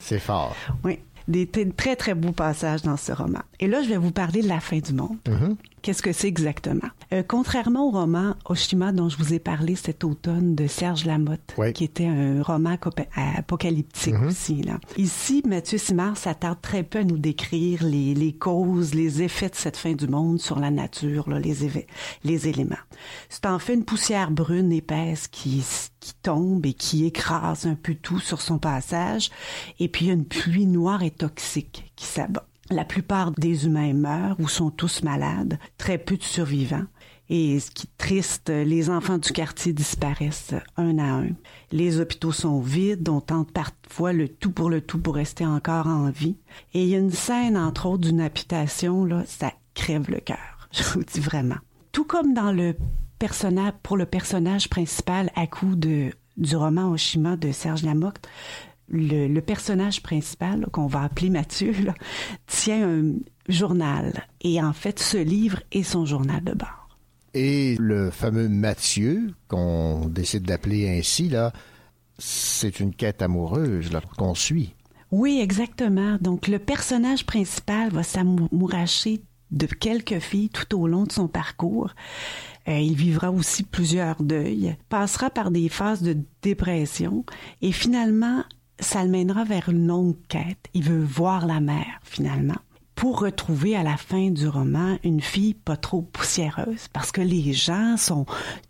C'est 0.00 0.20
fort. 0.20 0.56
Oui, 0.84 0.98
des 1.28 1.46
très 1.76 1.96
très 1.96 2.14
beaux 2.14 2.32
passages 2.32 2.82
dans 2.82 2.96
ce 2.96 3.12
roman. 3.12 3.40
Et 3.60 3.66
là, 3.66 3.82
je 3.82 3.88
vais 3.88 3.98
vous 3.98 4.10
parler 4.10 4.42
de 4.42 4.48
la 4.48 4.60
fin 4.60 4.78
du 4.78 4.94
monde. 4.94 5.18
Qu'est-ce 5.82 6.02
que 6.02 6.12
c'est 6.12 6.28
exactement? 6.28 6.88
Euh, 7.12 7.22
contrairement 7.26 7.88
au 7.88 7.90
roman 7.90 8.34
Oshima 8.44 8.92
dont 8.92 9.08
je 9.08 9.16
vous 9.16 9.32
ai 9.32 9.38
parlé 9.38 9.74
cet 9.74 10.04
automne 10.04 10.54
de 10.54 10.66
Serge 10.66 11.04
Lamotte, 11.04 11.54
qui 11.74 11.84
était 11.84 12.06
un 12.06 12.42
roman 12.42 12.76
apocalyptique 13.36 14.14
aussi. 14.26 14.62
Là. 14.62 14.78
Ici, 14.96 15.42
Mathieu 15.46 15.78
Simard 15.78 16.16
s'attarde 16.16 16.60
très 16.60 16.82
peu 16.82 16.98
à 17.00 17.04
nous 17.04 17.18
décrire 17.18 17.84
les, 17.84 18.14
les 18.14 18.32
causes, 18.32 18.94
les 18.94 19.22
effets 19.22 19.48
de 19.48 19.54
cette 19.54 19.76
fin 19.76 19.92
du 19.92 20.08
monde 20.08 20.40
sur 20.40 20.58
la 20.58 20.70
nature, 20.70 21.28
là, 21.30 21.38
les, 21.38 21.56
les 22.24 22.48
éléments. 22.48 22.76
C'est 23.28 23.46
en 23.46 23.58
fait 23.58 23.74
une 23.74 23.84
poussière 23.84 24.30
brune 24.30 24.72
épaisse 24.72 25.28
qui, 25.28 25.64
qui 26.00 26.14
tombe 26.22 26.66
et 26.66 26.74
qui 26.74 27.06
écrase 27.06 27.66
un 27.66 27.74
peu 27.74 27.94
tout 27.94 28.20
sur 28.20 28.40
son 28.40 28.58
passage. 28.58 29.30
Et 29.78 29.88
puis, 29.88 30.06
il 30.06 30.08
y 30.08 30.10
a 30.10 30.14
une 30.14 30.26
pluie 30.26 30.66
noire 30.66 31.02
et 31.02 31.10
toxique 31.10 31.92
qui 31.96 32.06
s'abat. 32.06 32.46
La 32.70 32.84
plupart 32.84 33.32
des 33.32 33.66
humains 33.66 33.94
meurent 33.94 34.38
ou 34.38 34.48
sont 34.48 34.70
tous 34.70 35.02
malades, 35.02 35.58
très 35.78 35.96
peu 35.96 36.16
de 36.16 36.22
survivants. 36.22 36.84
Et 37.30 37.60
ce 37.60 37.70
qui 37.70 37.86
est 37.86 37.98
triste, 37.98 38.48
les 38.48 38.88
enfants 38.88 39.18
du 39.18 39.32
quartier 39.32 39.72
disparaissent 39.72 40.54
un 40.76 40.98
à 40.98 41.18
un. 41.20 41.28
Les 41.72 42.00
hôpitaux 42.00 42.32
sont 42.32 42.60
vides, 42.60 43.08
on 43.08 43.20
tente 43.20 43.52
parfois 43.52 44.12
le 44.12 44.28
tout 44.28 44.50
pour 44.50 44.70
le 44.70 44.80
tout 44.80 44.98
pour 44.98 45.14
rester 45.14 45.44
encore 45.44 45.86
en 45.86 46.10
vie. 46.10 46.36
Et 46.72 46.84
il 46.84 46.88
y 46.88 46.94
a 46.94 46.98
une 46.98 47.10
scène, 47.10 47.56
entre 47.56 47.86
autres, 47.86 48.08
d'une 48.08 48.20
habitation, 48.20 49.04
là, 49.04 49.24
ça 49.26 49.52
crève 49.74 50.10
le 50.10 50.20
cœur. 50.20 50.58
Je 50.72 50.82
vous 50.84 51.04
dis 51.04 51.20
vraiment. 51.20 51.58
Tout 51.92 52.04
comme 52.04 52.32
dans 52.32 52.52
le 52.52 52.74
personnage, 53.18 53.74
pour 53.82 53.96
le 53.96 54.06
personnage 54.06 54.70
principal 54.70 55.30
à 55.36 55.46
coup 55.46 55.74
de, 55.74 56.12
du 56.38 56.56
roman 56.56 56.90
Oshima 56.90 57.36
de 57.36 57.52
Serge 57.52 57.82
Lamotte, 57.82 58.26
le, 58.88 59.28
le 59.28 59.40
personnage 59.40 60.02
principal, 60.02 60.66
qu'on 60.72 60.86
va 60.86 61.02
appeler 61.02 61.30
Mathieu, 61.30 61.72
là, 61.84 61.94
tient 62.46 62.88
un 62.88 63.12
journal. 63.48 64.26
Et 64.40 64.62
en 64.62 64.72
fait, 64.72 64.98
ce 64.98 65.18
livre 65.18 65.60
est 65.72 65.82
son 65.82 66.06
journal 66.06 66.42
de 66.44 66.54
bord. 66.54 66.88
Et 67.34 67.76
le 67.78 68.10
fameux 68.10 68.48
Mathieu, 68.48 69.34
qu'on 69.48 70.06
décide 70.08 70.44
d'appeler 70.44 70.88
ainsi, 70.98 71.28
là, 71.28 71.52
c'est 72.18 72.80
une 72.80 72.94
quête 72.94 73.22
amoureuse 73.22 73.90
qu'on 74.16 74.34
suit. 74.34 74.74
Oui, 75.10 75.40
exactement. 75.40 76.18
Donc, 76.20 76.48
le 76.48 76.58
personnage 76.58 77.24
principal 77.24 77.90
va 77.90 78.02
s'amouracher 78.02 79.22
de 79.50 79.66
quelques 79.66 80.18
filles 80.18 80.50
tout 80.50 80.78
au 80.78 80.86
long 80.86 81.04
de 81.04 81.12
son 81.12 81.28
parcours. 81.28 81.94
Euh, 82.68 82.78
il 82.78 82.94
vivra 82.94 83.30
aussi 83.30 83.62
plusieurs 83.62 84.22
deuils, 84.22 84.76
passera 84.90 85.30
par 85.30 85.50
des 85.50 85.70
phases 85.70 86.02
de 86.02 86.18
dépression 86.42 87.24
et 87.62 87.72
finalement, 87.72 88.44
ça 88.80 89.02
le 89.04 89.10
mènera 89.10 89.44
vers 89.44 89.68
une 89.68 89.86
longue 89.86 90.16
quête. 90.28 90.66
Il 90.74 90.84
veut 90.84 91.02
voir 91.02 91.46
la 91.46 91.60
mer, 91.60 91.84
finalement, 92.02 92.56
pour 92.94 93.20
retrouver 93.20 93.76
à 93.76 93.82
la 93.82 93.96
fin 93.96 94.30
du 94.30 94.48
roman 94.48 94.98
une 95.04 95.20
fille 95.20 95.54
pas 95.54 95.76
trop 95.76 96.02
poussiéreuse, 96.02 96.88
parce 96.92 97.12
que 97.12 97.20
les 97.20 97.52
gens 97.52 97.96
sont 97.96 98.26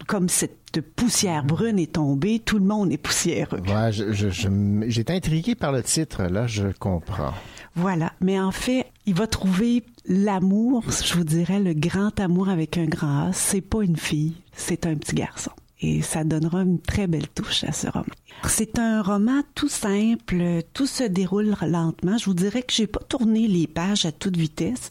comme 0.06 0.28
cette 0.28 0.80
poussière 0.96 1.44
brune 1.44 1.78
est 1.78 1.94
tombée, 1.94 2.38
tout 2.38 2.58
le 2.58 2.64
monde 2.66 2.92
est 2.92 2.98
poussiéreux. 2.98 3.60
Ouais, 3.60 3.90
je, 3.90 4.12
je, 4.12 4.28
je- 4.28 4.84
j'étais 4.88 5.14
intrigué 5.14 5.54
par 5.54 5.72
le 5.72 5.82
titre, 5.82 6.24
là, 6.24 6.46
je 6.46 6.68
comprends. 6.78 7.32
Voilà. 7.74 8.12
Mais 8.20 8.38
en 8.38 8.50
fait, 8.50 8.86
il 9.06 9.14
va 9.14 9.26
trouver 9.26 9.82
l'amour, 10.06 10.84
je 10.90 11.14
vous 11.14 11.24
dirais, 11.24 11.58
le 11.60 11.72
grand 11.74 12.18
amour 12.20 12.48
avec 12.50 12.76
un 12.76 12.84
grand 12.86 13.28
A. 13.28 13.32
C'est 13.32 13.60
pas 13.62 13.82
une 13.82 13.96
fille, 13.96 14.34
c'est 14.52 14.84
un 14.86 14.94
petit 14.96 15.14
garçon. 15.14 15.52
Et 15.80 16.02
ça 16.02 16.24
donnera 16.24 16.62
une 16.62 16.80
très 16.80 17.06
belle 17.06 17.28
touche 17.28 17.62
à 17.64 17.72
ce 17.72 17.86
roman. 17.86 18.04
C'est 18.44 18.78
un 18.78 19.00
roman 19.00 19.42
tout 19.54 19.68
simple, 19.68 20.62
tout 20.72 20.86
se 20.86 21.04
déroule 21.04 21.54
lentement. 21.62 22.18
Je 22.18 22.24
vous 22.24 22.34
dirais 22.34 22.62
que 22.62 22.72
j'ai 22.72 22.88
pas 22.88 23.00
tourné 23.00 23.46
les 23.46 23.66
pages 23.66 24.04
à 24.04 24.12
toute 24.12 24.36
vitesse, 24.36 24.90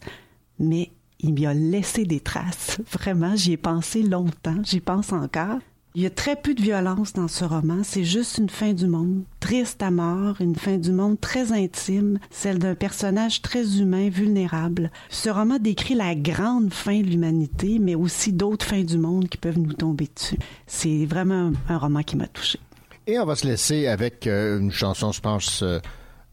mais 0.58 0.90
il 1.20 1.34
m'y 1.34 1.46
a 1.46 1.52
laissé 1.52 2.04
des 2.04 2.20
traces. 2.20 2.78
Vraiment, 2.92 3.36
j'y 3.36 3.52
ai 3.52 3.56
pensé 3.56 4.02
longtemps, 4.02 4.62
j'y 4.62 4.80
pense 4.80 5.12
encore. 5.12 5.58
Il 5.98 6.02
y 6.02 6.06
a 6.06 6.10
très 6.10 6.36
peu 6.36 6.54
de 6.54 6.62
violence 6.62 7.12
dans 7.12 7.26
ce 7.26 7.44
roman, 7.44 7.82
c'est 7.82 8.04
juste 8.04 8.38
une 8.38 8.48
fin 8.48 8.72
du 8.72 8.86
monde, 8.86 9.24
triste 9.40 9.82
à 9.82 9.90
mort, 9.90 10.36
une 10.38 10.54
fin 10.54 10.76
du 10.76 10.92
monde 10.92 11.20
très 11.20 11.50
intime, 11.50 12.20
celle 12.30 12.60
d'un 12.60 12.76
personnage 12.76 13.42
très 13.42 13.80
humain, 13.80 14.08
vulnérable. 14.08 14.92
Ce 15.08 15.28
roman 15.28 15.58
décrit 15.58 15.96
la 15.96 16.14
grande 16.14 16.72
fin 16.72 17.00
de 17.00 17.06
l'humanité, 17.08 17.80
mais 17.80 17.96
aussi 17.96 18.32
d'autres 18.32 18.64
fins 18.64 18.84
du 18.84 18.96
monde 18.96 19.28
qui 19.28 19.38
peuvent 19.38 19.58
nous 19.58 19.72
tomber 19.72 20.08
dessus. 20.14 20.38
C'est 20.68 21.04
vraiment 21.04 21.50
un, 21.68 21.78
roman 21.78 22.04
qui 22.04 22.14
m'a 22.14 22.28
touché. 22.28 22.60
Et 23.08 23.18
on 23.18 23.24
va 23.24 23.34
se 23.34 23.48
laisser 23.48 23.88
avec 23.88 24.28
euh, 24.28 24.60
une 24.60 24.70
chanson, 24.70 25.10
je 25.10 25.20
pense, 25.20 25.64
euh, 25.64 25.80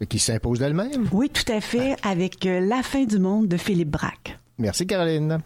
qui 0.07 0.19
s'impose 0.19 0.59
d'elle-même. 0.59 1.07
Oui, 1.11 1.31
tout 1.31 1.51
à 1.51 1.59
fait, 1.59 1.95
avec 2.03 2.45
euh, 2.45 2.59
La 2.59 2.83
fin 2.83 3.05
du 3.05 3.17
monde 3.17 3.47
de 3.47 3.57
Philippe 3.57 3.89
Braque. 3.89 4.37
Merci, 4.59 4.85
Caroline. 4.85 5.39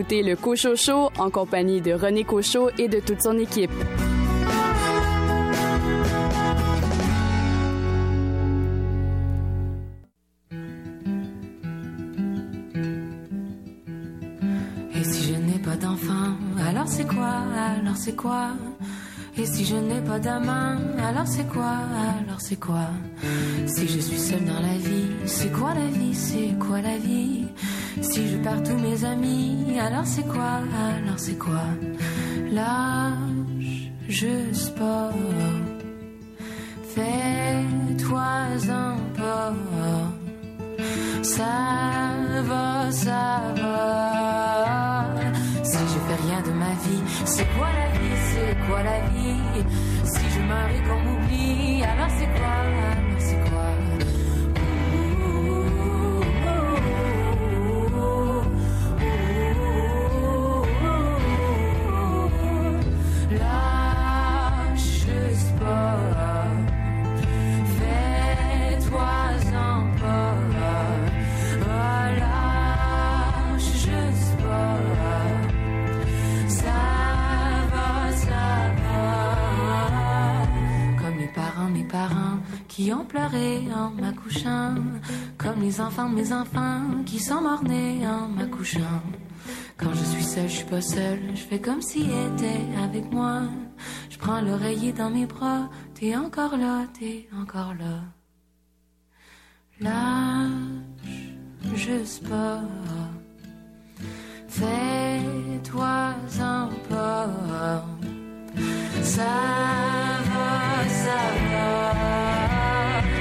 Écoutez 0.00 0.22
le 0.22 0.34
Cochocho 0.34 1.10
en 1.18 1.28
compagnie 1.28 1.82
de 1.82 1.92
René 1.92 2.24
Cochot 2.24 2.70
et 2.78 2.88
de 2.88 3.00
toute 3.00 3.20
son 3.20 3.38
équipe. 3.38 3.70
Et 14.94 15.04
si 15.04 15.34
je 15.34 15.34
n'ai 15.34 15.58
pas 15.58 15.76
d'enfant, 15.76 16.32
alors 16.66 16.88
c'est 16.88 17.06
quoi? 17.06 17.42
Alors 17.78 17.96
c'est 17.96 18.16
quoi? 18.16 18.52
Et 19.36 19.44
si 19.44 19.66
je 19.66 19.76
n'ai 19.76 20.00
pas 20.00 20.18
d'amant, 20.18 20.78
alors 20.98 21.26
c'est 21.26 21.46
quoi? 21.46 21.76
Alors 22.24 22.40
c'est 22.40 22.58
quoi? 22.58 22.88
Si 23.66 23.86
je 23.86 24.00
suis 24.00 24.18
seule 24.18 24.46
dans 24.46 24.60
la 24.60 24.78
vie, 24.78 25.10
c'est 25.26 25.52
quoi 25.52 25.74
la 25.74 25.86
vie? 25.88 26.14
C'est 26.14 26.58
quoi 26.58 26.80
la 26.80 26.96
vie? 26.96 27.44
Si 28.00 28.28
je 28.28 28.36
perds 28.38 28.62
tous 28.62 28.78
mes 28.78 29.04
amis, 29.04 29.78
alors 29.78 30.06
c'est 30.06 30.26
quoi? 30.26 30.60
Alors 30.96 31.18
c'est 31.18 31.38
quoi? 31.38 31.64
Lâche 32.52 33.90
juste 34.08 34.74
pas. 34.76 35.10
Fais-toi 36.94 38.22
un 38.68 38.96
pas. 39.16 39.52
Ça 41.22 41.44
va, 42.42 42.90
ça 42.90 43.42
va. 43.56 45.06
Si 45.62 45.78
je 45.78 45.98
fais 46.06 46.18
rien 46.26 46.40
de 46.42 46.52
ma 46.52 46.72
vie, 46.84 47.02
c'est 47.24 47.46
quoi 47.56 47.68
la 47.80 47.88
vie, 47.98 48.18
c'est 48.30 48.56
quoi 48.66 48.82
la 48.82 49.00
vie? 49.14 49.64
Si 50.04 50.24
je 50.34 50.40
et 50.40 50.82
qu'on 50.86 51.00
m'oublie, 51.06 51.82
alors 51.84 52.10
c'est 52.18 52.30
quoi, 52.38 52.99
mes 81.70 81.84
parents, 81.84 82.38
qui 82.68 82.92
ont 82.92 83.04
pleuré 83.04 83.62
en 83.74 83.90
m'accouchant. 83.90 84.74
Comme 85.38 85.60
les 85.60 85.80
enfants, 85.80 86.08
mes 86.08 86.32
enfants 86.32 86.82
qui 87.06 87.18
sont 87.18 87.40
morts-nés 87.40 88.06
en 88.06 88.28
m'accouchant. 88.28 89.02
Quand 89.76 89.94
je 89.94 90.04
suis 90.04 90.24
seule, 90.24 90.48
je 90.48 90.56
suis 90.56 90.66
pas 90.66 90.82
seule. 90.82 91.20
Je 91.34 91.40
fais 91.40 91.60
comme 91.60 91.80
s'il 91.80 92.10
était 92.10 92.66
avec 92.82 93.10
moi. 93.10 93.42
Je 94.10 94.18
prends 94.18 94.40
l'oreiller 94.40 94.92
dans 94.92 95.10
mes 95.10 95.26
bras. 95.26 95.70
T'es 95.94 96.14
encore 96.16 96.56
là, 96.56 96.86
t'es 96.98 97.28
encore 97.34 97.74
là. 97.74 98.02
Lâche 99.80 101.30
juste 101.74 102.28
pas. 102.28 102.60
Fais-toi 104.48 106.14
un 106.40 106.68
pas. 106.88 107.86
Ça 109.02 109.34
va, 110.30 110.88
ça 110.88 111.20
va. 111.50 113.19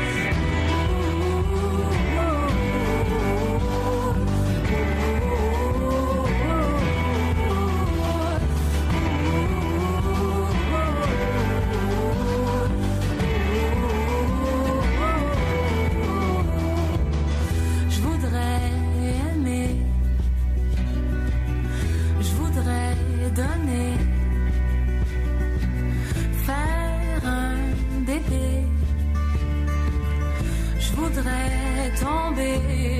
Tomber 31.99 32.98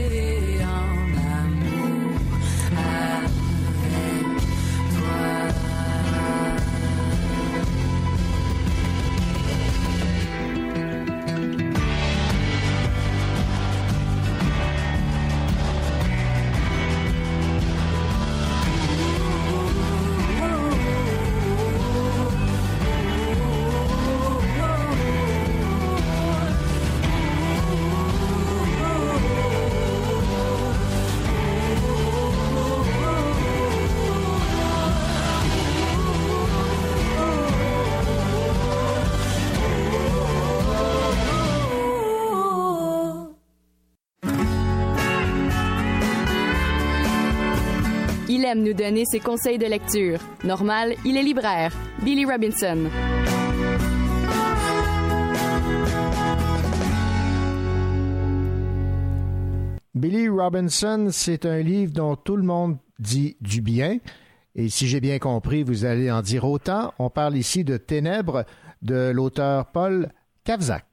nous 48.56 48.74
donner 48.74 49.06
ses 49.06 49.20
conseils 49.20 49.58
de 49.58 49.66
lecture. 49.66 50.20
Normal, 50.44 50.96
il 51.06 51.18
est 51.18 51.24
libraire. 51.24 51.72
Billy 52.02 52.26
Robinson. 52.26 52.90
Billy 59.96 60.30
Robinson, 60.30 61.10
c'est 61.12 61.46
un 61.46 61.60
livre 61.60 61.92
dont 61.94 62.16
tout 62.16 62.38
le 62.38 62.44
monde 62.44 62.78
dit 63.00 63.38
du 63.42 63.62
bien. 63.62 64.00
Et 64.56 64.70
si 64.70 64.88
j'ai 64.88 65.02
bien 65.02 65.20
compris, 65.20 65.64
vous 65.64 65.86
allez 65.86 66.10
en 66.12 66.22
dire 66.22 66.46
autant. 66.46 66.94
On 67.00 67.10
parle 67.10 67.38
ici 67.38 67.64
de 67.64 67.78
Ténèbres 67.78 68.46
de 68.82 69.12
l'auteur 69.14 69.68
Paul 69.68 70.10
Kavzak. 70.44 70.89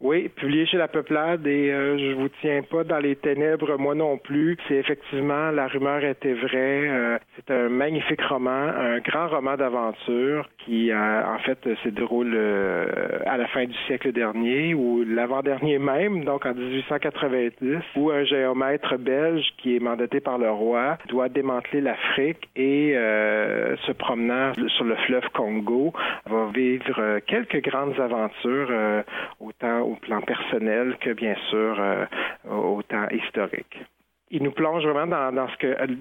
Oui, 0.00 0.28
publié 0.28 0.64
chez 0.64 0.76
La 0.76 0.86
Peuplade 0.86 1.44
et 1.44 1.72
euh, 1.72 1.98
je 1.98 2.14
vous 2.14 2.28
tiens 2.40 2.62
pas 2.62 2.84
dans 2.84 3.00
les 3.00 3.16
ténèbres, 3.16 3.76
moi 3.78 3.96
non 3.96 4.16
plus. 4.16 4.56
C'est 4.68 4.76
effectivement, 4.76 5.50
la 5.50 5.66
rumeur 5.66 6.04
était 6.04 6.34
vraie. 6.34 6.88
Euh, 6.88 7.18
c'est 7.34 7.52
un 7.52 7.68
magnifique 7.68 8.22
roman, 8.22 8.68
un 8.68 9.00
grand 9.00 9.26
roman 9.26 9.56
d'aventure 9.56 10.48
qui, 10.64 10.92
euh, 10.92 11.22
en 11.26 11.38
fait, 11.38 11.58
se 11.82 11.88
déroule 11.88 12.32
euh, 12.32 13.18
à 13.26 13.38
la 13.38 13.48
fin 13.48 13.64
du 13.64 13.74
siècle 13.88 14.12
dernier 14.12 14.72
ou 14.72 15.02
l'avant-dernier 15.04 15.80
même, 15.80 16.22
donc 16.22 16.46
en 16.46 16.54
1890, 16.54 17.78
où 17.96 18.12
un 18.12 18.22
géomètre 18.22 18.98
belge 18.98 19.46
qui 19.56 19.74
est 19.74 19.80
mandaté 19.80 20.20
par 20.20 20.38
le 20.38 20.50
roi 20.50 20.98
doit 21.08 21.28
démanteler 21.28 21.80
l'Afrique 21.80 22.48
et 22.54 22.92
euh, 22.94 23.76
se 23.78 23.90
promenant 23.90 24.52
sur 24.76 24.84
le 24.84 24.94
fleuve 25.06 25.28
Congo 25.34 25.92
va 26.26 26.46
vivre 26.54 27.00
euh, 27.00 27.18
quelques 27.26 27.62
grandes 27.62 27.98
aventures, 27.98 28.70
autant 29.40 29.87
au 29.88 29.94
plan 29.96 30.20
personnel 30.20 30.96
que 31.00 31.10
bien 31.10 31.34
sûr 31.50 31.76
euh, 31.80 32.04
au 32.50 32.82
temps 32.82 33.08
historique. 33.10 33.78
Il 34.30 34.42
nous 34.42 34.50
plonge 34.50 34.86
vraiment 34.86 35.32
dans, 35.32 35.46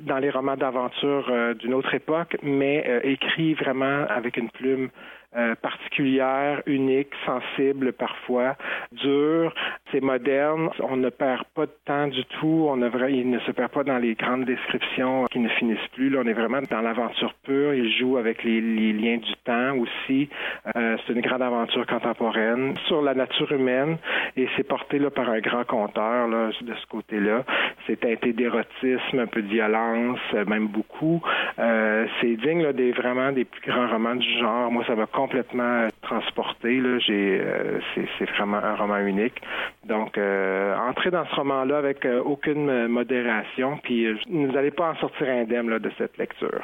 dans 0.05 0.17
les 0.17 0.29
romans 0.29 0.57
d'aventure 0.57 1.27
euh, 1.29 1.53
d'une 1.53 1.73
autre 1.73 1.93
époque, 1.93 2.35
mais 2.43 2.83
euh, 2.85 2.99
écrit 3.03 3.53
vraiment 3.53 4.05
avec 4.09 4.35
une 4.35 4.49
plume 4.49 4.89
euh, 5.35 5.55
particulière, 5.55 6.61
unique, 6.67 7.09
sensible 7.25 7.91
parfois, 7.91 8.55
dur. 8.93 9.53
C'est 9.91 10.01
moderne. 10.01 10.69
On 10.79 10.95
ne 10.95 11.09
perd 11.09 11.43
pas 11.53 11.65
de 11.65 11.75
temps 11.85 12.07
du 12.07 12.23
tout. 12.39 12.67
On 12.69 12.77
il 13.09 13.29
ne 13.29 13.39
se 13.39 13.51
perd 13.51 13.71
pas 13.71 13.83
dans 13.83 13.97
les 13.97 14.15
grandes 14.15 14.45
descriptions 14.45 15.25
qui 15.25 15.39
ne 15.39 15.49
finissent 15.49 15.87
plus. 15.93 16.09
Là, 16.09 16.21
on 16.23 16.27
est 16.27 16.33
vraiment 16.33 16.61
dans 16.71 16.79
l'aventure 16.79 17.33
pure. 17.43 17.73
Il 17.73 17.91
joue 17.97 18.17
avec 18.17 18.43
les, 18.43 18.61
liens 18.61 19.17
du 19.17 19.33
temps 19.43 19.75
aussi. 19.77 20.29
Euh, 20.75 20.95
c'est 21.05 21.13
une 21.13 21.21
grande 21.21 21.41
aventure 21.41 21.85
contemporaine 21.85 22.75
sur 22.87 23.01
la 23.01 23.13
nature 23.13 23.51
humaine 23.51 23.97
et 24.37 24.47
c'est 24.55 24.63
porté 24.63 24.97
là, 24.97 25.09
par 25.09 25.29
un 25.29 25.39
grand 25.39 25.65
conteur 25.65 26.29
là, 26.29 26.51
de 26.61 26.73
ce 26.73 26.85
côté-là. 26.87 27.43
C'est 27.85 27.99
teinté 27.99 28.31
d'érotisme, 28.31 29.19
un 29.19 29.27
peu 29.27 29.41
de 29.41 29.47
violence, 29.47 30.19
même 30.47 30.67
beaucoup. 30.67 31.21
Euh, 31.59 32.07
c'est 32.21 32.35
digne 32.37 32.63
là, 32.63 32.71
des 32.71 32.91
vraiment 32.91 33.31
des 33.33 33.43
plus 33.43 33.61
grands 33.69 33.87
romans 33.87 34.15
du 34.15 34.39
genre. 34.39 34.71
Moi, 34.71 34.83
ça 34.87 34.95
m'a 34.95 35.05
complètement 35.17 35.87
transporté. 36.03 36.79
Là. 36.79 36.99
J'ai, 36.99 37.41
euh, 37.41 37.79
c'est, 37.95 38.29
vraiment 38.37 38.57
un 38.57 38.75
roman 38.75 38.99
unique. 38.99 39.41
Donc, 39.83 40.15
euh, 40.15 40.77
entrer 40.77 41.09
dans 41.09 41.25
ce 41.25 41.35
roman-là 41.35 41.79
avec 41.79 42.05
euh, 42.05 42.21
aucune 42.21 42.87
modération, 42.87 43.79
puis 43.81 44.13
vous 44.29 44.51
n'allez 44.51 44.69
pas 44.69 44.91
en 44.91 44.95
sortir 44.97 45.27
indemne 45.27 45.79
de 45.79 45.91
cette 45.97 46.15
lecture. 46.19 46.61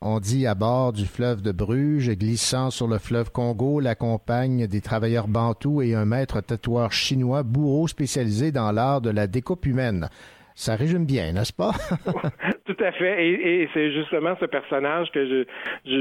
On 0.00 0.20
dit 0.20 0.46
à 0.46 0.54
bord 0.54 0.92
du 0.92 1.04
fleuve 1.04 1.42
de 1.42 1.50
Bruges, 1.50 2.10
glissant 2.10 2.70
sur 2.70 2.86
le 2.86 2.98
fleuve 2.98 3.32
Congo, 3.32 3.80
la 3.80 3.96
compagne 3.96 4.68
des 4.68 4.80
travailleurs 4.80 5.26
bantous 5.26 5.82
et 5.82 5.94
un 5.94 6.04
maître 6.04 6.40
tatoueur 6.40 6.92
chinois, 6.92 7.42
bourreau 7.42 7.88
spécialisé 7.88 8.52
dans 8.52 8.70
l'art 8.70 9.00
de 9.00 9.10
la 9.10 9.26
découpe 9.26 9.66
humaine. 9.66 10.08
Ça 10.58 10.74
résume 10.74 11.04
bien, 11.04 11.32
n'est-ce 11.32 11.52
pas? 11.52 11.72
Tout 12.64 12.76
à 12.82 12.90
fait. 12.92 13.26
Et, 13.26 13.62
et 13.62 13.68
c'est 13.74 13.92
justement 13.92 14.34
ce 14.40 14.46
personnage 14.46 15.10
que 15.12 15.26
je, 15.26 15.44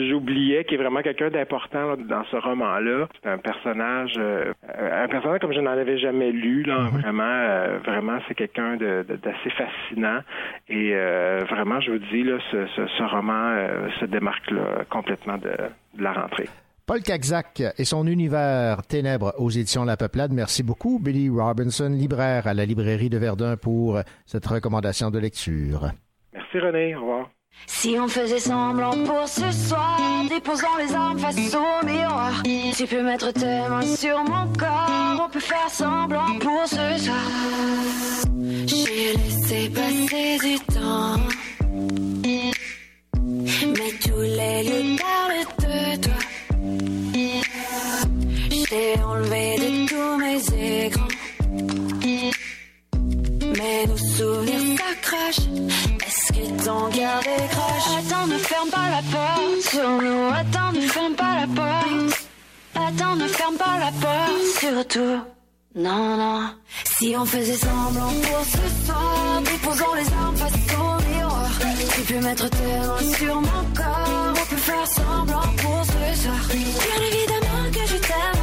j'oubliais, 0.09 0.63
qui 0.63 0.75
est 0.75 0.77
vraiment 0.77 1.01
quelqu'un 1.01 1.29
d'important 1.29 1.97
dans 1.97 2.23
ce 2.31 2.37
roman-là. 2.37 3.09
C'est 3.21 3.29
un 3.29 3.37
personnage, 3.37 4.13
euh, 4.17 4.53
un 4.79 5.09
personnage 5.09 5.39
comme 5.41 5.51
je 5.51 5.59
n'en 5.59 5.71
avais 5.71 5.97
jamais 5.97 6.31
lu. 6.31 6.63
Là, 6.63 6.77
mm-hmm. 6.77 7.01
Vraiment, 7.01 7.23
euh, 7.23 7.77
vraiment, 7.83 8.17
c'est 8.29 8.35
quelqu'un 8.35 8.77
de, 8.77 9.05
d'assez 9.21 9.49
fascinant. 9.49 10.19
Et 10.69 10.91
euh, 10.93 11.41
vraiment, 11.49 11.81
je 11.81 11.91
vous 11.91 11.99
dis, 11.99 12.23
là, 12.23 12.37
ce, 12.49 12.65
ce, 12.77 12.87
ce 12.87 13.03
roman 13.03 13.55
se 13.99 14.05
démarque 14.05 14.49
là, 14.51 14.85
complètement 14.89 15.37
de, 15.37 15.51
de 15.95 16.03
la 16.03 16.13
rentrée. 16.13 16.47
Paul 16.85 17.01
Cagzac 17.01 17.63
et 17.79 17.83
son 17.83 18.05
univers 18.05 18.83
Ténèbres 18.85 19.33
aux 19.39 19.49
éditions 19.49 19.85
La 19.85 19.97
Peuplade. 19.97 20.31
Merci 20.31 20.61
beaucoup, 20.61 20.99
Billy 20.99 21.29
Robinson, 21.29 21.89
libraire 21.89 22.45
à 22.45 22.53
la 22.53 22.63
librairie 22.63 23.09
de 23.09 23.17
Verdun, 23.17 23.57
pour 23.57 23.99
cette 24.27 24.45
recommandation 24.45 25.09
de 25.09 25.17
lecture. 25.17 25.91
Merci 26.31 26.59
René, 26.59 26.95
au 26.95 27.01
revoir. 27.01 27.29
Si 27.65 27.95
on 27.99 28.07
faisait 28.07 28.37
semblant 28.37 28.91
pour 29.03 29.27
ce 29.27 29.49
soir, 29.51 29.97
déposant 30.29 30.77
les 30.77 30.93
armes 30.93 31.17
face 31.17 31.55
au 31.55 31.85
miroir, 31.85 32.43
tu 32.43 32.85
peux 32.85 33.01
mettre 33.01 33.31
tes 33.33 33.67
mains 33.67 33.81
sur 33.81 34.19
mon 34.19 34.53
corps, 34.53 35.25
on 35.25 35.29
peut 35.29 35.39
faire 35.39 35.69
semblant 35.69 36.37
pour 36.39 36.67
ce 36.67 36.97
soir. 36.99 37.17
J'ai 38.67 39.13
laissé 39.13 39.69
passer 39.69 40.37
du 40.37 40.59
temps, 40.71 41.17
mais 42.23 42.51
tous 44.03 44.21
les 44.21 44.63
lieux 44.63 44.97
parlent 44.99 45.45
de 45.57 46.01
toi. 46.01 46.13
J'ai 48.69 49.01
enlevé 49.03 49.55
de 49.57 49.87
tous 49.87 50.17
mes 50.17 50.85
écrans. 50.85 51.07
Mais 53.57 53.85
nos 53.87 53.97
souvenirs 53.97 54.79
s'accrochent. 54.79 55.47
Est-ce 56.07 56.33
que 56.33 56.63
ton 56.65 56.89
cœur 56.91 57.19
décroche? 57.19 57.89
Attends, 57.99 58.27
ne 58.27 58.37
ferme 58.37 58.69
pas 58.69 58.89
la 58.89 59.01
porte 59.11 59.61
sur 59.69 59.89
nous. 60.01 60.27
Attends, 60.29 60.71
ne 60.73 60.87
ferme 60.87 61.15
pas 61.15 61.35
la 61.41 61.47
porte. 61.47 62.27
Attends, 62.75 63.15
ne 63.15 63.27
ferme 63.27 63.55
pas 63.55 63.77
la 63.79 63.91
porte. 64.01 64.41
Surtout, 64.59 65.21
non, 65.75 66.17
non. 66.17 66.49
Si 66.97 67.15
on 67.17 67.25
faisait 67.25 67.57
semblant 67.57 68.13
pour 68.23 68.45
ce 68.45 68.85
soir, 68.85 69.41
déposons 69.43 69.93
les 69.95 70.13
armes 70.13 70.37
face 70.37 70.53
au 70.73 71.09
miroir. 71.09 71.51
Tu 71.93 72.01
peux 72.01 72.19
mettre 72.19 72.49
tes 72.49 72.57
mains 72.57 73.13
sur 73.17 73.35
mon 73.35 73.63
corps. 73.75 74.33
On 74.41 74.45
peut 74.49 74.57
faire 74.57 74.87
semblant 74.87 75.49
pour 75.61 75.81
ce 75.85 76.21
soir. 76.21 76.41
Bien 76.49 77.07
évidemment 77.07 77.71
que 77.71 77.87
je 77.87 77.97
t'aime 77.97 78.34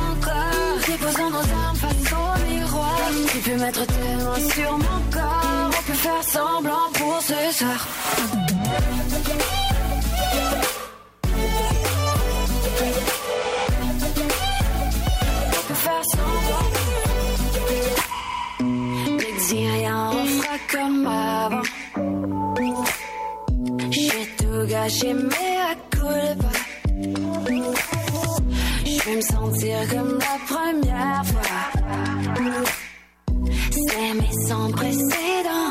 peux 3.52 3.60
mettre 3.60 3.86
tes 3.86 4.16
mains 4.16 4.48
sur 4.54 4.72
mon 4.72 5.00
corps. 5.10 5.70
On 5.78 5.82
peut 5.86 5.92
faire 5.94 6.22
semblant 6.22 6.90
pour 6.94 7.20
ce 7.20 7.52
soir. 7.52 7.88
On 15.48 15.62
peut 15.68 15.74
faire 15.74 16.04
semblant. 16.04 16.68
Ne 18.60 19.48
dis 19.48 19.68
rien, 19.70 20.10
on 20.12 20.24
fera 20.26 20.56
comme 20.70 21.06
avant. 21.06 21.62
J'ai 23.90 24.26
tout 24.38 24.66
gâché, 24.68 25.14
mais 25.14 25.56
à 25.70 25.74
culpa. 25.90 26.52
Je 28.84 29.04
vais 29.04 29.16
me 29.16 29.22
sentir 29.22 29.76
comme 29.90 30.18
la 30.18 30.36
première 30.46 31.24
fois. 31.26 31.81
Sans 34.52 34.70
précédent, 34.72 35.70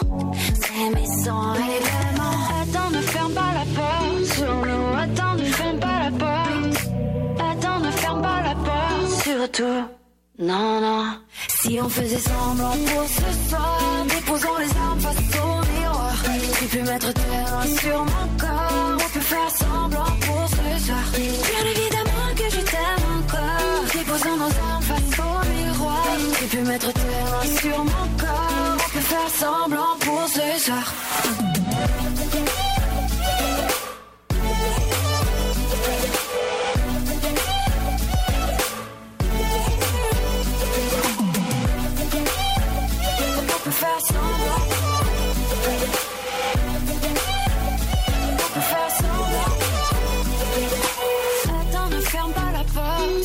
c'est 0.56 0.90
mes 0.96 1.06
sans 1.24 1.52
règlement. 1.52 2.38
Attends, 2.62 2.90
ne 2.90 3.02
ferme 3.02 3.34
pas 3.34 3.54
la 3.54 3.66
porte 3.78 4.26
sur 4.34 4.56
nous. 4.56 4.98
Attends, 5.04 5.36
ne 5.36 5.44
ferme 5.44 5.80
pas 5.80 6.00
la 6.06 6.12
porte. 6.24 6.90
Attends, 7.52 7.80
ne 7.80 7.92
ferme 7.92 8.22
pas 8.24 8.42
la 8.42 8.56
porte. 8.56 9.22
Surtout, 9.24 9.84
non, 10.40 10.82
non. 10.82 11.06
Si 11.48 11.80
on 11.80 11.90
faisait 11.90 12.18
semblant 12.18 12.76
pour 12.88 13.08
ce 13.08 13.50
soir, 13.50 14.06
déposons 14.10 14.58
les 14.58 14.78
armes 14.78 15.00
face 15.00 15.40
au 15.44 15.52
miroir. 15.72 16.16
Tu 16.58 16.66
peux 16.66 16.84
mettre 16.84 17.14
mains 17.30 17.78
sur 17.80 18.00
mon 18.00 18.31
semblant 29.42 29.96
pour 30.00 30.28
ce 30.28 30.64
soir. 30.64 30.94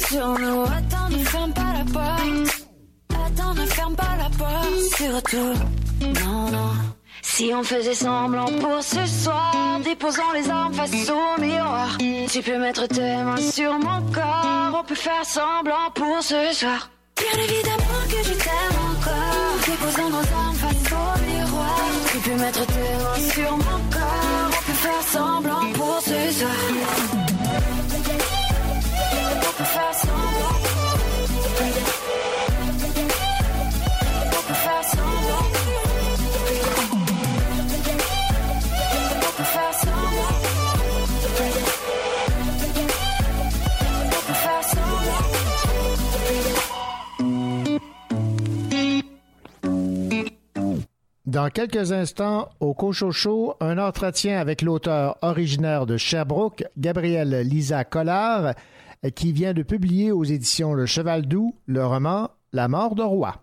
Sur 0.08 0.38
nous. 0.38 0.62
Attends, 0.62 1.08
ne 1.10 1.24
ferme 1.24 1.52
pas 1.52 1.72
la 1.76 1.84
porte. 1.92 2.66
Attends, 3.10 3.54
ne 3.54 3.66
ferme 3.66 3.94
pas 3.96 4.16
la 4.16 4.30
porte. 4.38 4.94
Surtout. 4.96 5.75
Si 7.36 7.52
on 7.52 7.62
faisait 7.62 7.92
semblant 7.92 8.46
pour 8.46 8.82
ce 8.82 9.04
soir, 9.04 9.78
déposant 9.84 10.32
les 10.32 10.48
armes 10.48 10.72
face 10.72 11.10
au 11.10 11.38
miroir. 11.38 11.98
Tu 12.32 12.40
peux 12.40 12.56
mettre 12.56 12.86
tes 12.86 13.14
mains 13.24 13.36
sur 13.36 13.74
mon 13.74 14.00
corps. 14.10 14.80
On 14.80 14.82
peut 14.82 14.94
faire 14.94 15.22
semblant 15.22 15.90
pour 15.94 16.22
ce 16.22 16.54
soir. 16.54 16.88
Bien 17.18 17.44
évidemment 17.44 18.04
que 18.08 18.24
je 18.26 18.32
t'aime 18.32 18.78
encore. 18.90 19.54
Déposons 19.66 20.08
nos 20.08 20.16
armes 20.16 20.54
face 20.54 20.92
au 20.92 21.30
miroir. 21.30 21.78
Tu 22.10 22.18
peux 22.20 22.36
mettre 22.36 22.64
tes 22.64 22.72
mains 22.72 23.30
sur 23.30 23.52
mon 23.52 23.80
corps. 23.92 24.50
On 24.58 24.62
peut 24.64 24.80
faire 24.86 25.02
semblant 25.02 25.72
pour 25.74 26.00
ce 26.00 26.38
soir. 26.38 26.56
Dans 51.26 51.50
quelques 51.50 51.90
instants, 51.90 52.50
au 52.60 52.72
Cochocho, 52.72 53.56
un 53.58 53.78
entretien 53.78 54.38
avec 54.38 54.62
l'auteur 54.62 55.18
originaire 55.22 55.84
de 55.84 55.96
Sherbrooke, 55.96 56.64
Gabriel 56.78 57.40
Lisa 57.40 57.82
Collard, 57.82 58.54
qui 59.16 59.32
vient 59.32 59.52
de 59.52 59.64
publier 59.64 60.12
aux 60.12 60.22
éditions 60.22 60.72
Le 60.72 60.86
Cheval 60.86 61.26
Doux 61.26 61.56
le 61.66 61.84
roman 61.84 62.30
La 62.52 62.68
mort 62.68 62.94
de 62.94 63.02
roi. 63.02 63.42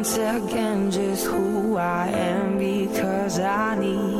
once 0.00 0.16
again 0.16 0.90
just 0.90 1.26
who 1.26 1.76
I 1.76 2.08
am 2.08 2.56
because 2.56 3.38
I 3.38 3.78
need 3.78 4.19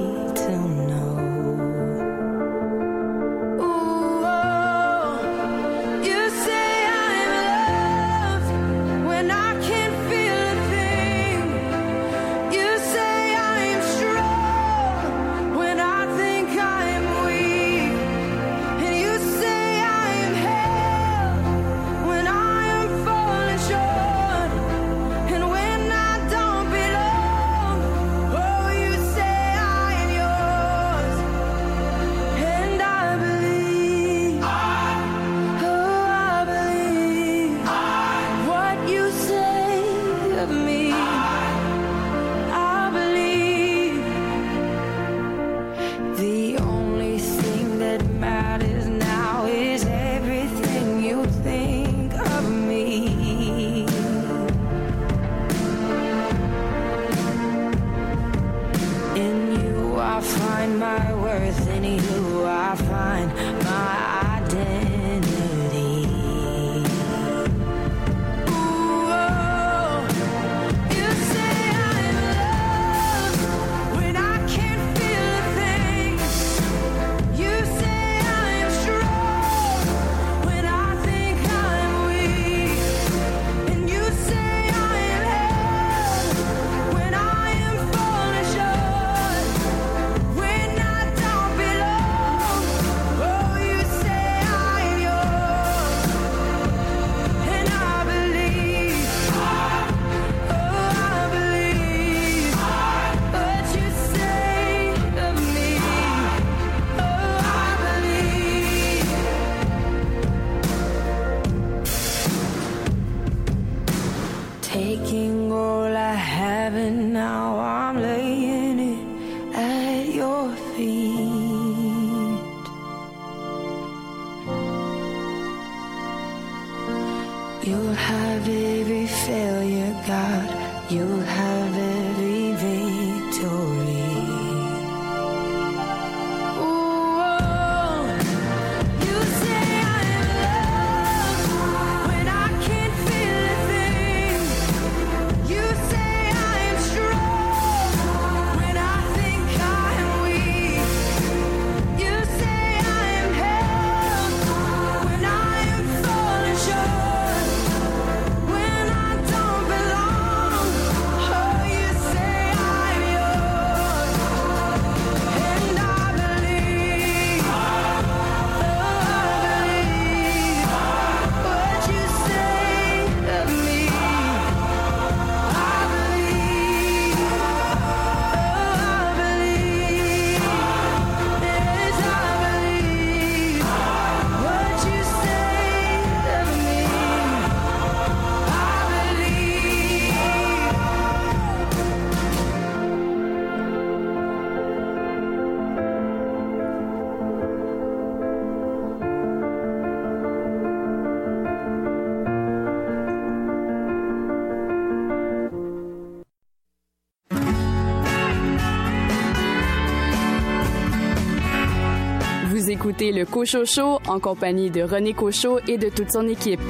le 213.01 213.25
Cocho 213.25 213.65
Show 213.65 213.99
en 214.07 214.21
compagnie 214.21 214.71
de 214.71 214.83
René 214.83 215.15
Cocho 215.15 215.59
et 215.67 215.79
de 215.79 215.89
toute 215.89 216.13
son 216.13 216.29
équipe. 216.29 216.61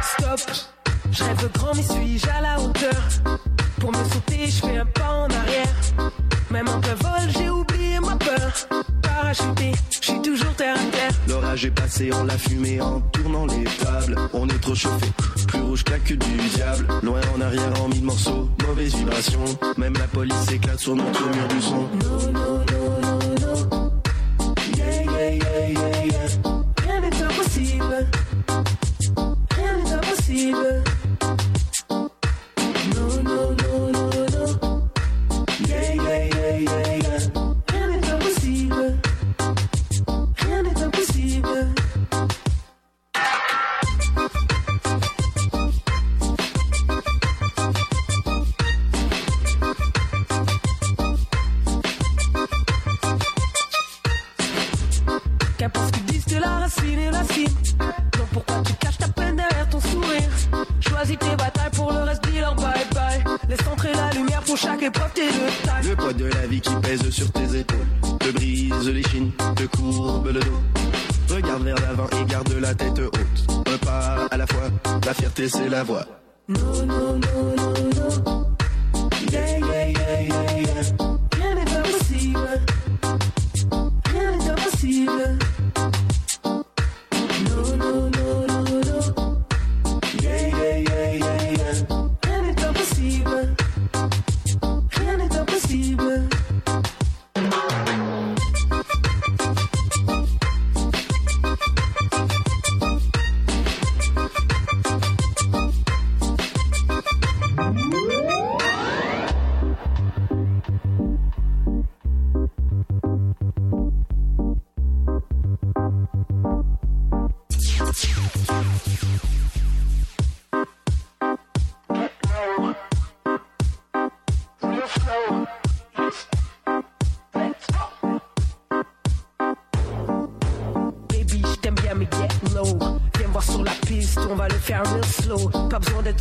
Stop, 0.00 0.40
je 1.10 1.24
rêve 1.24 1.52
grand, 1.52 1.74
mais 1.74 1.82
suis-je 1.82 2.28
à 2.30 2.40
la 2.40 2.57
L'océan, 11.98 12.24
la 12.24 12.38
fumée 12.38 12.80
en 12.80 13.00
tournant 13.00 13.46
les 13.46 13.64
tables. 13.64 14.14
On 14.32 14.48
est 14.48 14.60
trop 14.60 14.74
chauffé, 14.74 15.06
plus 15.48 15.60
rouge 15.60 15.82
que 15.82 16.14
du 16.14 16.48
diable. 16.54 16.86
Loin 17.02 17.20
en 17.34 17.40
arrière 17.40 17.82
en 17.82 17.88
mille 17.88 18.04
morceaux, 18.04 18.48
mauvaise 18.68 18.94
vibration. 18.94 19.40
Même 19.76 19.94
la 19.94 20.06
police 20.06 20.52
éclate 20.52 20.78
sur 20.78 20.94
notre 20.94 21.24
mur 21.24 21.48
du 21.48 21.60
son. 21.60 22.57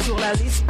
Sur 0.08 0.18
la 0.20 0.32
liste, 0.36 0.64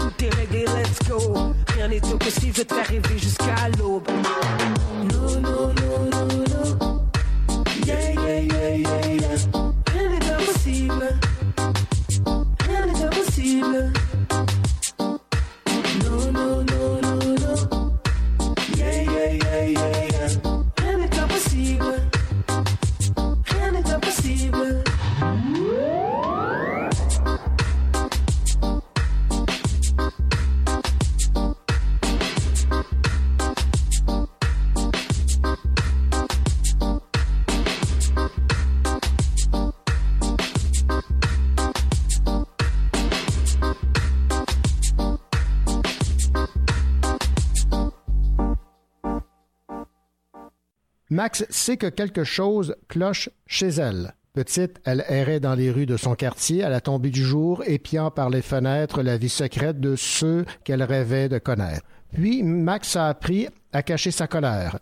Max 51.18 51.48
sait 51.49 51.77
que 51.77 51.88
quelque 51.88 52.23
chose 52.23 52.76
cloche 52.89 53.31
chez 53.48 53.69
elle. 53.69 54.14
Petite, 54.35 54.80
elle 54.85 55.03
errait 55.10 55.39
dans 55.39 55.56
les 55.56 55.72
rues 55.72 55.88
de 55.88 55.98
son 55.98 56.14
quartier 56.14 56.64
à 56.64 56.69
la 56.69 56.80
tombée 56.80 57.10
du 57.10 57.23
jour, 57.23 57.64
épiant 57.65 58.11
par 58.11 58.30
les 58.30 58.44
fenêtres 58.44 59.02
la 59.02 59.18
vie 59.18 59.27
secrète 59.27 59.80
de 59.80 59.95
ceux 59.95 60.45
qu'elle 60.64 60.84
rêvait 60.84 61.27
de 61.27 61.39
connaître. 61.39 61.81
Puis 62.14 62.44
Max 62.44 62.95
a 62.95 63.07
appris 63.07 63.48
à 63.73 63.81
cacher 63.81 64.11
sa 64.11 64.27
colère. 64.27 64.77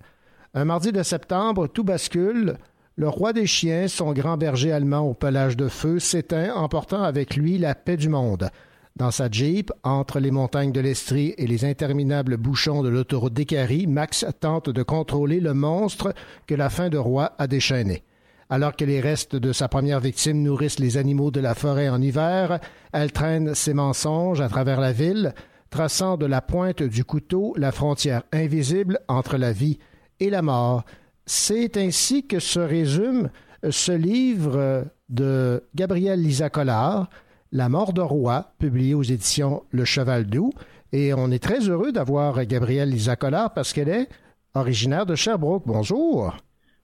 Un 0.53 0.65
mardi 0.65 0.91
de 0.91 1.03
septembre, 1.03 1.67
tout 1.67 1.85
bascule. 1.85 2.57
Le 2.97 3.07
roi 3.07 3.31
des 3.31 3.47
chiens, 3.47 3.87
son 3.87 4.11
grand 4.11 4.35
berger 4.35 4.73
allemand 4.73 5.07
au 5.07 5.13
pelage 5.13 5.55
de 5.55 5.69
feu, 5.69 5.99
s'éteint, 5.99 6.53
emportant 6.53 7.03
avec 7.03 7.37
lui 7.37 7.57
la 7.57 7.75
paix 7.75 7.95
du 7.95 8.09
monde. 8.09 8.49
Dans 8.97 9.11
sa 9.11 9.29
Jeep, 9.29 9.73
entre 9.83 10.21
les 10.21 10.31
montagnes 10.31 10.71
de 10.71 10.79
l'Estrie 10.79 11.33
et 11.37 11.47
les 11.47 11.65
interminables 11.65 12.37
bouchons 12.37 12.81
de 12.81 12.87
l'autoroute 12.87 13.33
d'Écarie, 13.33 13.87
Max 13.87 14.25
tente 14.39 14.69
de 14.69 14.83
contrôler 14.83 15.41
le 15.41 15.53
monstre 15.53 16.13
que 16.47 16.55
la 16.55 16.69
fin 16.69 16.87
de 16.87 16.97
roi 16.97 17.33
a 17.37 17.47
déchaîné. 17.47 18.03
Alors 18.49 18.73
que 18.73 18.85
les 18.85 19.01
restes 19.01 19.35
de 19.35 19.51
sa 19.51 19.67
première 19.67 19.99
victime 19.99 20.41
nourrissent 20.41 20.79
les 20.79 20.95
animaux 20.95 21.29
de 21.29 21.41
la 21.41 21.55
forêt 21.55 21.89
en 21.89 22.01
hiver, 22.01 22.61
elle 22.93 23.11
traîne 23.11 23.53
ses 23.53 23.73
mensonges 23.73 24.39
à 24.39 24.47
travers 24.47 24.79
la 24.79 24.93
ville, 24.93 25.33
traçant 25.69 26.15
de 26.15 26.25
la 26.25 26.41
pointe 26.41 26.81
du 26.81 27.03
couteau 27.03 27.53
la 27.57 27.73
frontière 27.73 28.23
invisible 28.31 29.01
entre 29.09 29.35
la 29.35 29.51
vie 29.51 29.77
et 30.21 30.29
la 30.29 30.41
mort. 30.41 30.85
C'est 31.25 31.75
ainsi 31.75 32.27
que 32.27 32.39
se 32.39 32.61
résume 32.61 33.29
ce 33.69 33.91
livre 33.91 34.85
de 35.09 35.65
Gabriel 35.75 36.21
Lisa 36.21 36.49
Collard, 36.49 37.09
La 37.51 37.69
mort 37.69 37.93
de 37.93 38.01
roi, 38.01 38.51
publié 38.59 38.93
aux 38.95 39.03
éditions 39.03 39.63
Le 39.71 39.85
Cheval 39.85 40.25
Doux. 40.25 40.51
Et 40.91 41.13
on 41.13 41.29
est 41.31 41.41
très 41.41 41.69
heureux 41.69 41.91
d'avoir 41.91 42.43
Gabrielle 42.45 42.89
Lisa 42.89 43.15
Collard 43.15 43.53
parce 43.53 43.71
qu'elle 43.71 43.89
est 43.89 44.07
originaire 44.55 45.05
de 45.05 45.15
Sherbrooke. 45.15 45.63
Bonjour. 45.65 46.35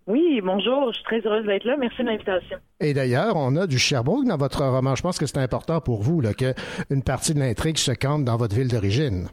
Oui, 0.07 0.41
bonjour, 0.43 0.91
je 0.91 0.97
suis 0.97 1.03
très 1.03 1.21
heureuse 1.25 1.45
d'être 1.45 1.63
là. 1.63 1.77
Merci 1.77 2.01
de 2.03 2.07
l'invitation. 2.07 2.57
Et 2.79 2.93
d'ailleurs, 2.93 3.35
on 3.35 3.55
a 3.55 3.67
du 3.67 3.77
Sherbrooke 3.77 4.25
dans 4.25 4.37
votre 4.37 4.63
roman. 4.63 4.95
Je 4.95 5.01
pense 5.01 5.17
que 5.17 5.25
c'est 5.25 5.39
important 5.39 5.79
pour 5.79 6.01
vous 6.01 6.21
là, 6.21 6.33
qu'une 6.33 7.03
partie 7.03 7.33
de 7.33 7.39
l'intrigue 7.39 7.77
se 7.77 7.91
campe 7.91 8.23
dans 8.23 8.37
votre 8.37 8.55
ville 8.55 8.67
d'origine. 8.67 9.27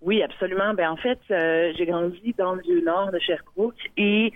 Oui, 0.00 0.22
absolument. 0.22 0.74
Ben 0.74 0.90
en 0.90 0.96
fait, 0.96 1.18
euh, 1.30 1.72
j'ai 1.76 1.86
grandi 1.86 2.34
dans 2.36 2.54
le 2.54 2.84
nord 2.84 3.12
de 3.12 3.18
Sherbrooke 3.18 3.74
et 3.96 4.32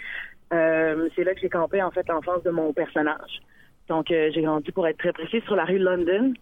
euh, 0.52 1.08
c'est 1.14 1.24
là 1.24 1.34
que 1.34 1.40
j'ai 1.40 1.48
campé 1.48 1.82
en 1.82 1.90
fait 1.90 2.06
l'enfance 2.08 2.42
de 2.44 2.50
mon 2.50 2.72
personnage. 2.72 3.40
Donc 3.88 4.10
euh, 4.10 4.30
j'ai 4.34 4.42
grandi 4.42 4.70
pour 4.72 4.86
être 4.86 4.98
très 4.98 5.12
précis 5.12 5.40
sur 5.46 5.56
la 5.56 5.64
rue 5.64 5.78
London. 5.78 6.32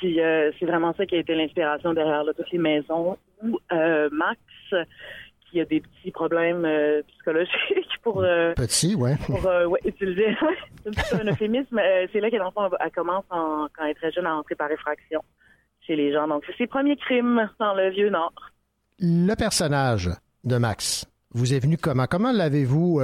Puis 0.00 0.20
euh, 0.20 0.50
c'est 0.58 0.66
vraiment 0.66 0.94
ça 0.94 1.06
qui 1.06 1.16
a 1.16 1.18
été 1.18 1.34
l'inspiration 1.34 1.92
derrière 1.92 2.24
là, 2.24 2.32
toutes 2.34 2.50
les 2.50 2.58
maisons 2.58 3.16
où 3.42 3.58
euh, 3.72 4.08
Max 4.10 4.40
qui 5.50 5.60
a 5.60 5.64
des 5.66 5.80
petits 5.80 6.10
problèmes 6.10 6.66
psychologiques 7.08 7.98
pour 8.02 8.22
Petit, 8.56 8.94
ouais. 8.94 9.16
pour 9.26 9.44
ouais, 9.44 9.80
utiliser 9.84 10.34
c'est 11.04 11.20
un 11.20 11.26
euphémisme. 11.30 11.78
C'est 12.12 12.20
là 12.20 12.30
que 12.30 12.36
l'enfant 12.36 12.70
elle 12.80 12.90
commence 12.90 13.24
en- 13.30 13.68
quand 13.76 13.84
elle 13.84 13.90
est 13.90 13.94
très 13.94 14.12
jeune 14.12 14.26
à 14.26 14.34
entrer 14.34 14.54
par 14.54 14.70
effraction 14.70 15.20
chez 15.86 15.94
les 15.94 16.12
gens. 16.12 16.26
Donc 16.26 16.42
c'est 16.46 16.56
ses 16.56 16.66
premiers 16.66 16.96
crimes 16.96 17.48
dans 17.58 17.74
le 17.74 17.90
vieux 17.90 18.08
nord. 18.08 18.32
Le 18.98 19.34
personnage 19.34 20.08
de 20.44 20.56
Max 20.56 21.06
vous 21.34 21.52
est 21.52 21.58
venu 21.60 21.76
comment? 21.76 22.06
Comment 22.06 22.32
l'avez-vous 22.32 23.00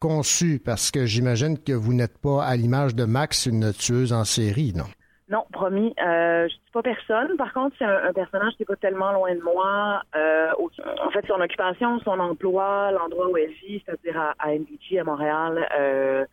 conçu? 0.00 0.60
Parce 0.64 0.90
que 0.90 1.06
j'imagine 1.06 1.58
que 1.62 1.72
vous 1.72 1.94
n'êtes 1.94 2.18
pas 2.18 2.44
à 2.44 2.56
l'image 2.56 2.94
de 2.94 3.04
Max, 3.04 3.46
une 3.46 3.72
tueuse 3.72 4.12
en 4.12 4.24
série, 4.24 4.72
non? 4.74 4.84
Non, 5.28 5.44
promis. 5.52 5.92
Euh, 6.00 6.46
je 6.48 6.54
dis 6.54 6.70
pas 6.72 6.82
personne. 6.82 7.36
Par 7.36 7.52
contre, 7.52 7.74
c'est 7.78 7.84
un, 7.84 8.12
personnage 8.12 8.52
qui 8.56 8.62
est 8.62 8.66
pas 8.66 8.76
tellement 8.76 9.10
loin 9.12 9.34
de 9.34 9.42
moi. 9.42 10.02
Euh, 10.14 10.52
en 11.04 11.10
fait, 11.10 11.26
son 11.26 11.40
occupation, 11.40 11.98
son 12.00 12.20
emploi, 12.20 12.92
l'endroit 12.92 13.28
où 13.28 13.36
elle 13.36 13.50
vit, 13.50 13.82
c'est-à-dire 13.84 14.20
à, 14.20 14.34
à 14.38 14.52
NBG 14.52 15.00
à 15.00 15.04
Montréal. 15.04 15.68
euh, 15.78 16.24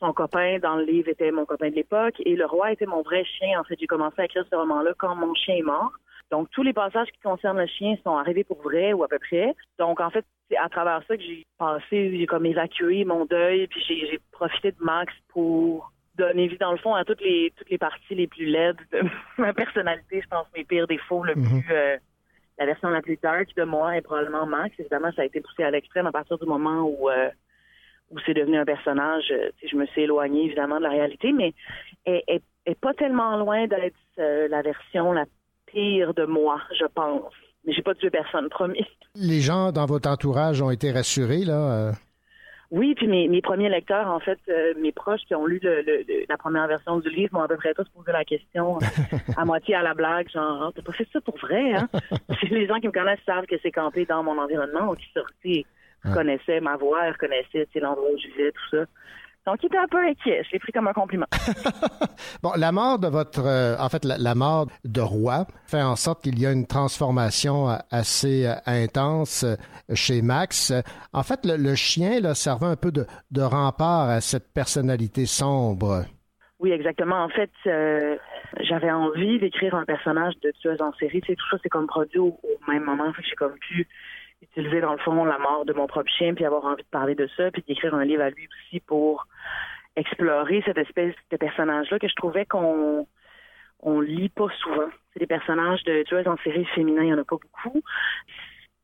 son 0.00 0.12
copain 0.14 0.58
dans 0.60 0.76
le 0.76 0.84
livre 0.84 1.08
était 1.08 1.30
mon 1.30 1.44
copain 1.44 1.68
de 1.68 1.74
l'époque 1.74 2.14
et 2.24 2.34
le 2.34 2.46
roi 2.46 2.72
était 2.72 2.86
mon 2.86 3.02
vrai 3.02 3.22
chien. 3.24 3.60
En 3.60 3.64
fait, 3.64 3.76
j'ai 3.78 3.86
commencé 3.86 4.14
à 4.18 4.24
écrire 4.24 4.44
ce 4.50 4.56
roman-là 4.56 4.92
quand 4.98 5.14
mon 5.14 5.34
chien 5.34 5.56
est 5.56 5.62
mort. 5.62 5.92
Donc, 6.30 6.48
tous 6.50 6.62
les 6.62 6.72
passages 6.72 7.08
qui 7.12 7.20
concernent 7.20 7.58
le 7.58 7.66
chien 7.66 7.96
sont 8.04 8.16
arrivés 8.16 8.44
pour 8.44 8.62
vrai 8.62 8.92
ou 8.92 9.02
à 9.04 9.08
peu 9.08 9.18
près. 9.18 9.54
Donc, 9.78 10.00
en 10.00 10.10
fait, 10.10 10.24
c'est 10.48 10.56
à 10.56 10.68
travers 10.68 11.02
ça 11.08 11.16
que 11.16 11.22
j'ai 11.22 11.44
passé, 11.58 12.16
j'ai 12.18 12.26
comme 12.26 12.46
évacué 12.46 13.04
mon 13.04 13.24
deuil, 13.24 13.66
puis 13.66 13.80
j'ai 13.88 14.20
profité 14.32 14.72
de 14.72 14.76
Max 14.80 15.12
pour 15.28 15.92
donner 16.16 16.48
vie, 16.48 16.58
dans 16.58 16.72
le 16.72 16.78
fond, 16.78 16.94
à 16.94 17.04
toutes 17.04 17.20
les 17.20 17.52
toutes 17.56 17.70
les 17.70 17.78
parties 17.78 18.14
les 18.14 18.26
plus 18.26 18.46
laides 18.46 18.76
de 18.92 19.00
ma 19.38 19.52
personnalité. 19.52 20.20
Je 20.22 20.28
pense 20.28 20.46
mes 20.56 20.64
pires 20.64 20.86
défauts, 20.86 21.24
le 21.24 21.34
Mhm. 21.34 21.62
plus... 21.62 21.72
euh, 21.74 21.96
la 22.58 22.66
version 22.66 22.90
la 22.90 23.00
plus 23.00 23.16
dark 23.22 23.48
de 23.56 23.64
moi 23.64 23.96
est 23.96 24.02
probablement 24.02 24.44
Max. 24.46 24.74
Évidemment, 24.78 25.10
ça 25.16 25.22
a 25.22 25.24
été 25.24 25.40
poussé 25.40 25.62
à 25.64 25.70
l'extrême 25.70 26.06
à 26.06 26.12
partir 26.12 26.38
du 26.38 26.46
moment 26.46 26.82
où... 26.82 27.08
euh, 27.10 27.30
où 28.12 28.18
c'est 28.26 28.34
devenu 28.34 28.56
un 28.58 28.64
personnage, 28.64 29.30
euh, 29.30 29.50
je 29.64 29.76
me 29.76 29.86
suis 29.86 30.02
éloignée 30.02 30.44
évidemment 30.46 30.78
de 30.78 30.82
la 30.82 30.88
réalité, 30.90 31.30
mais 31.32 31.54
elle 32.04 32.22
elle- 32.26 32.40
elle 32.64 32.72
est 32.72 32.80
pas 32.80 32.92
tellement 32.92 33.36
loin 33.36 33.68
d'être 33.68 33.94
euh, 34.18 34.48
la 34.48 34.62
version 34.62 35.12
la 35.12 35.26
pire 35.72 36.14
de 36.14 36.24
moi, 36.24 36.60
je 36.78 36.84
pense. 36.94 37.32
Mais 37.64 37.72
j'ai 37.72 37.82
pas 37.82 37.94
tué 37.94 38.10
personne, 38.10 38.48
promis. 38.48 38.86
Les 39.14 39.40
gens 39.40 39.70
dans 39.72 39.86
votre 39.86 40.08
entourage 40.08 40.62
ont 40.62 40.70
été 40.70 40.90
rassurés, 40.92 41.44
là. 41.44 41.88
euh, 41.88 41.92
Oui, 42.70 42.94
puis 42.94 43.06
mes, 43.08 43.26
mes 43.28 43.42
premiers 43.42 43.68
lecteurs, 43.68 44.08
en 44.08 44.20
fait, 44.20 44.38
euh, 44.48 44.74
mes 44.80 44.92
proches 44.92 45.22
qui 45.26 45.34
ont 45.34 45.44
lu 45.44 45.58
le- 45.62 45.82
le- 45.82 46.04
le- 46.08 46.24
la 46.28 46.36
première 46.38 46.68
version 46.68 46.98
du 47.00 47.10
livre 47.10 47.34
m'ont 47.34 47.42
à 47.42 47.48
peu 47.48 47.56
près 47.56 47.74
tous 47.74 47.88
posé 47.94 48.12
la 48.12 48.24
question 48.24 48.78
à 49.36 49.44
moitié 49.44 49.74
à 49.74 49.82
la 49.82 49.92
blague, 49.94 50.30
genre, 50.30 50.62
Ah, 50.62 50.70
t'as 50.74 50.82
pas 50.82 50.92
fait 50.92 51.08
ça 51.12 51.20
pour 51.20 51.36
vrai, 51.38 51.72
hein? 51.74 51.88
Les 52.50 52.66
gens 52.68 52.78
qui 52.80 52.86
me 52.86 52.92
connaissent 52.92 53.18
savent 53.26 53.46
que 53.46 53.56
c'est 53.62 53.72
campé 53.72 54.06
dans 54.06 54.22
mon 54.22 54.38
environnement 54.38 54.88
ou 54.90 54.94
qui 54.94 55.06
sorti 55.12 55.66
Il 56.04 56.10
reconnaissait 56.10 56.60
ma 56.60 56.76
voix, 56.76 57.08
sais, 57.58 57.68
l'endroit 57.80 58.08
où 58.14 58.18
je 58.18 58.28
vivais, 58.28 58.52
tout 58.52 58.76
ça. 58.76 58.84
Donc, 59.46 59.56
il 59.62 59.66
était 59.66 59.78
un 59.78 59.88
peu 59.88 59.98
inquiet. 59.98 60.42
Je 60.44 60.52
l'ai 60.52 60.58
pris 60.58 60.72
comme 60.72 60.86
un 60.88 60.92
compliment. 60.92 61.26
Bon, 62.42 62.52
la 62.56 62.72
mort 62.72 62.98
de 62.98 63.08
votre, 63.08 63.44
euh, 63.44 63.76
en 63.78 63.88
fait, 63.88 64.04
la, 64.04 64.16
la 64.18 64.34
mort 64.34 64.66
de 64.84 65.00
roi 65.00 65.46
fait 65.66 65.82
en 65.82 65.96
sorte 65.96 66.22
qu'il 66.22 66.38
y 66.38 66.46
a 66.46 66.52
une 66.52 66.66
transformation 66.66 67.68
euh, 67.70 67.76
assez 67.90 68.46
euh, 68.46 68.54
intense 68.66 69.44
chez 69.94 70.22
Max. 70.22 70.72
En 71.12 71.22
fait, 71.22 71.44
le, 71.44 71.56
le 71.56 71.74
chien 71.74 72.20
là, 72.20 72.34
servait 72.34 72.66
un 72.66 72.76
peu 72.76 72.92
de, 72.92 73.06
de 73.30 73.42
rempart 73.42 74.08
à 74.08 74.20
cette 74.20 74.52
personnalité 74.52 75.26
sombre. 75.26 76.04
Oui, 76.60 76.72
exactement. 76.72 77.24
En 77.24 77.30
fait, 77.30 77.50
euh, 77.66 78.16
j'avais 78.60 78.90
envie 78.90 79.38
d'écrire 79.38 79.74
un 79.74 79.86
personnage 79.86 80.34
de 80.42 80.50
tueuse 80.60 80.80
en 80.82 80.92
série. 80.94 81.22
Tu 81.22 81.28
sais, 81.28 81.36
tout 81.36 81.46
ça, 81.50 81.56
c'est 81.62 81.70
comme 81.70 81.86
produit 81.86 82.18
au, 82.18 82.38
au 82.42 82.70
même 82.70 82.84
moment. 82.84 83.10
Fait 83.14 83.22
que 83.22 83.28
j'ai 83.28 83.36
comme 83.36 83.58
pu 83.58 83.88
utiliser, 84.42 84.80
dans 84.80 84.92
le 84.92 84.98
fond, 84.98 85.24
la 85.24 85.38
mort 85.38 85.64
de 85.64 85.72
mon 85.72 85.86
propre 85.86 86.10
chien, 86.10 86.34
puis 86.34 86.44
avoir 86.44 86.64
envie 86.64 86.82
de 86.82 86.88
parler 86.88 87.14
de 87.14 87.28
ça, 87.36 87.50
puis 87.50 87.62
d'écrire 87.66 87.94
un 87.94 88.04
livre 88.04 88.22
à 88.22 88.30
lui 88.30 88.48
aussi 88.48 88.80
pour 88.80 89.26
explorer 89.96 90.62
cette 90.64 90.78
espèce 90.78 91.14
de 91.30 91.36
personnage-là 91.36 91.98
que 91.98 92.08
je 92.08 92.14
trouvais 92.14 92.46
qu'on 92.46 93.06
on 93.82 94.00
lit 94.00 94.28
pas 94.28 94.48
souvent. 94.58 94.88
C'est 95.12 95.20
des 95.20 95.26
personnages 95.26 95.82
de 95.84 96.02
tueuses 96.02 96.28
en 96.28 96.36
série 96.38 96.64
féminins, 96.66 97.02
il 97.02 97.08
y 97.08 97.14
en 97.14 97.18
a 97.18 97.24
pas 97.24 97.36
beaucoup. 97.36 97.80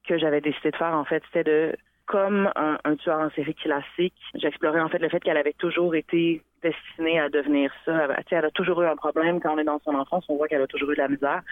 Ce 0.03 0.09
que 0.09 0.19
j'avais 0.19 0.41
décidé 0.41 0.71
de 0.71 0.77
faire, 0.77 0.95
en 0.95 1.05
fait, 1.05 1.23
c'était 1.27 1.45
de 1.45 1.77
comme 2.07 2.51
un, 2.55 2.79
un 2.85 2.97
tueur 2.97 3.19
en 3.19 3.31
série 3.31 3.55
classique, 3.55 4.15
j'explorais 4.35 4.81
en 4.81 4.89
fait 4.89 4.99
le 4.99 5.09
fait 5.09 5.19
qu'elle 5.19 5.37
avait 5.37 5.53
toujours 5.55 5.97
été 5.97 6.41
destinée 6.63 7.19
à 7.19 7.29
devenir 7.29 7.73
ça. 7.85 8.05
Elle, 8.05 8.17
tu 8.25 8.31
sais, 8.31 8.37
elle 8.37 8.45
a 8.45 8.51
toujours 8.53 8.81
eu 8.83 8.87
un 8.87 8.95
problème 8.97 9.41
quand 9.41 9.55
on 9.55 9.59
est 9.59 9.65
dans 9.65 9.81
son 9.81 9.95
enfance, 9.95 10.25
on 10.29 10.37
voit 10.37 10.47
qu'elle 10.47 10.63
a 10.63 10.69
toujours 10.69 10.91
eu 10.93 10.95
de 10.95 11.01
la 11.01 11.09
misère. 11.09 11.43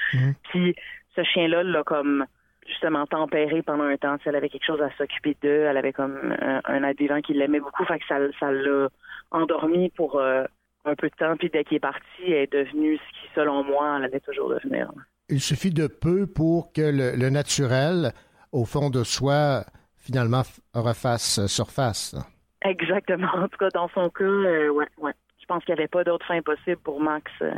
Puis 0.44 0.76
ce 1.16 1.24
chien-là 1.24 1.64
l'a 1.64 1.82
comme 1.82 2.24
justement 2.66 3.06
tempéré 3.06 3.62
pendant 3.62 3.84
un 3.84 3.96
temps. 3.96 4.16
Sais, 4.18 4.30
Elle 4.30 4.36
avait 4.36 4.48
quelque 4.48 4.66
chose 4.66 4.80
à 4.80 4.90
s'occuper 4.96 5.36
d'eux. 5.42 5.64
Elle 5.64 5.76
avait 5.76 5.92
comme 5.92 6.34
un, 6.40 6.60
un 6.64 6.92
vivant 6.92 7.20
qui 7.20 7.34
l'aimait 7.34 7.60
beaucoup. 7.60 7.84
Fait 7.84 7.98
que 7.98 8.06
ça 8.06 8.18
ça 8.40 8.50
l'a 8.50 8.88
endormi 9.30 9.90
pour 9.90 10.16
euh, 10.16 10.44
un 10.84 10.94
peu 10.94 11.08
de 11.08 11.14
temps. 11.16 11.36
Puis 11.36 11.50
dès 11.50 11.64
qu'il 11.64 11.76
est 11.76 11.80
parti, 11.80 12.02
elle 12.26 12.32
est 12.32 12.52
devenue 12.52 12.96
ce 12.96 13.20
qui, 13.20 13.28
selon 13.34 13.64
moi, 13.64 13.96
elle 13.98 14.04
allait 14.04 14.20
toujours 14.20 14.48
devenir. 14.50 14.90
Il 15.28 15.40
suffit 15.40 15.70
de 15.70 15.86
peu 15.86 16.26
pour 16.26 16.72
que 16.72 16.82
le, 16.82 17.16
le 17.16 17.30
naturel, 17.30 18.12
au 18.52 18.64
fond 18.64 18.90
de 18.90 19.02
soi, 19.04 19.64
finalement 19.96 20.42
refasse 20.74 21.46
surface. 21.46 22.14
Exactement. 22.62 23.28
En 23.34 23.48
tout 23.48 23.58
cas, 23.58 23.68
dans 23.74 23.88
son 23.88 24.08
cas, 24.10 24.24
euh, 24.24 24.68
ouais, 24.68 24.88
ouais. 24.98 25.12
Je 25.40 25.46
pense 25.46 25.62
qu'il 25.64 25.74
n'y 25.74 25.80
avait 25.80 25.88
pas 25.88 26.04
d'autre 26.04 26.24
fin 26.26 26.40
possible 26.40 26.78
pour 26.78 27.00
Max, 27.00 27.30
euh, 27.42 27.52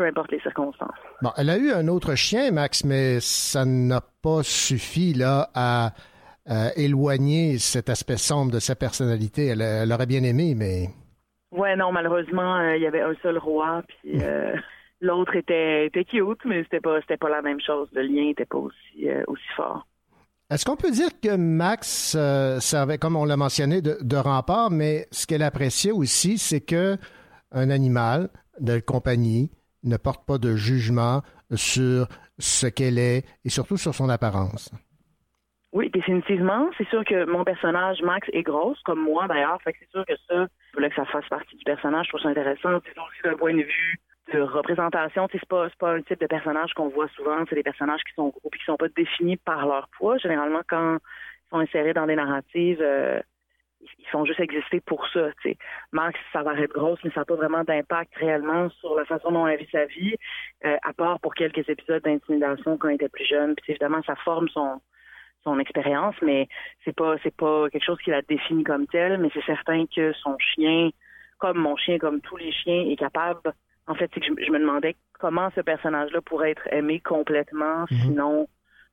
peu 0.00 0.06
importe 0.06 0.32
les 0.32 0.40
circonstances. 0.40 0.96
Bon, 1.20 1.28
elle 1.36 1.50
a 1.50 1.58
eu 1.58 1.72
un 1.72 1.86
autre 1.86 2.14
chien, 2.14 2.50
Max, 2.52 2.84
mais 2.84 3.20
ça 3.20 3.66
n'a 3.66 4.00
pas 4.00 4.42
suffi 4.42 5.12
là 5.12 5.50
à 5.54 5.90
euh, 6.48 6.70
éloigner 6.74 7.58
cet 7.58 7.90
aspect 7.90 8.16
sombre 8.16 8.50
de 8.50 8.60
sa 8.60 8.74
personnalité. 8.74 9.48
Elle, 9.48 9.60
elle 9.60 9.92
aurait 9.92 10.06
bien 10.06 10.22
aimé, 10.22 10.54
mais 10.56 10.88
Ouais, 11.52 11.76
non, 11.76 11.92
malheureusement, 11.92 12.56
euh, 12.56 12.76
il 12.76 12.82
y 12.82 12.86
avait 12.86 13.02
un 13.02 13.12
seul 13.22 13.36
roi, 13.36 13.82
puis 13.88 14.22
euh, 14.22 14.54
l'autre 15.02 15.36
était, 15.36 15.84
était 15.84 16.06
cute, 16.06 16.46
mais 16.46 16.62
c'était 16.62 16.80
pas, 16.80 16.98
c'était 17.02 17.18
pas 17.18 17.28
la 17.28 17.42
même 17.42 17.60
chose. 17.60 17.88
Le 17.92 18.00
lien 18.00 18.24
n'était 18.24 18.46
pas 18.46 18.56
aussi, 18.56 19.06
euh, 19.06 19.22
aussi 19.26 19.48
fort. 19.54 19.86
Est-ce 20.48 20.64
qu'on 20.64 20.76
peut 20.76 20.92
dire 20.92 21.10
que 21.22 21.36
Max 21.36 22.16
servait, 22.60 22.96
comme 22.96 23.16
on 23.16 23.26
l'a 23.26 23.36
mentionné, 23.36 23.82
de, 23.82 23.98
de 24.00 24.16
rempart, 24.16 24.70
mais 24.70 25.08
ce 25.10 25.26
qu'elle 25.26 25.42
appréciait 25.42 25.92
aussi, 25.92 26.38
c'est 26.38 26.62
que 26.62 26.96
un 27.52 27.68
animal 27.68 28.30
de 28.60 28.78
compagnie 28.78 29.50
ne 29.84 29.96
porte 29.96 30.26
pas 30.26 30.38
de 30.38 30.56
jugement 30.56 31.22
sur 31.54 32.06
ce 32.38 32.66
qu'elle 32.66 32.98
est 32.98 33.24
et 33.44 33.48
surtout 33.48 33.76
sur 33.76 33.94
son 33.94 34.08
apparence. 34.08 34.70
Oui, 35.72 35.88
définitivement. 35.90 36.68
C'est 36.76 36.88
sûr 36.88 37.04
que 37.04 37.24
mon 37.26 37.44
personnage, 37.44 38.02
Max, 38.02 38.28
est 38.32 38.42
grosse, 38.42 38.80
comme 38.82 39.00
moi 39.00 39.28
d'ailleurs. 39.28 39.58
C'est 39.64 39.74
sûr 39.90 40.04
que 40.04 40.16
ça, 40.28 40.46
je 40.70 40.76
voulais 40.76 40.90
que 40.90 40.96
ça 40.96 41.04
fasse 41.04 41.28
partie 41.28 41.56
du 41.56 41.64
personnage. 41.64 42.06
Je 42.06 42.10
trouve 42.10 42.22
ça 42.22 42.28
intéressant. 42.28 42.80
C'est 42.84 42.98
aussi 42.98 43.22
d'un 43.22 43.36
point 43.36 43.54
de 43.54 43.62
vue 43.62 44.00
de 44.32 44.40
représentation. 44.40 45.28
C'est 45.30 45.44
pas, 45.46 45.68
pas 45.78 45.94
un 45.94 46.02
type 46.02 46.20
de 46.20 46.26
personnage 46.26 46.72
qu'on 46.74 46.88
voit 46.88 47.08
souvent. 47.14 47.44
C'est 47.48 47.54
des 47.54 47.62
personnages 47.62 48.02
qui 48.02 48.14
sont 48.14 48.28
gros 48.28 48.50
et 48.52 48.58
qui 48.58 48.64
sont 48.64 48.76
pas 48.76 48.88
définis 48.88 49.36
par 49.36 49.66
leur 49.66 49.88
poids. 49.96 50.18
Généralement, 50.18 50.62
quand 50.68 50.96
ils 50.96 51.50
sont 51.50 51.58
insérés 51.58 51.94
dans 51.94 52.06
des 52.06 52.16
narratives, 52.16 52.82
euh, 52.82 53.20
ils 53.98 54.06
font 54.08 54.24
juste 54.24 54.40
exister 54.40 54.80
pour 54.80 55.06
ça. 55.08 55.30
tu 55.42 55.50
sais. 55.50 55.58
Max, 55.92 56.18
ça 56.32 56.42
va 56.42 56.54
être 56.54 56.72
grosse, 56.72 56.98
mais 57.04 57.10
ça 57.10 57.20
n'a 57.20 57.24
pas 57.24 57.36
vraiment 57.36 57.64
d'impact 57.64 58.14
réellement 58.16 58.68
sur 58.70 58.94
la 58.94 59.04
façon 59.04 59.32
dont 59.32 59.46
elle 59.46 59.58
vit 59.58 59.68
sa 59.70 59.86
vie, 59.86 60.14
euh, 60.64 60.76
à 60.82 60.92
part 60.92 61.20
pour 61.20 61.34
quelques 61.34 61.68
épisodes 61.68 62.02
d'intimidation 62.02 62.76
quand 62.76 62.88
elle 62.88 62.96
était 62.96 63.08
plus 63.08 63.26
jeune. 63.26 63.54
Puis 63.56 63.72
évidemment, 63.72 64.02
ça 64.02 64.16
forme 64.16 64.48
son 64.48 64.80
son 65.42 65.58
expérience, 65.58 66.14
mais 66.20 66.48
c'est 66.84 66.94
pas 66.94 67.16
c'est 67.22 67.34
pas 67.34 67.70
quelque 67.70 67.84
chose 67.84 67.98
qui 68.04 68.10
la 68.10 68.20
définit 68.20 68.62
comme 68.62 68.86
telle, 68.86 69.18
mais 69.18 69.30
c'est 69.32 69.44
certain 69.44 69.86
que 69.86 70.12
son 70.12 70.36
chien, 70.38 70.90
comme 71.38 71.56
mon 71.56 71.76
chien, 71.76 71.98
comme 71.98 72.20
tous 72.20 72.36
les 72.36 72.52
chiens, 72.52 72.82
est 72.82 72.96
capable. 72.96 73.54
En 73.86 73.94
fait, 73.94 74.10
c'est 74.12 74.20
que 74.20 74.26
je, 74.26 74.44
je 74.44 74.50
me 74.50 74.58
demandais 74.58 74.96
comment 75.18 75.48
ce 75.54 75.62
personnage-là 75.62 76.20
pourrait 76.20 76.50
être 76.50 76.68
aimé 76.72 77.00
complètement, 77.00 77.86
sinon 78.02 78.48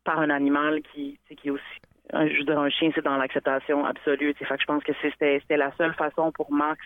par 0.05 0.19
un 0.19 0.29
animal 0.29 0.81
qui, 0.93 1.19
qui 1.27 1.49
est 1.49 1.51
aussi. 1.51 1.81
Un- 2.13 2.57
un 2.57 2.69
chien, 2.69 2.91
c'est 2.95 3.03
dans 3.03 3.17
l'acceptation 3.17 3.85
absolue. 3.85 4.33
Fait 4.35 4.45
je 4.59 4.65
pense 4.65 4.83
que 4.83 4.93
c'était 5.01 5.41
la 5.57 5.71
seule 5.77 5.93
façon 5.93 6.31
pour 6.31 6.51
Max, 6.51 6.79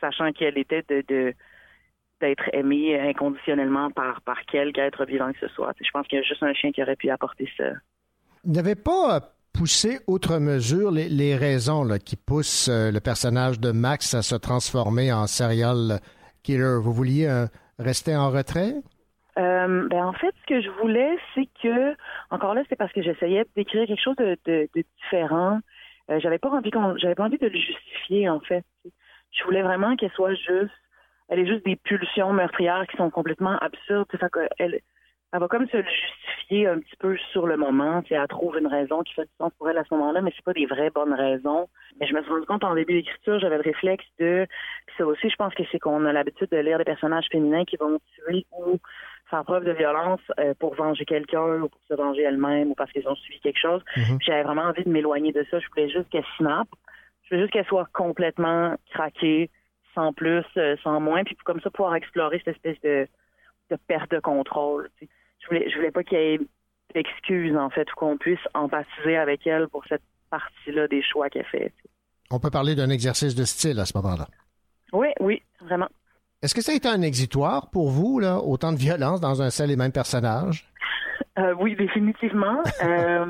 sachant 0.00 0.32
qui 0.32 0.44
elle 0.44 0.58
était, 0.58 0.84
de, 0.88 1.34
d'être 2.20 2.48
aimée 2.52 2.98
inconditionnellement 3.00 3.90
par 3.90 4.20
par 4.22 4.40
quelque 4.46 4.78
être 4.78 5.04
vivant 5.04 5.32
que 5.32 5.38
ce 5.40 5.48
soit. 5.48 5.72
Je 5.80 5.90
pense 5.92 6.06
qu'il 6.06 6.18
y 6.18 6.20
a 6.20 6.24
juste 6.24 6.42
un 6.42 6.52
chien 6.54 6.72
qui 6.72 6.82
aurait 6.82 6.96
pu 6.96 7.10
apporter 7.10 7.48
ça. 7.56 7.64
Il 8.44 8.52
n'avait 8.52 8.74
pas 8.74 9.34
poussé 9.52 9.98
outre 10.06 10.38
mesure 10.38 10.90
les, 10.90 11.08
les 11.08 11.36
raisons 11.36 11.86
qui 12.04 12.16
poussent 12.16 12.68
euh, 12.68 12.90
le 12.92 13.00
personnage 13.00 13.58
de 13.60 13.72
Max 13.72 14.14
à 14.14 14.22
se 14.22 14.36
transformer 14.36 15.12
en 15.12 15.26
serial 15.26 16.00
killer. 16.42 16.78
Vous 16.80 16.92
vouliez 16.92 17.26
euh, 17.26 17.46
rester 17.78 18.16
en 18.16 18.30
retrait? 18.30 18.74
Euh, 19.40 19.88
ben 19.88 20.04
en 20.04 20.12
fait, 20.12 20.34
ce 20.42 20.46
que 20.46 20.60
je 20.60 20.68
voulais, 20.80 21.16
c'est 21.34 21.48
que 21.62 21.96
encore 22.30 22.54
là, 22.54 22.62
c'est 22.68 22.76
parce 22.76 22.92
que 22.92 23.02
j'essayais 23.02 23.44
d'écrire 23.56 23.86
quelque 23.86 24.02
chose 24.02 24.16
de, 24.16 24.36
de, 24.44 24.68
de 24.74 24.84
différent. 25.02 25.60
Euh, 26.10 26.20
j'avais 26.20 26.38
pas 26.38 26.50
envie 26.50 26.70
qu'on, 26.70 26.96
j'avais 26.98 27.14
pas 27.14 27.24
envie 27.24 27.38
de 27.38 27.46
le 27.46 27.58
justifier 27.58 28.28
en 28.28 28.40
fait. 28.40 28.64
Je 29.32 29.44
voulais 29.44 29.62
vraiment 29.62 29.96
qu'elle 29.96 30.10
soit 30.10 30.34
juste, 30.34 30.74
elle 31.28 31.38
est 31.38 31.46
juste 31.46 31.64
des 31.64 31.76
pulsions 31.76 32.32
meurtrières 32.32 32.86
qui 32.90 32.96
sont 32.96 33.10
complètement 33.10 33.56
absurdes. 33.58 34.08
Elle 35.32 35.40
va 35.40 35.48
comme 35.48 35.68
se 35.68 35.76
le 35.76 35.84
justifier 35.84 36.66
un 36.66 36.80
petit 36.80 36.96
peu 36.98 37.16
sur 37.30 37.46
le 37.46 37.56
moment. 37.56 38.02
Elle 38.10 38.26
trouve 38.28 38.58
une 38.58 38.66
raison 38.66 39.02
qui 39.02 39.14
fait 39.14 39.22
du 39.22 39.30
sens 39.38 39.52
pour 39.58 39.70
elle 39.70 39.78
à 39.78 39.84
ce 39.84 39.94
moment-là, 39.94 40.22
mais 40.22 40.32
c'est 40.34 40.44
pas 40.44 40.52
des 40.52 40.66
vraies 40.66 40.90
bonnes 40.90 41.14
raisons. 41.14 41.68
Mais 42.00 42.06
je 42.06 42.14
me 42.14 42.22
suis 42.22 42.30
rendu 42.30 42.46
compte 42.46 42.64
en 42.64 42.74
début 42.74 42.94
d'écriture, 42.94 43.38
j'avais 43.38 43.56
le 43.56 43.62
réflexe 43.62 44.04
de. 44.18 44.46
Puis 44.86 44.96
ça 44.98 45.06
aussi, 45.06 45.30
je 45.30 45.36
pense 45.36 45.54
que 45.54 45.62
c'est 45.70 45.78
qu'on 45.78 46.04
a 46.04 46.12
l'habitude 46.12 46.48
de 46.50 46.56
lire 46.58 46.78
des 46.78 46.84
personnages 46.84 47.26
féminins 47.30 47.64
qui 47.64 47.76
vont 47.76 48.00
tuer 48.14 48.44
ou 48.58 48.78
faire 49.30 49.44
preuve 49.44 49.64
de 49.64 49.70
violence 49.70 50.20
euh, 50.40 50.54
pour 50.58 50.74
venger 50.74 51.04
quelqu'un 51.04 51.62
ou 51.62 51.68
pour 51.68 51.80
se 51.88 51.94
venger 51.94 52.22
elle-même 52.22 52.72
ou 52.72 52.74
parce 52.74 52.90
qu'ils 52.90 53.06
ont 53.08 53.14
suivi 53.14 53.38
quelque 53.38 53.60
chose. 53.60 53.82
Mhm. 53.96 54.18
J'avais 54.20 54.42
vraiment 54.42 54.62
envie 54.62 54.82
de 54.82 54.90
m'éloigner 54.90 55.32
de 55.32 55.46
ça. 55.48 55.60
Je 55.60 55.68
voulais 55.68 55.88
juste 55.88 56.08
qu'elle 56.10 56.26
snap. 56.36 56.66
Je 57.22 57.28
voulais 57.30 57.42
juste 57.42 57.52
qu'elle 57.52 57.66
soit 57.66 57.88
complètement 57.92 58.74
craquée, 58.90 59.48
sans 59.94 60.12
plus, 60.12 60.44
euh, 60.56 60.74
sans 60.82 60.98
moins, 60.98 61.22
puis 61.22 61.36
comme 61.44 61.60
ça 61.60 61.70
pouvoir 61.70 61.94
explorer 61.94 62.38
cette 62.44 62.56
espèce 62.56 62.80
de, 62.80 63.06
de 63.70 63.76
perte 63.86 64.10
de 64.10 64.18
contrôle. 64.18 64.88
tu 64.98 65.06
sais. 65.06 65.12
Je 65.40 65.46
voulais, 65.48 65.68
je 65.70 65.76
voulais 65.76 65.90
pas 65.90 66.02
qu'il 66.02 66.18
y 66.18 66.20
ait 66.20 66.40
d'excuses 66.94 67.56
en 67.56 67.70
fait 67.70 67.90
ou 67.92 67.96
qu'on 67.96 68.16
puisse 68.16 68.40
empathiser 68.54 69.16
avec 69.16 69.46
elle 69.46 69.68
pour 69.68 69.84
cette 69.88 70.02
partie-là 70.30 70.88
des 70.88 71.02
choix 71.02 71.28
qu'elle 71.28 71.46
fait. 71.46 71.72
On 72.30 72.38
peut 72.38 72.50
parler 72.50 72.74
d'un 72.74 72.90
exercice 72.90 73.34
de 73.34 73.44
style 73.44 73.78
à 73.80 73.84
ce 73.84 73.96
moment-là. 73.98 74.26
Oui, 74.92 75.08
oui, 75.20 75.42
vraiment. 75.60 75.88
Est-ce 76.42 76.54
que 76.54 76.62
ça 76.62 76.72
a 76.72 76.74
été 76.74 76.88
un 76.88 77.02
exitoire 77.02 77.70
pour 77.70 77.90
vous, 77.90 78.18
là, 78.18 78.38
autant 78.38 78.72
de 78.72 78.78
violence 78.78 79.20
dans 79.20 79.42
un 79.42 79.50
seul 79.50 79.70
et 79.70 79.76
même 79.76 79.92
personnage? 79.92 80.66
Euh, 81.38 81.54
oui, 81.58 81.76
définitivement. 81.76 82.62
Euh, 82.82 83.26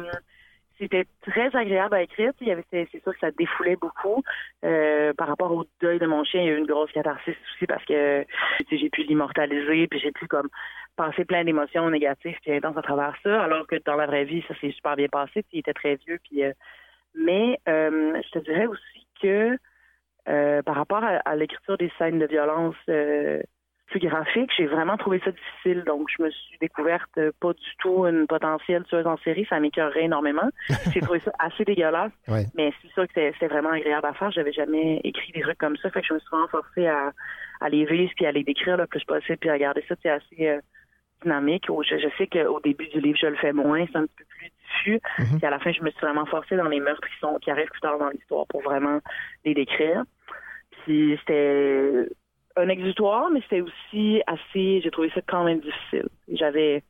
c'était 0.81 1.05
très 1.21 1.55
agréable 1.55 1.95
à 1.95 2.03
écrire. 2.03 2.33
Il 2.41 2.49
y 2.49 2.51
avait, 2.51 2.65
c'est, 2.71 2.89
sûr 3.03 3.13
que 3.13 3.19
ça 3.21 3.31
défoulait 3.31 3.77
beaucoup. 3.77 4.23
Euh, 4.65 5.13
par 5.15 5.29
rapport 5.29 5.53
au 5.53 5.65
deuil 5.81 5.99
de 5.99 6.07
mon 6.07 6.25
chien, 6.25 6.41
il 6.41 6.47
y 6.47 6.51
a 6.51 6.53
eu 6.55 6.59
une 6.59 6.67
grosse 6.67 6.91
catharsis 6.93 7.35
aussi 7.55 7.67
parce 7.67 7.85
que 7.85 8.25
j'ai 8.71 8.91
pu 8.91 9.03
l'immortaliser, 9.03 9.87
puis 9.87 10.01
j'ai 10.01 10.13
pu 10.13 10.27
comme 10.27 10.49
passer 10.97 11.25
plein 11.25 11.45
d'émotions 11.45 11.89
négatives 11.91 12.37
puis 12.43 12.53
intenses 12.53 12.77
à 12.77 12.83
travers 12.83 13.15
ça, 13.23 13.43
alors 13.43 13.67
que 13.67 13.77
dans 13.85 13.97
la 13.97 14.07
vraie 14.07 14.25
vie, 14.25 14.43
ça 14.49 14.55
s'est 14.61 14.73
super 14.73 14.97
bien 14.97 15.09
passé. 15.09 15.45
Il 15.53 15.61
était 15.61 15.75
très 15.75 15.97
vieux. 15.97 16.19
Puis, 16.25 16.43
euh, 16.43 16.53
mais 17.15 17.59
euh, 17.69 18.21
je 18.25 18.31
te 18.31 18.39
dirais 18.41 18.67
aussi 18.67 19.07
que 19.21 19.57
par 20.65 20.77
rapport 20.77 21.03
à, 21.03 21.17
à 21.25 21.35
l'écriture 21.35 21.77
des 21.77 21.91
scènes 21.99 22.21
de 22.21 22.27
violence 22.27 22.77
plus 23.91 24.01
graphiques, 24.01 24.51
j'ai 24.57 24.67
vraiment 24.67 24.97
trouvé 24.97 25.21
ça 25.25 25.33
difficile. 25.33 25.85
Donc, 25.85 26.09
je 26.17 26.23
me 26.23 26.31
suis 26.31 26.57
découverte 26.61 27.11
euh, 27.19 27.33
pas 27.41 27.53
du 27.53 27.77
tout 27.79 28.07
une 28.07 28.27
potentielle 28.27 28.85
tueuse 28.85 29.07
en 29.07 29.17
série. 29.19 29.47
Ça 29.51 29.59
m'écœurait 29.61 30.05
énormément. 30.05 30.49
J'ai 30.95 31.01
trouvé 31.01 31.21
ça 31.21 31.33
assez 31.39 31.65
dégueulasse. 31.65 32.13
Ouais. 32.29 32.47
Mais 32.57 32.73
c'est 32.81 32.91
sûr 32.93 33.07
que 33.09 33.33
c'est 33.39 33.47
vraiment 33.49 33.71
agréable 33.71 34.07
à 34.07 34.15
faire. 34.15 34.31
J'avais 34.31 34.53
jamais 34.53 35.01
écrit 35.05 35.33
des 35.33 35.41
trucs 35.41 35.59
comme 35.59 35.77
ça. 35.77 35.91
Fait 35.91 36.01
que 36.01 36.07
je 36.07 36.15
me 36.15 36.19
suis 36.21 36.29
vraiment 36.31 36.49
forcée 36.49 36.87
à, 36.87 37.13
à 37.61 37.69
les 37.69 37.85
vivre 37.85 38.13
puis 38.17 38.27
à 38.27 38.33
les 38.33 38.45
décrire 38.45 38.77
le 38.77 38.87
plus 38.87 39.05
possible 39.05 39.39
puis 39.39 39.51
à 39.51 39.59
garder 39.59 39.85
ça 39.89 39.95
c'est 40.03 40.09
assez 40.09 40.49
euh, 40.49 40.61
dynamique. 41.23 41.67
Je, 41.69 41.99
je 41.99 42.09
sais 42.17 42.27
qu'au 42.27 42.61
début 42.61 42.89
du 42.89 43.01
livre, 43.01 43.19
je 43.21 43.27
le 43.27 43.37
fais 43.37 43.53
moins, 43.53 43.85
c'est 43.91 43.99
un 43.99 44.07
petit 44.07 44.17
peu 44.17 44.25
plus 44.25 44.51
diffus. 44.65 45.01
Mhm. 45.19 45.39
Puis 45.39 45.47
à 45.47 45.51
la 45.51 45.59
fin, 45.59 45.73
je 45.73 45.83
me 45.83 45.91
suis 45.91 46.01
vraiment 46.01 46.27
forcée 46.27 46.57
dans 46.57 46.69
les 46.69 46.81
meurtres 46.81 47.07
qui 47.09 47.19
sont 47.21 47.39
qui 47.41 47.51
arrivent 47.51 47.71
plus 47.71 47.81
tard 47.81 47.99
dans 47.99 48.09
l'histoire 48.09 48.47
pour 48.47 48.63
vraiment 48.63 49.01
les 49.45 49.55
décrire. 49.55 50.05
Puis 50.85 51.19
c'était 51.19 52.07
un 52.57 52.69
exutoire, 52.69 53.31
mais 53.31 53.41
c'était 53.43 53.63
aussi 53.63 54.23
assez. 54.27 54.81
J'ai 54.83 54.91
trouvé 54.91 55.11
ça 55.15 55.21
quand 55.27 55.45
même 55.45 55.61
difficile. 55.61 56.09
J'avais 56.29 56.83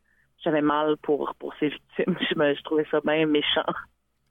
j'avais 0.43 0.63
mal 0.63 0.97
pour 1.03 1.35
pour 1.39 1.55
ces 1.61 1.69
victimes. 1.69 2.17
Je, 2.31 2.39
me, 2.39 2.55
je 2.55 2.63
trouvais 2.63 2.87
ça 2.91 3.01
bien 3.05 3.27
méchant. 3.27 3.67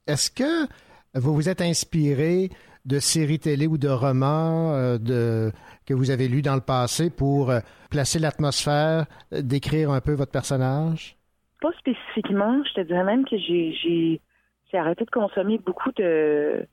Est-ce 0.06 0.30
que 0.30 0.66
vous 1.14 1.34
vous 1.34 1.48
êtes 1.48 1.60
inspiré 1.60 2.50
de 2.84 2.98
séries 2.98 3.38
télé 3.38 3.66
ou 3.66 3.78
de 3.78 3.88
romans 3.88 4.72
euh, 4.74 4.98
de, 4.98 5.52
que 5.86 5.94
vous 5.94 6.10
avez 6.10 6.28
lus 6.28 6.42
dans 6.42 6.54
le 6.54 6.60
passé 6.60 7.10
pour 7.10 7.50
euh, 7.50 7.60
placer 7.90 8.18
l'atmosphère, 8.18 9.06
euh, 9.32 9.42
décrire 9.42 9.90
un 9.90 10.00
peu 10.00 10.14
votre 10.14 10.32
personnage? 10.32 11.16
Pas 11.60 11.72
spécifiquement. 11.78 12.62
Je 12.64 12.72
te 12.74 12.80
dirais 12.80 13.04
même 13.04 13.24
que 13.24 13.36
j'ai 13.36 13.72
j'ai 13.74 14.20
j'ai 14.72 14.78
arrêté 14.78 15.04
de 15.04 15.10
consommer 15.10 15.58
beaucoup 15.58 15.92
de 15.92 16.66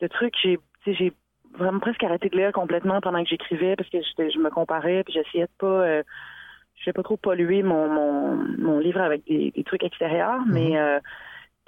de 0.00 0.06
trucs. 0.06 0.34
J'ai 0.42 1.12
vraiment 1.58 1.80
presque 1.80 2.02
arrêté 2.04 2.28
de 2.28 2.36
lire 2.36 2.52
complètement 2.52 3.00
pendant 3.00 3.22
que 3.22 3.28
j'écrivais 3.28 3.76
parce 3.76 3.90
que 3.90 3.98
je 4.00 4.38
me 4.38 4.50
comparais 4.50 5.04
puis 5.04 5.12
j'essayais 5.12 5.44
de 5.44 5.50
pas 5.58 5.66
euh, 5.66 6.02
je 6.84 6.90
pas 6.90 7.02
trop 7.02 7.16
polluer 7.16 7.62
mon, 7.62 7.88
mon, 7.88 8.36
mon 8.58 8.78
livre 8.78 9.00
avec 9.00 9.24
des, 9.26 9.50
des 9.50 9.64
trucs 9.64 9.82
extérieurs, 9.82 10.40
mais 10.46 10.78
euh, 10.78 10.98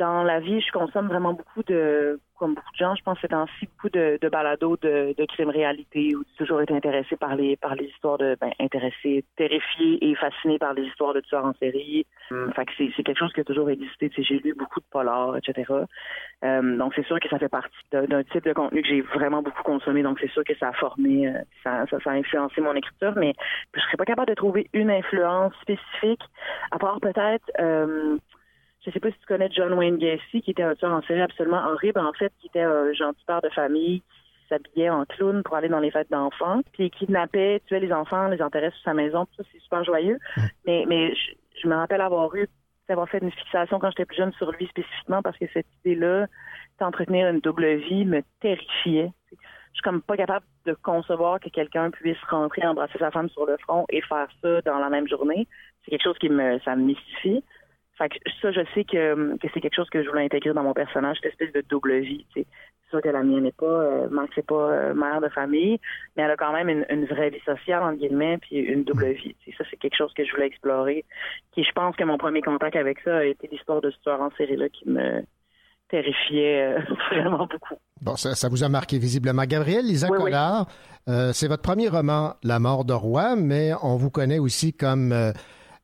dans 0.00 0.22
la 0.24 0.40
vie, 0.40 0.60
je 0.62 0.72
consomme 0.72 1.08
vraiment 1.08 1.34
beaucoup 1.34 1.62
de, 1.62 2.18
comme 2.38 2.54
beaucoup 2.54 2.72
de 2.72 2.78
gens, 2.78 2.94
je 2.94 3.02
pense 3.02 3.18
c'est 3.20 3.34
ainsi 3.34 3.66
beaucoup 3.66 3.90
de, 3.90 4.18
de 4.20 4.28
balados 4.30 4.78
de, 4.80 5.14
de 5.16 5.24
crimes 5.26 5.50
réalité 5.50 6.16
où 6.16 6.24
j'ai 6.26 6.36
toujours 6.38 6.62
été 6.62 6.74
intéressé 6.74 7.16
par 7.16 7.36
les 7.36 7.56
par 7.56 7.74
les 7.74 7.84
histoires 7.84 8.16
de 8.16 8.34
ben, 8.40 8.50
intéressé, 8.58 9.24
terrifié 9.36 9.98
et 10.00 10.14
fasciné 10.14 10.58
par 10.58 10.72
les 10.72 10.84
histoires 10.84 11.12
de 11.12 11.20
tueurs 11.20 11.44
en 11.44 11.52
série. 11.54 12.06
Hum, 12.30 12.50
fait 12.54 12.64
que 12.64 12.72
c'est 12.96 13.02
quelque 13.02 13.18
chose 13.18 13.32
qui 13.34 13.40
a 13.40 13.44
toujours 13.44 13.68
existé. 13.68 14.10
J'ai 14.16 14.38
lu 14.38 14.54
beaucoup 14.54 14.80
de 14.80 14.86
polars, 14.90 15.36
etc. 15.36 15.70
Euh, 16.44 16.76
donc 16.78 16.94
c'est 16.96 17.04
sûr 17.04 17.20
que 17.20 17.28
ça 17.28 17.38
fait 17.38 17.50
partie 17.50 17.76
d'un 17.92 18.04
d'un 18.04 18.22
type 18.24 18.44
de 18.44 18.54
contenu 18.54 18.80
que 18.80 18.88
j'ai 18.88 19.02
vraiment 19.02 19.42
beaucoup 19.42 19.62
consommé. 19.62 20.02
Donc 20.02 20.18
c'est 20.18 20.30
sûr 20.30 20.44
que 20.44 20.56
ça 20.56 20.68
a 20.68 20.72
formé, 20.72 21.28
euh, 21.28 21.38
ça, 21.62 21.84
ça, 21.90 21.98
ça 22.02 22.10
a 22.12 22.14
influencé 22.14 22.62
mon 22.62 22.74
écriture, 22.74 23.12
mais 23.16 23.34
je 23.74 23.80
serais 23.80 23.98
pas 23.98 24.06
capable 24.06 24.30
de 24.30 24.34
trouver 24.34 24.66
une 24.72 24.90
influence 24.90 25.52
spécifique, 25.60 26.22
à 26.70 26.78
part 26.78 27.00
peut-être. 27.00 27.44
Euh, 27.58 28.16
je 28.84 28.90
sais 28.90 29.00
pas 29.00 29.10
si 29.10 29.18
tu 29.18 29.26
connais 29.26 29.50
John 29.50 29.72
Wayne 29.74 29.98
Gacy, 29.98 30.42
qui 30.42 30.50
était 30.52 30.62
un 30.62 30.74
tueur 30.74 30.92
en 30.92 31.02
série 31.02 31.20
absolument 31.20 31.62
horrible, 31.66 32.00
en 32.00 32.12
fait, 32.12 32.32
qui 32.40 32.46
était 32.46 32.62
un 32.62 32.92
gentil 32.92 33.24
père 33.26 33.42
de 33.42 33.50
famille 33.50 34.00
qui 34.00 34.48
s'habillait 34.48 34.90
en 34.90 35.04
clown 35.04 35.42
pour 35.42 35.56
aller 35.56 35.68
dans 35.68 35.80
les 35.80 35.90
fêtes 35.90 36.10
d'enfants, 36.10 36.62
puis 36.72 36.86
il 36.86 36.90
kidnappait, 36.90 37.60
tuait 37.66 37.80
les 37.80 37.92
enfants, 37.92 38.28
les 38.28 38.42
enterrait 38.42 38.70
sous 38.70 38.82
sa 38.82 38.94
maison, 38.94 39.26
tout 39.26 39.42
ça, 39.42 39.48
c'est 39.52 39.60
super 39.60 39.84
joyeux. 39.84 40.18
Mais, 40.66 40.84
mais 40.88 41.14
je, 41.14 41.32
je 41.62 41.68
me 41.68 41.74
rappelle 41.74 42.00
avoir 42.00 42.34
eu, 42.34 42.48
avoir 42.88 43.08
fait 43.08 43.18
une 43.18 43.30
fixation 43.30 43.78
quand 43.78 43.90
j'étais 43.90 44.04
plus 44.04 44.16
jeune 44.16 44.32
sur 44.32 44.50
lui 44.52 44.66
spécifiquement 44.66 45.22
parce 45.22 45.38
que 45.38 45.46
cette 45.52 45.66
idée-là, 45.84 46.26
d'entretenir 46.78 47.28
une 47.28 47.40
double 47.40 47.76
vie, 47.76 48.04
me 48.04 48.22
terrifiait. 48.40 49.12
Je 49.30 49.36
suis 49.74 49.82
comme 49.82 50.02
pas 50.02 50.16
capable 50.16 50.44
de 50.66 50.74
concevoir 50.74 51.38
que 51.38 51.48
quelqu'un 51.48 51.90
puisse 51.90 52.20
rentrer, 52.28 52.66
embrasser 52.66 52.98
sa 52.98 53.10
femme 53.10 53.28
sur 53.30 53.46
le 53.46 53.56
front 53.58 53.86
et 53.90 54.00
faire 54.02 54.28
ça 54.42 54.60
dans 54.62 54.78
la 54.78 54.88
même 54.88 55.06
journée. 55.06 55.46
C'est 55.84 55.92
quelque 55.92 56.02
chose 56.02 56.18
qui 56.18 56.28
me, 56.28 56.58
ça 56.60 56.74
me 56.74 56.82
mystifie. 56.82 57.44
Fait 58.00 58.08
que 58.08 58.16
ça, 58.40 58.50
je 58.50 58.60
sais 58.74 58.84
que, 58.84 59.36
que 59.36 59.48
c'est 59.52 59.60
quelque 59.60 59.76
chose 59.76 59.90
que 59.90 60.02
je 60.02 60.08
voulais 60.08 60.24
intégrer 60.24 60.54
dans 60.54 60.62
mon 60.62 60.72
personnage, 60.72 61.18
cette 61.22 61.32
espèce 61.32 61.52
de 61.52 61.62
double 61.68 61.98
vie. 61.98 62.24
C'est 62.32 62.46
sûr 62.88 63.02
que 63.02 63.10
la 63.10 63.22
mienne 63.22 63.42
n'est 63.42 63.52
pas, 63.52 63.66
euh, 63.66 64.08
Marc, 64.08 64.30
c'est 64.34 64.46
pas 64.46 64.72
euh, 64.72 64.94
mère 64.94 65.20
de 65.20 65.28
famille, 65.28 65.78
mais 66.16 66.22
elle 66.22 66.30
a 66.30 66.36
quand 66.36 66.52
même 66.52 66.70
une, 66.70 66.86
une 66.88 67.04
vraie 67.04 67.28
vie 67.28 67.40
sociale, 67.44 67.82
entre 67.82 67.98
guillemets, 67.98 68.38
puis 68.38 68.56
une 68.56 68.84
double 68.84 69.12
vie. 69.12 69.36
Ça, 69.58 69.64
c'est 69.70 69.76
quelque 69.76 69.96
chose 69.96 70.12
que 70.14 70.24
je 70.24 70.30
voulais 70.32 70.46
explorer. 70.46 71.04
Qui, 71.52 71.62
je 71.62 71.72
pense 71.72 71.94
que 71.94 72.04
mon 72.04 72.16
premier 72.16 72.40
contact 72.40 72.74
avec 72.74 73.00
ça 73.00 73.18
a 73.18 73.24
été 73.24 73.48
l'histoire 73.52 73.82
de 73.82 73.90
ce 73.90 73.98
tueur 74.00 74.20
en 74.22 74.30
série-là 74.38 74.70
qui 74.70 74.88
me 74.88 75.22
terrifiait 75.90 76.78
euh, 76.78 76.80
vraiment 77.10 77.46
beaucoup. 77.46 77.76
Bon, 78.00 78.16
ça, 78.16 78.34
ça 78.34 78.48
vous 78.48 78.64
a 78.64 78.68
marqué 78.68 78.98
visiblement. 78.98 79.44
Gabrielle 79.44 79.84
Lisa 79.84 80.08
Collard, 80.08 80.66
euh, 81.08 81.32
c'est 81.32 81.48
votre 81.48 81.62
premier 81.62 81.88
roman, 81.88 82.34
La 82.42 82.58
mort 82.58 82.84
de 82.84 82.94
roi, 82.94 83.36
mais 83.36 83.72
on 83.82 83.96
vous 83.96 84.10
connaît 84.10 84.38
aussi 84.38 84.72
comme 84.72 85.12
euh, 85.12 85.32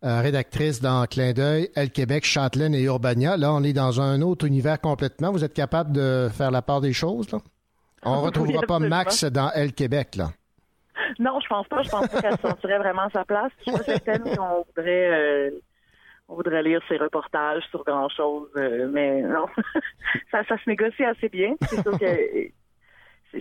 euh, 0.06 0.20
rédactrice 0.20 0.80
dans 0.80 1.04
Clin 1.06 1.32
d'œil, 1.32 1.68
Elle 1.74 1.90
Québec, 1.90 2.24
Châtelaine 2.24 2.74
et 2.74 2.82
Urbania. 2.84 3.36
Là, 3.36 3.52
on 3.52 3.62
est 3.62 3.72
dans 3.72 4.00
un 4.00 4.22
autre 4.22 4.46
univers 4.46 4.80
complètement. 4.80 5.32
Vous 5.32 5.44
êtes 5.44 5.54
capable 5.54 5.92
de 5.92 6.28
faire 6.32 6.50
la 6.50 6.62
part 6.62 6.80
des 6.80 6.92
choses, 6.92 7.30
là? 7.32 7.38
On 8.04 8.20
Oui, 8.20 8.26
retrouvera 8.26 8.62
pas. 8.62 8.78
Max 8.78 9.24
dans 9.24 9.50
Elle 9.54 9.72
Québec, 9.72 10.16
là. 10.16 10.28
Non, 11.18 11.40
je 11.40 11.48
pense 11.48 11.66
pas. 11.68 11.82
Je 11.82 11.90
pense 11.90 12.06
pas 12.08 12.20
qu'elle 12.20 12.36
se 12.36 12.40
sentirait 12.48 12.78
vraiment 12.78 13.02
à 13.02 13.10
sa 13.10 13.24
place. 13.24 13.50
Je 13.58 13.62
suis 13.64 13.72
pas 13.72 13.84
certaine 13.84 14.22
qu'on 14.36 14.64
voudrait, 14.64 15.10
euh, 15.10 15.50
on 16.28 16.36
voudrait 16.36 16.62
lire 16.62 16.80
ses 16.88 16.98
reportages 16.98 17.64
sur 17.70 17.84
grand 17.84 18.08
chose, 18.08 18.48
mais 18.92 19.22
non, 19.22 19.46
ça, 20.30 20.44
ça 20.44 20.56
se 20.56 20.68
négocie 20.68 21.04
assez 21.04 21.28
bien. 21.28 21.54
C'est 21.68 21.82
sûr 21.82 21.98
que 21.98 22.04
euh, 22.04 22.48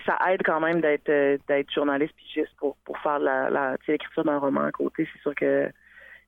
ça 0.06 0.18
aide 0.32 0.42
quand 0.44 0.60
même 0.60 0.82
d'être 0.82 1.10
euh, 1.10 1.38
d'être 1.48 1.72
journaliste 1.72 2.14
puis 2.16 2.26
juste 2.34 2.56
pour 2.58 2.76
pour 2.86 2.98
faire 3.00 3.20
la, 3.20 3.50
la 3.50 3.78
l'écriture 3.88 4.24
d'un 4.24 4.40
roman 4.40 4.62
à 4.62 4.72
côté. 4.72 5.08
C'est 5.14 5.22
sûr 5.22 5.36
que 5.36 5.70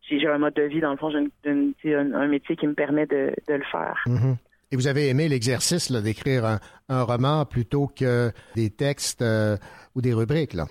j'ai 0.09 0.19
j'ai 0.19 0.27
un 0.27 0.37
mode 0.37 0.53
de 0.53 0.63
vie 0.63 0.79
dans 0.79 0.91
le 0.91 0.97
fond, 0.97 1.09
j'ai 1.09 1.19
une- 1.49 1.73
une- 1.83 2.15
un, 2.15 2.27
métier 2.27 2.55
qui 2.55 2.67
me 2.67 2.73
permet 2.73 3.05
de, 3.05 3.33
de 3.47 3.53
le 3.53 3.63
faire. 3.71 4.01
Mhm. 4.07 4.37
Et 4.71 4.75
vous 4.75 4.87
avez 4.87 5.07
aimé 5.09 5.29
l'exercice 5.29 5.91
d'écrire 5.91 6.45
un, 6.45 6.59
un 6.89 7.03
roman 7.03 7.45
plutôt 7.45 7.87
que 7.87 8.31
des 8.55 8.69
textes 8.69 9.21
euh, 9.21 9.55
ou 9.95 10.01
des 10.01 10.13
rubriques, 10.13 10.53
là? 10.53 10.65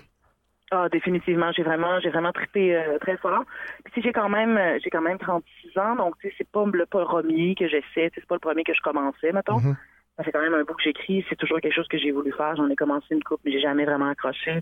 Ah, 0.69 0.89
définitivement, 0.91 1.51
j'ai 1.53 1.63
vraiment, 1.63 1.99
j'ai 2.01 2.09
vraiment 2.09 2.33
trippé 2.33 2.75
euh, 2.75 2.99
très 2.99 3.15
fort. 3.17 3.43
Puis 3.85 3.93
sais, 3.95 4.01
j'ai 4.01 4.11
quand 4.11 4.27
même, 4.27 4.57
euh, 4.57 4.77
j'ai 4.83 4.89
quand 4.89 5.01
même 5.01 5.17
36 5.17 5.77
ans, 5.79 5.95
donc 5.95 6.17
tu 6.19 6.27
sais, 6.27 6.35
c'est 6.37 6.49
pas 6.49 6.65
le 6.65 6.85
premier 6.85 7.55
que 7.55 7.67
j'essaie, 7.69 8.11
c'est 8.13 8.25
pas 8.27 8.35
le 8.35 8.39
premier 8.41 8.63
que 8.63 8.73
je 8.73 8.81
commençais, 8.81 9.31
mettons. 9.31 9.59
Mhm. 9.59 9.77
Ça 10.17 10.23
fait 10.23 10.31
quand 10.31 10.41
même 10.41 10.55
un 10.55 10.63
bout 10.63 10.73
que 10.73 10.83
j'écris, 10.83 11.23
c'est 11.29 11.35
toujours 11.37 11.61
quelque 11.61 11.75
chose 11.75 11.87
que 11.87 11.97
j'ai 11.97 12.11
voulu 12.11 12.33
faire. 12.33 12.55
J'en 12.55 12.69
ai 12.69 12.75
commencé 12.75 13.05
une 13.11 13.23
coupe, 13.23 13.39
mais 13.45 13.51
j'ai 13.51 13.61
jamais 13.61 13.85
vraiment 13.85 14.09
accroché. 14.09 14.59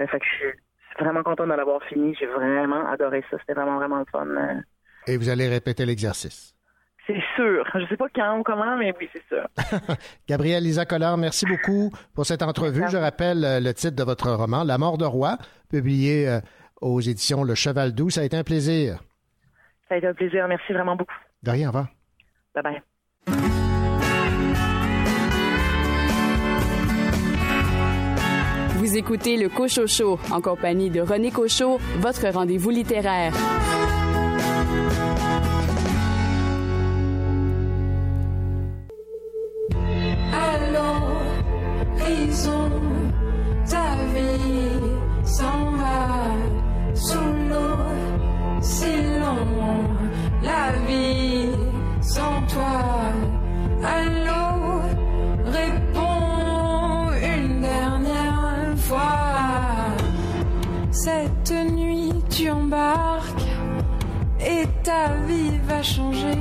Euh, 0.00 0.06
fait 0.06 0.20
que 0.20 0.24
je 0.24 0.36
suis 0.36 0.58
vraiment 0.98 1.22
contente 1.22 1.48
de 1.48 1.54
l'avoir 1.54 1.82
fini. 1.84 2.14
J'ai 2.18 2.26
vraiment 2.26 2.86
adoré 2.90 3.24
ça. 3.30 3.36
C'était 3.40 3.54
vraiment, 3.54 3.76
vraiment 3.76 3.98
le 3.98 4.04
fun. 4.10 4.26
euh. 4.26 4.60
Et 5.06 5.16
vous 5.16 5.28
allez 5.28 5.48
répéter 5.48 5.84
l'exercice. 5.84 6.54
C'est 7.06 7.20
sûr. 7.34 7.64
Je 7.74 7.84
sais 7.88 7.96
pas 7.96 8.06
quand 8.14 8.38
ou 8.38 8.42
comment, 8.44 8.76
mais 8.76 8.94
oui, 9.00 9.08
c'est 9.12 9.22
sûr. 9.26 9.44
Gabrielle 10.28 10.62
Lisa 10.62 10.84
Collard, 10.86 11.18
merci 11.18 11.46
beaucoup 11.46 11.90
pour 12.14 12.26
cette 12.26 12.42
entrevue. 12.42 12.84
Je 12.88 12.96
rappelle 12.96 13.44
euh, 13.44 13.60
le 13.60 13.74
titre 13.74 13.96
de 13.96 14.04
votre 14.04 14.30
roman, 14.30 14.62
La 14.62 14.78
mort 14.78 14.98
de 14.98 15.04
roi, 15.04 15.36
publié 15.68 16.28
euh, 16.28 16.40
aux 16.80 17.00
éditions 17.00 17.42
Le 17.42 17.54
Cheval 17.56 17.92
Doux. 17.92 18.10
Ça 18.10 18.20
a 18.20 18.24
été 18.24 18.36
un 18.36 18.44
plaisir. 18.44 19.00
Ça 19.88 19.96
a 19.96 19.98
été 19.98 20.06
un 20.06 20.14
plaisir. 20.14 20.46
Merci 20.46 20.72
vraiment 20.72 20.94
beaucoup. 20.94 21.16
De 21.42 21.50
rien, 21.50 21.68
au 21.68 21.72
revoir. 21.72 21.88
Bye 22.54 22.62
bye. 23.26 23.61
Vous 28.92 28.98
écoutez 28.98 29.38
le 29.38 29.48
Cochocho 29.48 30.18
en 30.30 30.42
compagnie 30.42 30.90
de 30.90 31.00
René 31.00 31.30
Cochot, 31.30 31.78
votre 32.00 32.28
rendez-vous 32.28 32.68
littéraire. 32.68 33.32
Alors, 40.34 41.22
raison, 41.96 42.70
ta 43.64 43.96
vie 44.12 45.24
s'en 45.24 45.70
va 45.70 46.94
sous 46.94 47.32
l'eau, 47.48 48.60
c'est 48.60 49.18
long, 49.18 49.88
la 50.42 50.72
vie 50.86 51.48
sans 52.02 52.42
toi. 52.46 52.82
Allô, 53.82 54.82
réponds 55.46 55.91
Cette 61.04 61.50
nuit, 61.50 62.12
tu 62.30 62.48
embarques 62.48 63.48
et 64.40 64.68
ta 64.84 65.08
vie 65.26 65.58
va 65.66 65.82
changer. 65.82 66.38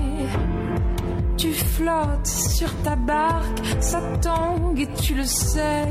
Tu 1.36 1.52
flottes 1.52 2.28
sur 2.28 2.72
ta 2.84 2.96
barque, 2.96 3.60
ça 3.80 4.00
tangue 4.22 4.82
et 4.82 5.02
tu 5.02 5.16
le 5.16 5.24
sais. 5.24 5.88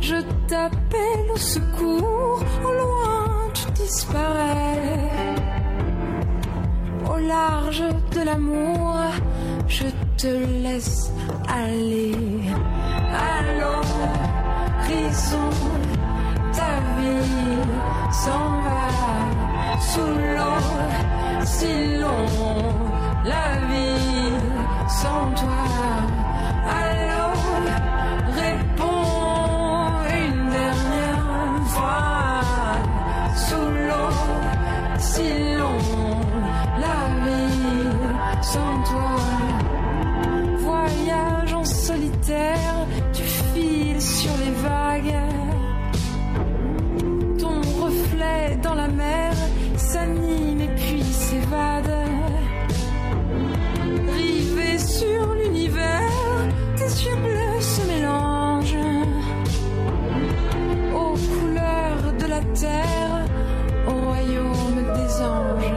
Je 0.00 0.14
t'appelle 0.46 1.28
au 1.34 1.36
secours, 1.36 2.44
au 2.64 2.72
loin 2.72 3.50
tu 3.52 3.72
disparais. 3.72 5.10
Au 7.12 7.18
large 7.18 7.82
de 8.12 8.20
l'amour, 8.20 8.94
je 9.66 9.86
te 10.16 10.28
laisse 10.62 11.10
aller. 11.48 12.14
Allons, 13.10 13.88
raison, 14.86 15.50
ta 16.56 16.72
vie 16.96 17.64
s'en 18.22 18.48
va 18.64 18.86
sous 19.90 20.14
l'eau, 20.34 20.60
si 21.44 21.72
long 22.02 22.26
la 23.24 23.46
vie 23.68 24.34
sans 25.00 25.24
toi. 25.40 25.64
Allô, 26.82 27.26
réponds 28.42 29.90
une 30.22 30.42
dernière 30.60 31.26
fois 31.74 32.40
sous 33.46 33.68
l'eau, 33.86 34.12
si 34.98 35.28
long 35.58 36.20
la 36.84 37.00
vie 37.24 37.88
sans 38.52 38.74
toi. 38.90 39.16
Voyage 40.58 41.52
en 41.52 41.64
solitaire, 41.64 42.76
tu 43.12 43.22
files 43.22 44.00
sur 44.00 44.32
les 44.42 44.54
vagues 44.68 45.43
terre 62.54 63.24
au 63.86 63.92
royaume 64.06 64.80
des 64.96 65.22
anges. 65.22 65.74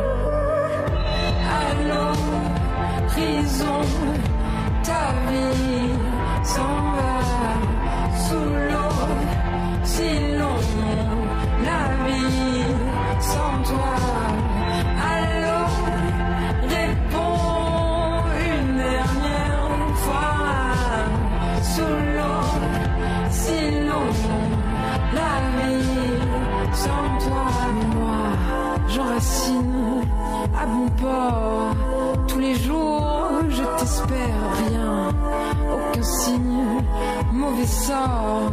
Allons, 1.59 2.23
prison, 3.07 3.81
ta 4.83 5.05
vie 5.27 5.93
s'en 6.43 6.77
va 6.95 7.15
sous 8.25 8.51
l'eau, 8.69 8.97
si 9.83 10.09
long, 10.37 10.61
la 11.65 11.81
vie 12.05 12.63
sans 13.19 13.63
toi. 13.69 14.26
Tous 32.27 32.39
les 32.39 32.55
jours, 32.55 33.29
je 33.49 33.63
t'espère 33.79 34.41
rien. 34.67 35.09
Aucun 35.73 36.03
signe, 36.03 36.83
mauvais 37.31 37.65
sort. 37.65 38.51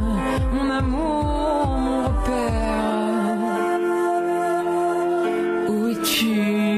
Mon 0.52 0.70
amour, 0.70 1.66
mon 1.78 2.04
repère. 2.04 3.36
Où 5.68 5.88
es-tu? 5.88 6.73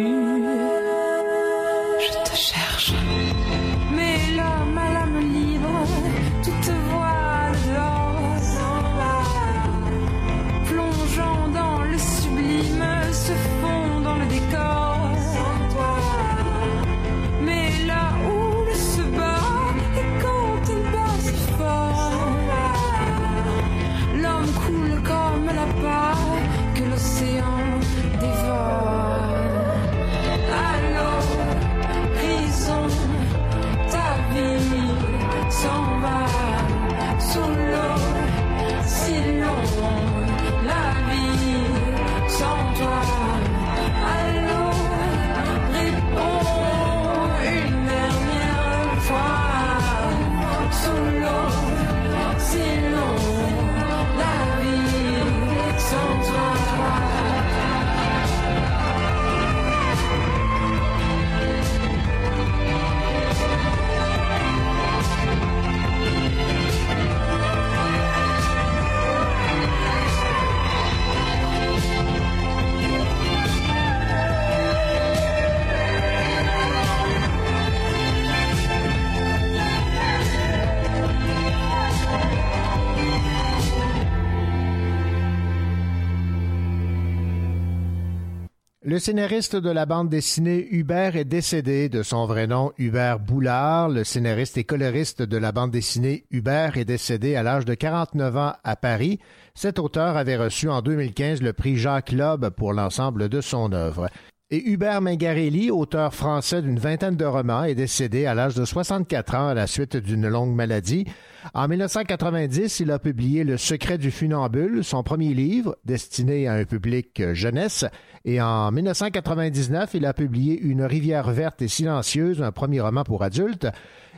Le 88.97 89.01
scénariste 89.01 89.57
de 89.57 89.69
la 89.69 89.85
bande 89.85 90.09
dessinée 90.09 90.69
Hubert 90.71 91.17
est 91.17 91.27
décédé 91.27 91.91
de 91.91 92.03
son 92.03 92.25
vrai 92.25 92.47
nom 92.47 92.73
Hubert 92.79 93.19
Boulard. 93.19 93.91
Le 93.91 94.05
scénariste 94.05 94.57
et 94.57 94.65
coloriste 94.65 95.21
de 95.21 95.37
la 95.37 95.53
bande 95.53 95.71
dessinée 95.71 96.25
Hubert 96.31 96.79
est 96.79 96.87
décédé 96.87 97.37
à 97.37 97.43
l'âge 97.43 97.67
de 97.67 97.75
49 97.75 98.37
ans 98.39 98.55
à 98.65 98.75
Paris. 98.75 99.21
Cet 99.55 99.79
auteur 99.79 100.17
avait 100.17 100.39
reçu 100.39 100.71
en 100.71 100.81
2015 100.81 101.43
le 101.43 101.53
prix 101.53 101.77
Jacques 101.77 102.11
Loeb 102.11 102.49
pour 102.49 102.73
l'ensemble 102.73 103.29
de 103.29 103.43
son 103.43 103.71
œuvre. 103.73 104.09
Et 104.53 104.71
Hubert 104.71 105.01
Mingarelli, 105.01 105.73
auteur 105.73 106.15
français 106.15 106.63
d'une 106.63 106.79
vingtaine 106.79 107.17
de 107.17 107.25
romans, 107.25 107.65
est 107.65 107.75
décédé 107.75 108.27
à 108.27 108.35
l'âge 108.35 108.55
de 108.55 108.65
64 108.65 109.35
ans 109.35 109.49
à 109.49 109.55
la 109.55 109.67
suite 109.67 109.97
d'une 109.97 110.29
longue 110.29 110.55
maladie. 110.55 111.05
En 111.53 111.67
1990, 111.67 112.79
il 112.79 112.93
a 112.93 113.01
publié 113.01 113.43
Le 113.43 113.57
secret 113.57 113.99
du 113.99 114.13
funambule, 114.13 114.85
son 114.85 115.03
premier 115.03 115.35
livre 115.35 115.75
destiné 115.85 116.47
à 116.47 116.53
un 116.53 116.65
public 116.65 117.19
euh, 117.19 117.35
jeunesse. 117.35 117.87
Et 118.25 118.41
en 118.41 118.71
1999, 118.71 119.95
il 119.95 120.07
a 120.07 120.15
publié 120.15 120.61
Une 120.61 120.85
rivière 120.85 121.29
verte 121.33 121.61
et 121.61 121.69
silencieuse, 121.69 122.41
un 122.41 122.53
premier 122.53 122.81
roman 122.81 123.03
pour 123.03 123.25
adultes. 123.25 123.67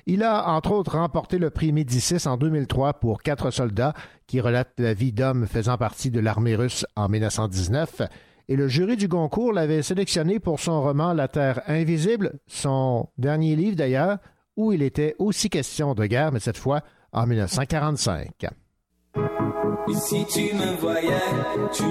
Il 0.05 0.23
a, 0.23 0.51
entre 0.51 0.73
autres, 0.73 0.99
remporté 0.99 1.39
le 1.39 1.49
prix 1.49 1.73
Médicis 1.73 2.29
en 2.29 2.37
2003 2.37 3.01
pour 3.01 3.23
Quatre 3.23 3.51
soldats, 3.51 3.95
qui 4.27 4.43
relate 4.43 4.73
la 4.77 4.93
vie 4.93 5.13
d'hommes 5.13 5.47
faisant 5.47 5.79
partie 5.79 6.11
de 6.11 6.21
l'armée 6.21 6.55
russe 6.55 6.85
en 6.97 7.09
1919 7.09 8.03
et 8.49 8.57
le 8.57 8.69
jury 8.69 8.97
du 8.97 9.09
Goncourt 9.09 9.53
l'avait 9.53 9.83
sélectionné 9.83 10.41
pour 10.41 10.59
son 10.59 10.83
roman 10.83 11.13
La 11.13 11.29
Terre 11.29 11.63
invisible, 11.67 12.41
son 12.47 13.09
dernier 13.19 13.57
livre 13.57 13.77
d'ailleurs, 13.77 14.19
où 14.57 14.73
il 14.73 14.83
était 14.83 15.15
aussi 15.19 15.51
question 15.51 15.95
de 15.95 16.07
guerre, 16.07 16.33
mais 16.33 16.41
cette 16.41 16.57
fois 16.57 16.81
en 17.13 17.27
1945. 17.27 18.47
Et 19.91 19.95
si 19.95 20.25
tu 20.27 20.55
me 20.55 20.77
voyais, 20.81 21.09
tu 21.73 21.85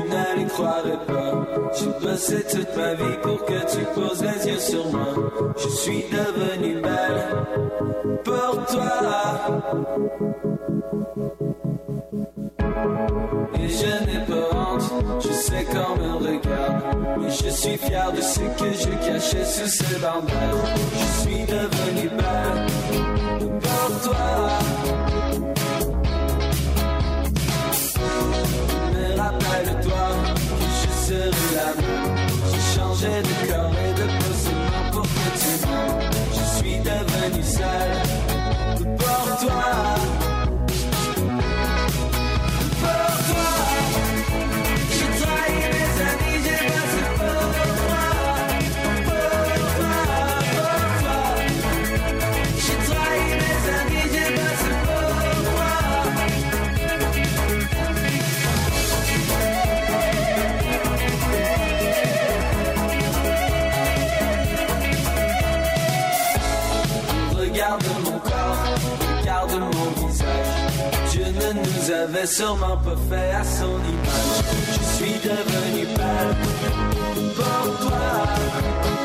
pas. 1.08 1.28
Pour 3.22 3.46
que 3.46 3.78
tu 3.78 3.86
poses 3.94 4.24
les 4.24 4.48
yeux 4.52 4.60
sur 4.60 4.86
moi. 4.92 5.08
Je 5.58 5.68
suis 5.70 6.04
devenue 6.12 6.82
belle 6.82 7.46
pour 8.24 8.66
toi. 8.66 8.98
Et 13.56 13.68
je 13.68 14.06
n'ai 14.06 14.26
pas 14.26 14.68
je 15.48 15.54
sais 15.54 15.64
qu'on 15.66 15.96
me 15.96 16.14
regarde. 16.16 16.84
Mais 17.20 17.30
je 17.30 17.50
suis 17.50 17.78
fier 17.78 18.12
de 18.12 18.22
ce 18.22 18.40
que 18.40 18.74
je 18.74 18.90
cachais 19.06 19.46
sous 19.46 19.68
ce 19.68 20.00
bandage. 20.00 20.32
Je 20.94 21.22
suis 21.22 21.46
devenue 21.46 22.10
belle 22.10 23.48
pour 23.62 24.02
toi. 24.02 24.50
Mais 28.94 29.22
rappelle-toi 29.22 30.06
que 30.26 30.68
je 30.80 30.90
serai 31.06 31.56
là. 31.56 31.70
J'ai 32.52 32.80
changé 32.80 33.22
de 33.22 33.52
corps 33.52 33.76
et 33.88 33.94
de 33.94 34.08
seulement 34.44 34.92
pour 34.92 35.04
que 35.04 35.30
tu 35.40 35.52
m'aimes. 35.66 36.12
Je 36.34 36.58
suis 36.58 36.78
devenu 36.80 37.44
seul 37.44 38.98
pour 38.98 39.48
toi. 39.48 39.97
Avait 72.10 72.26
sûrement 72.26 72.78
pas 72.78 72.96
fait 73.10 73.32
à 73.32 73.44
son 73.44 73.66
image. 73.66 74.46
Je 74.72 74.96
suis 74.96 75.20
devenu 75.20 75.86
pâle 75.96 76.36
pour 77.36 77.80
toi. 77.80 78.97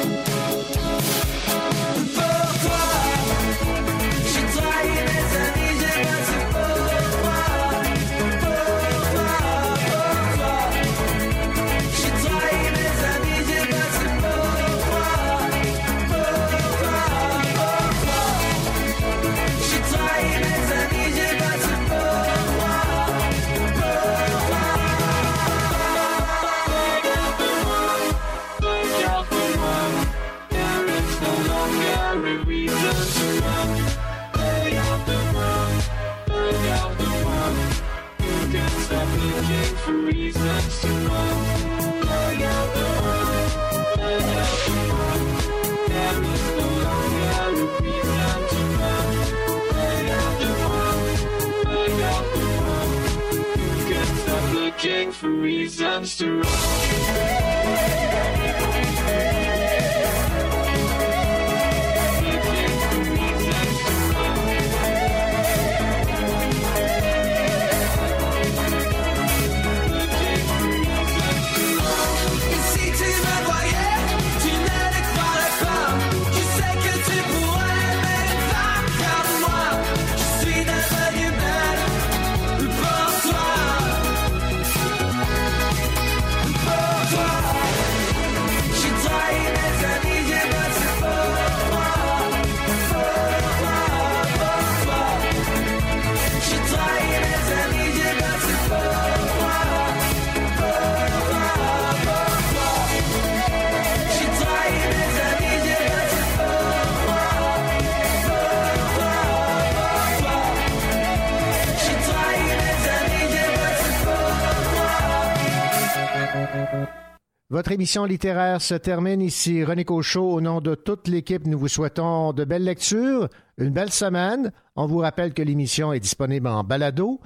Votre 117.72 117.80
émission 117.80 118.04
littéraire 118.04 118.60
se 118.60 118.74
termine 118.74 119.22
ici. 119.22 119.64
René 119.64 119.86
Cochot, 119.86 120.30
au 120.30 120.42
nom 120.42 120.60
de 120.60 120.74
toute 120.74 121.08
l'équipe, 121.08 121.46
nous 121.46 121.58
vous 121.58 121.68
souhaitons 121.68 122.34
de 122.34 122.44
belles 122.44 122.64
lectures, 122.64 123.30
une 123.56 123.70
belle 123.70 123.90
semaine. 123.90 124.52
On 124.76 124.84
vous 124.84 124.98
rappelle 124.98 125.32
que 125.32 125.40
l'émission 125.40 125.90
est 125.94 125.98
disponible 125.98 126.48
en 126.48 126.64
balado. 126.64 127.18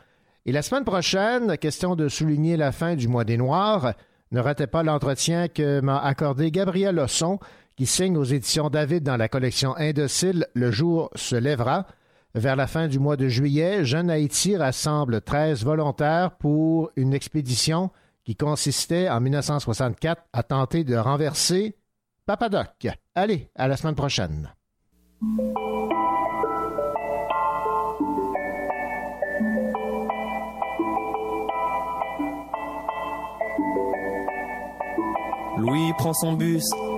Et 0.44 0.52
la 0.52 0.62
semaine 0.62 0.84
prochaine, 0.84 1.58
question 1.58 1.96
de 1.96 2.06
souligner 2.06 2.56
la 2.56 2.70
fin 2.70 2.94
du 2.94 3.08
mois 3.08 3.24
des 3.24 3.36
Noirs, 3.36 3.94
ne 4.30 4.38
ratez 4.38 4.68
pas 4.68 4.84
l'entretien 4.84 5.48
que 5.48 5.80
m'a 5.80 5.98
accordé 5.98 6.52
Gabriel 6.52 6.94
Losson, 6.94 7.40
qui 7.74 7.86
signe 7.86 8.16
aux 8.16 8.22
éditions 8.22 8.70
David 8.70 9.02
dans 9.02 9.16
la 9.16 9.28
collection 9.28 9.76
Indocile 9.76 10.46
Le 10.54 10.70
jour 10.70 11.10
se 11.16 11.34
lèvera. 11.34 11.88
Vers 12.36 12.54
la 12.54 12.68
fin 12.68 12.86
du 12.86 13.00
mois 13.00 13.16
de 13.16 13.26
juillet, 13.26 13.84
Jeune 13.84 14.10
Haïti 14.10 14.56
rassemble 14.56 15.22
13 15.22 15.64
volontaires 15.64 16.36
pour 16.38 16.92
une 16.94 17.14
expédition 17.14 17.90
qui 18.26 18.34
consistait 18.34 19.08
en 19.08 19.20
1964 19.20 20.20
à 20.32 20.42
tenter 20.42 20.82
de 20.82 20.96
renverser 20.96 21.76
Papadoc. 22.26 22.88
Allez, 23.14 23.50
à 23.54 23.68
la 23.68 23.76
semaine 23.76 23.94
prochaine. 23.94 24.52
Louis 35.56 35.92
prend 35.96 36.12
son 36.12 36.32
bus, 36.32 36.64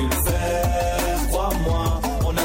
Il 0.00 0.21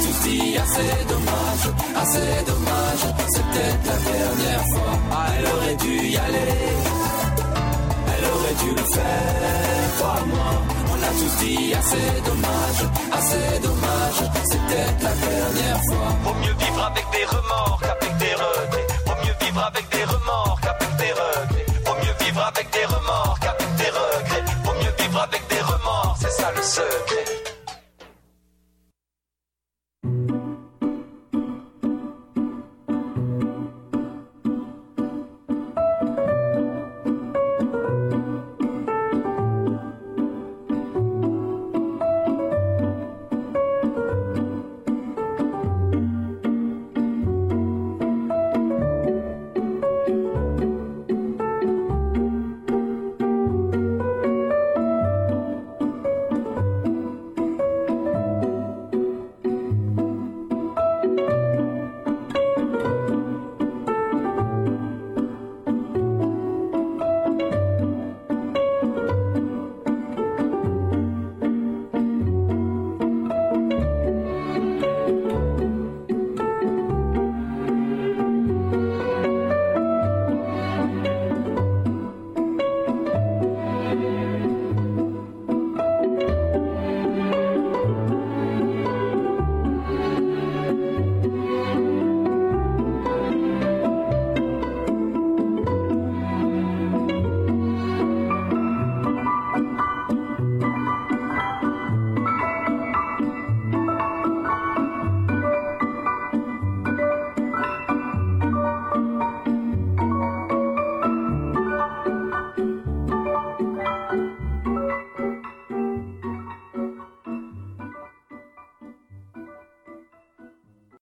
A 0.00 0.02
tous 0.02 0.28
dit 0.28 0.56
assez 0.56 1.04
dommage, 1.08 1.66
assez 1.94 2.44
dommage. 2.46 3.04
C'est 3.28 3.44
peut-être 3.50 3.84
la 3.84 3.98
dernière 4.10 4.64
fois. 4.72 4.92
Ah, 5.12 5.26
elle 5.36 5.46
aurait 5.46 5.76
dû 5.76 6.08
y 6.08 6.16
aller. 6.16 6.54
Elle 8.08 8.24
aurait 8.32 8.56
dû 8.64 8.70
le 8.70 8.86
faire, 8.94 9.96
crois-moi. 9.98 10.50
On 10.90 11.02
a 11.02 11.10
tous 11.20 11.44
dit 11.44 11.74
assez 11.74 12.20
dommage, 12.24 12.82
c'est 13.28 13.60
dommage, 13.62 14.20
c'est 14.50 14.62
peut-être 14.66 15.02
la 15.02 15.14
dernière 15.28 15.80
fois. 15.90 16.08
Vaut 16.24 16.34
mieux 16.34 16.54
vivre 16.54 16.82
avec 16.82 17.06
des 17.12 17.24
remords 17.26 17.80
qu'avec 17.82 18.16
des 18.16 18.34
regrets. 18.34 18.86
Vaut 19.04 19.20
mieux 19.22 19.36
vivre 19.44 19.64
avec 19.70 19.88
des 19.90 20.04
remords 20.04 20.58
qu'avec 20.62 20.96
des 20.96 21.12
regrets. 21.12 21.66
Vaut 21.84 21.98
mieux 22.02 22.24
vivre 22.24 22.42
avec 22.42 22.70
des 22.72 22.84
remords 22.86 23.38
qu'avec 23.40 23.76
des 23.76 23.90
regrets. 23.90 24.44
Vaut 24.64 24.76
mieux 24.80 24.94
vivre 24.98 25.20
avec 25.20 25.42
des 25.48 25.60
remords, 25.60 26.16
c'est 26.20 26.32
ça 26.32 26.50
le 26.56 26.62
secret. 26.62 27.39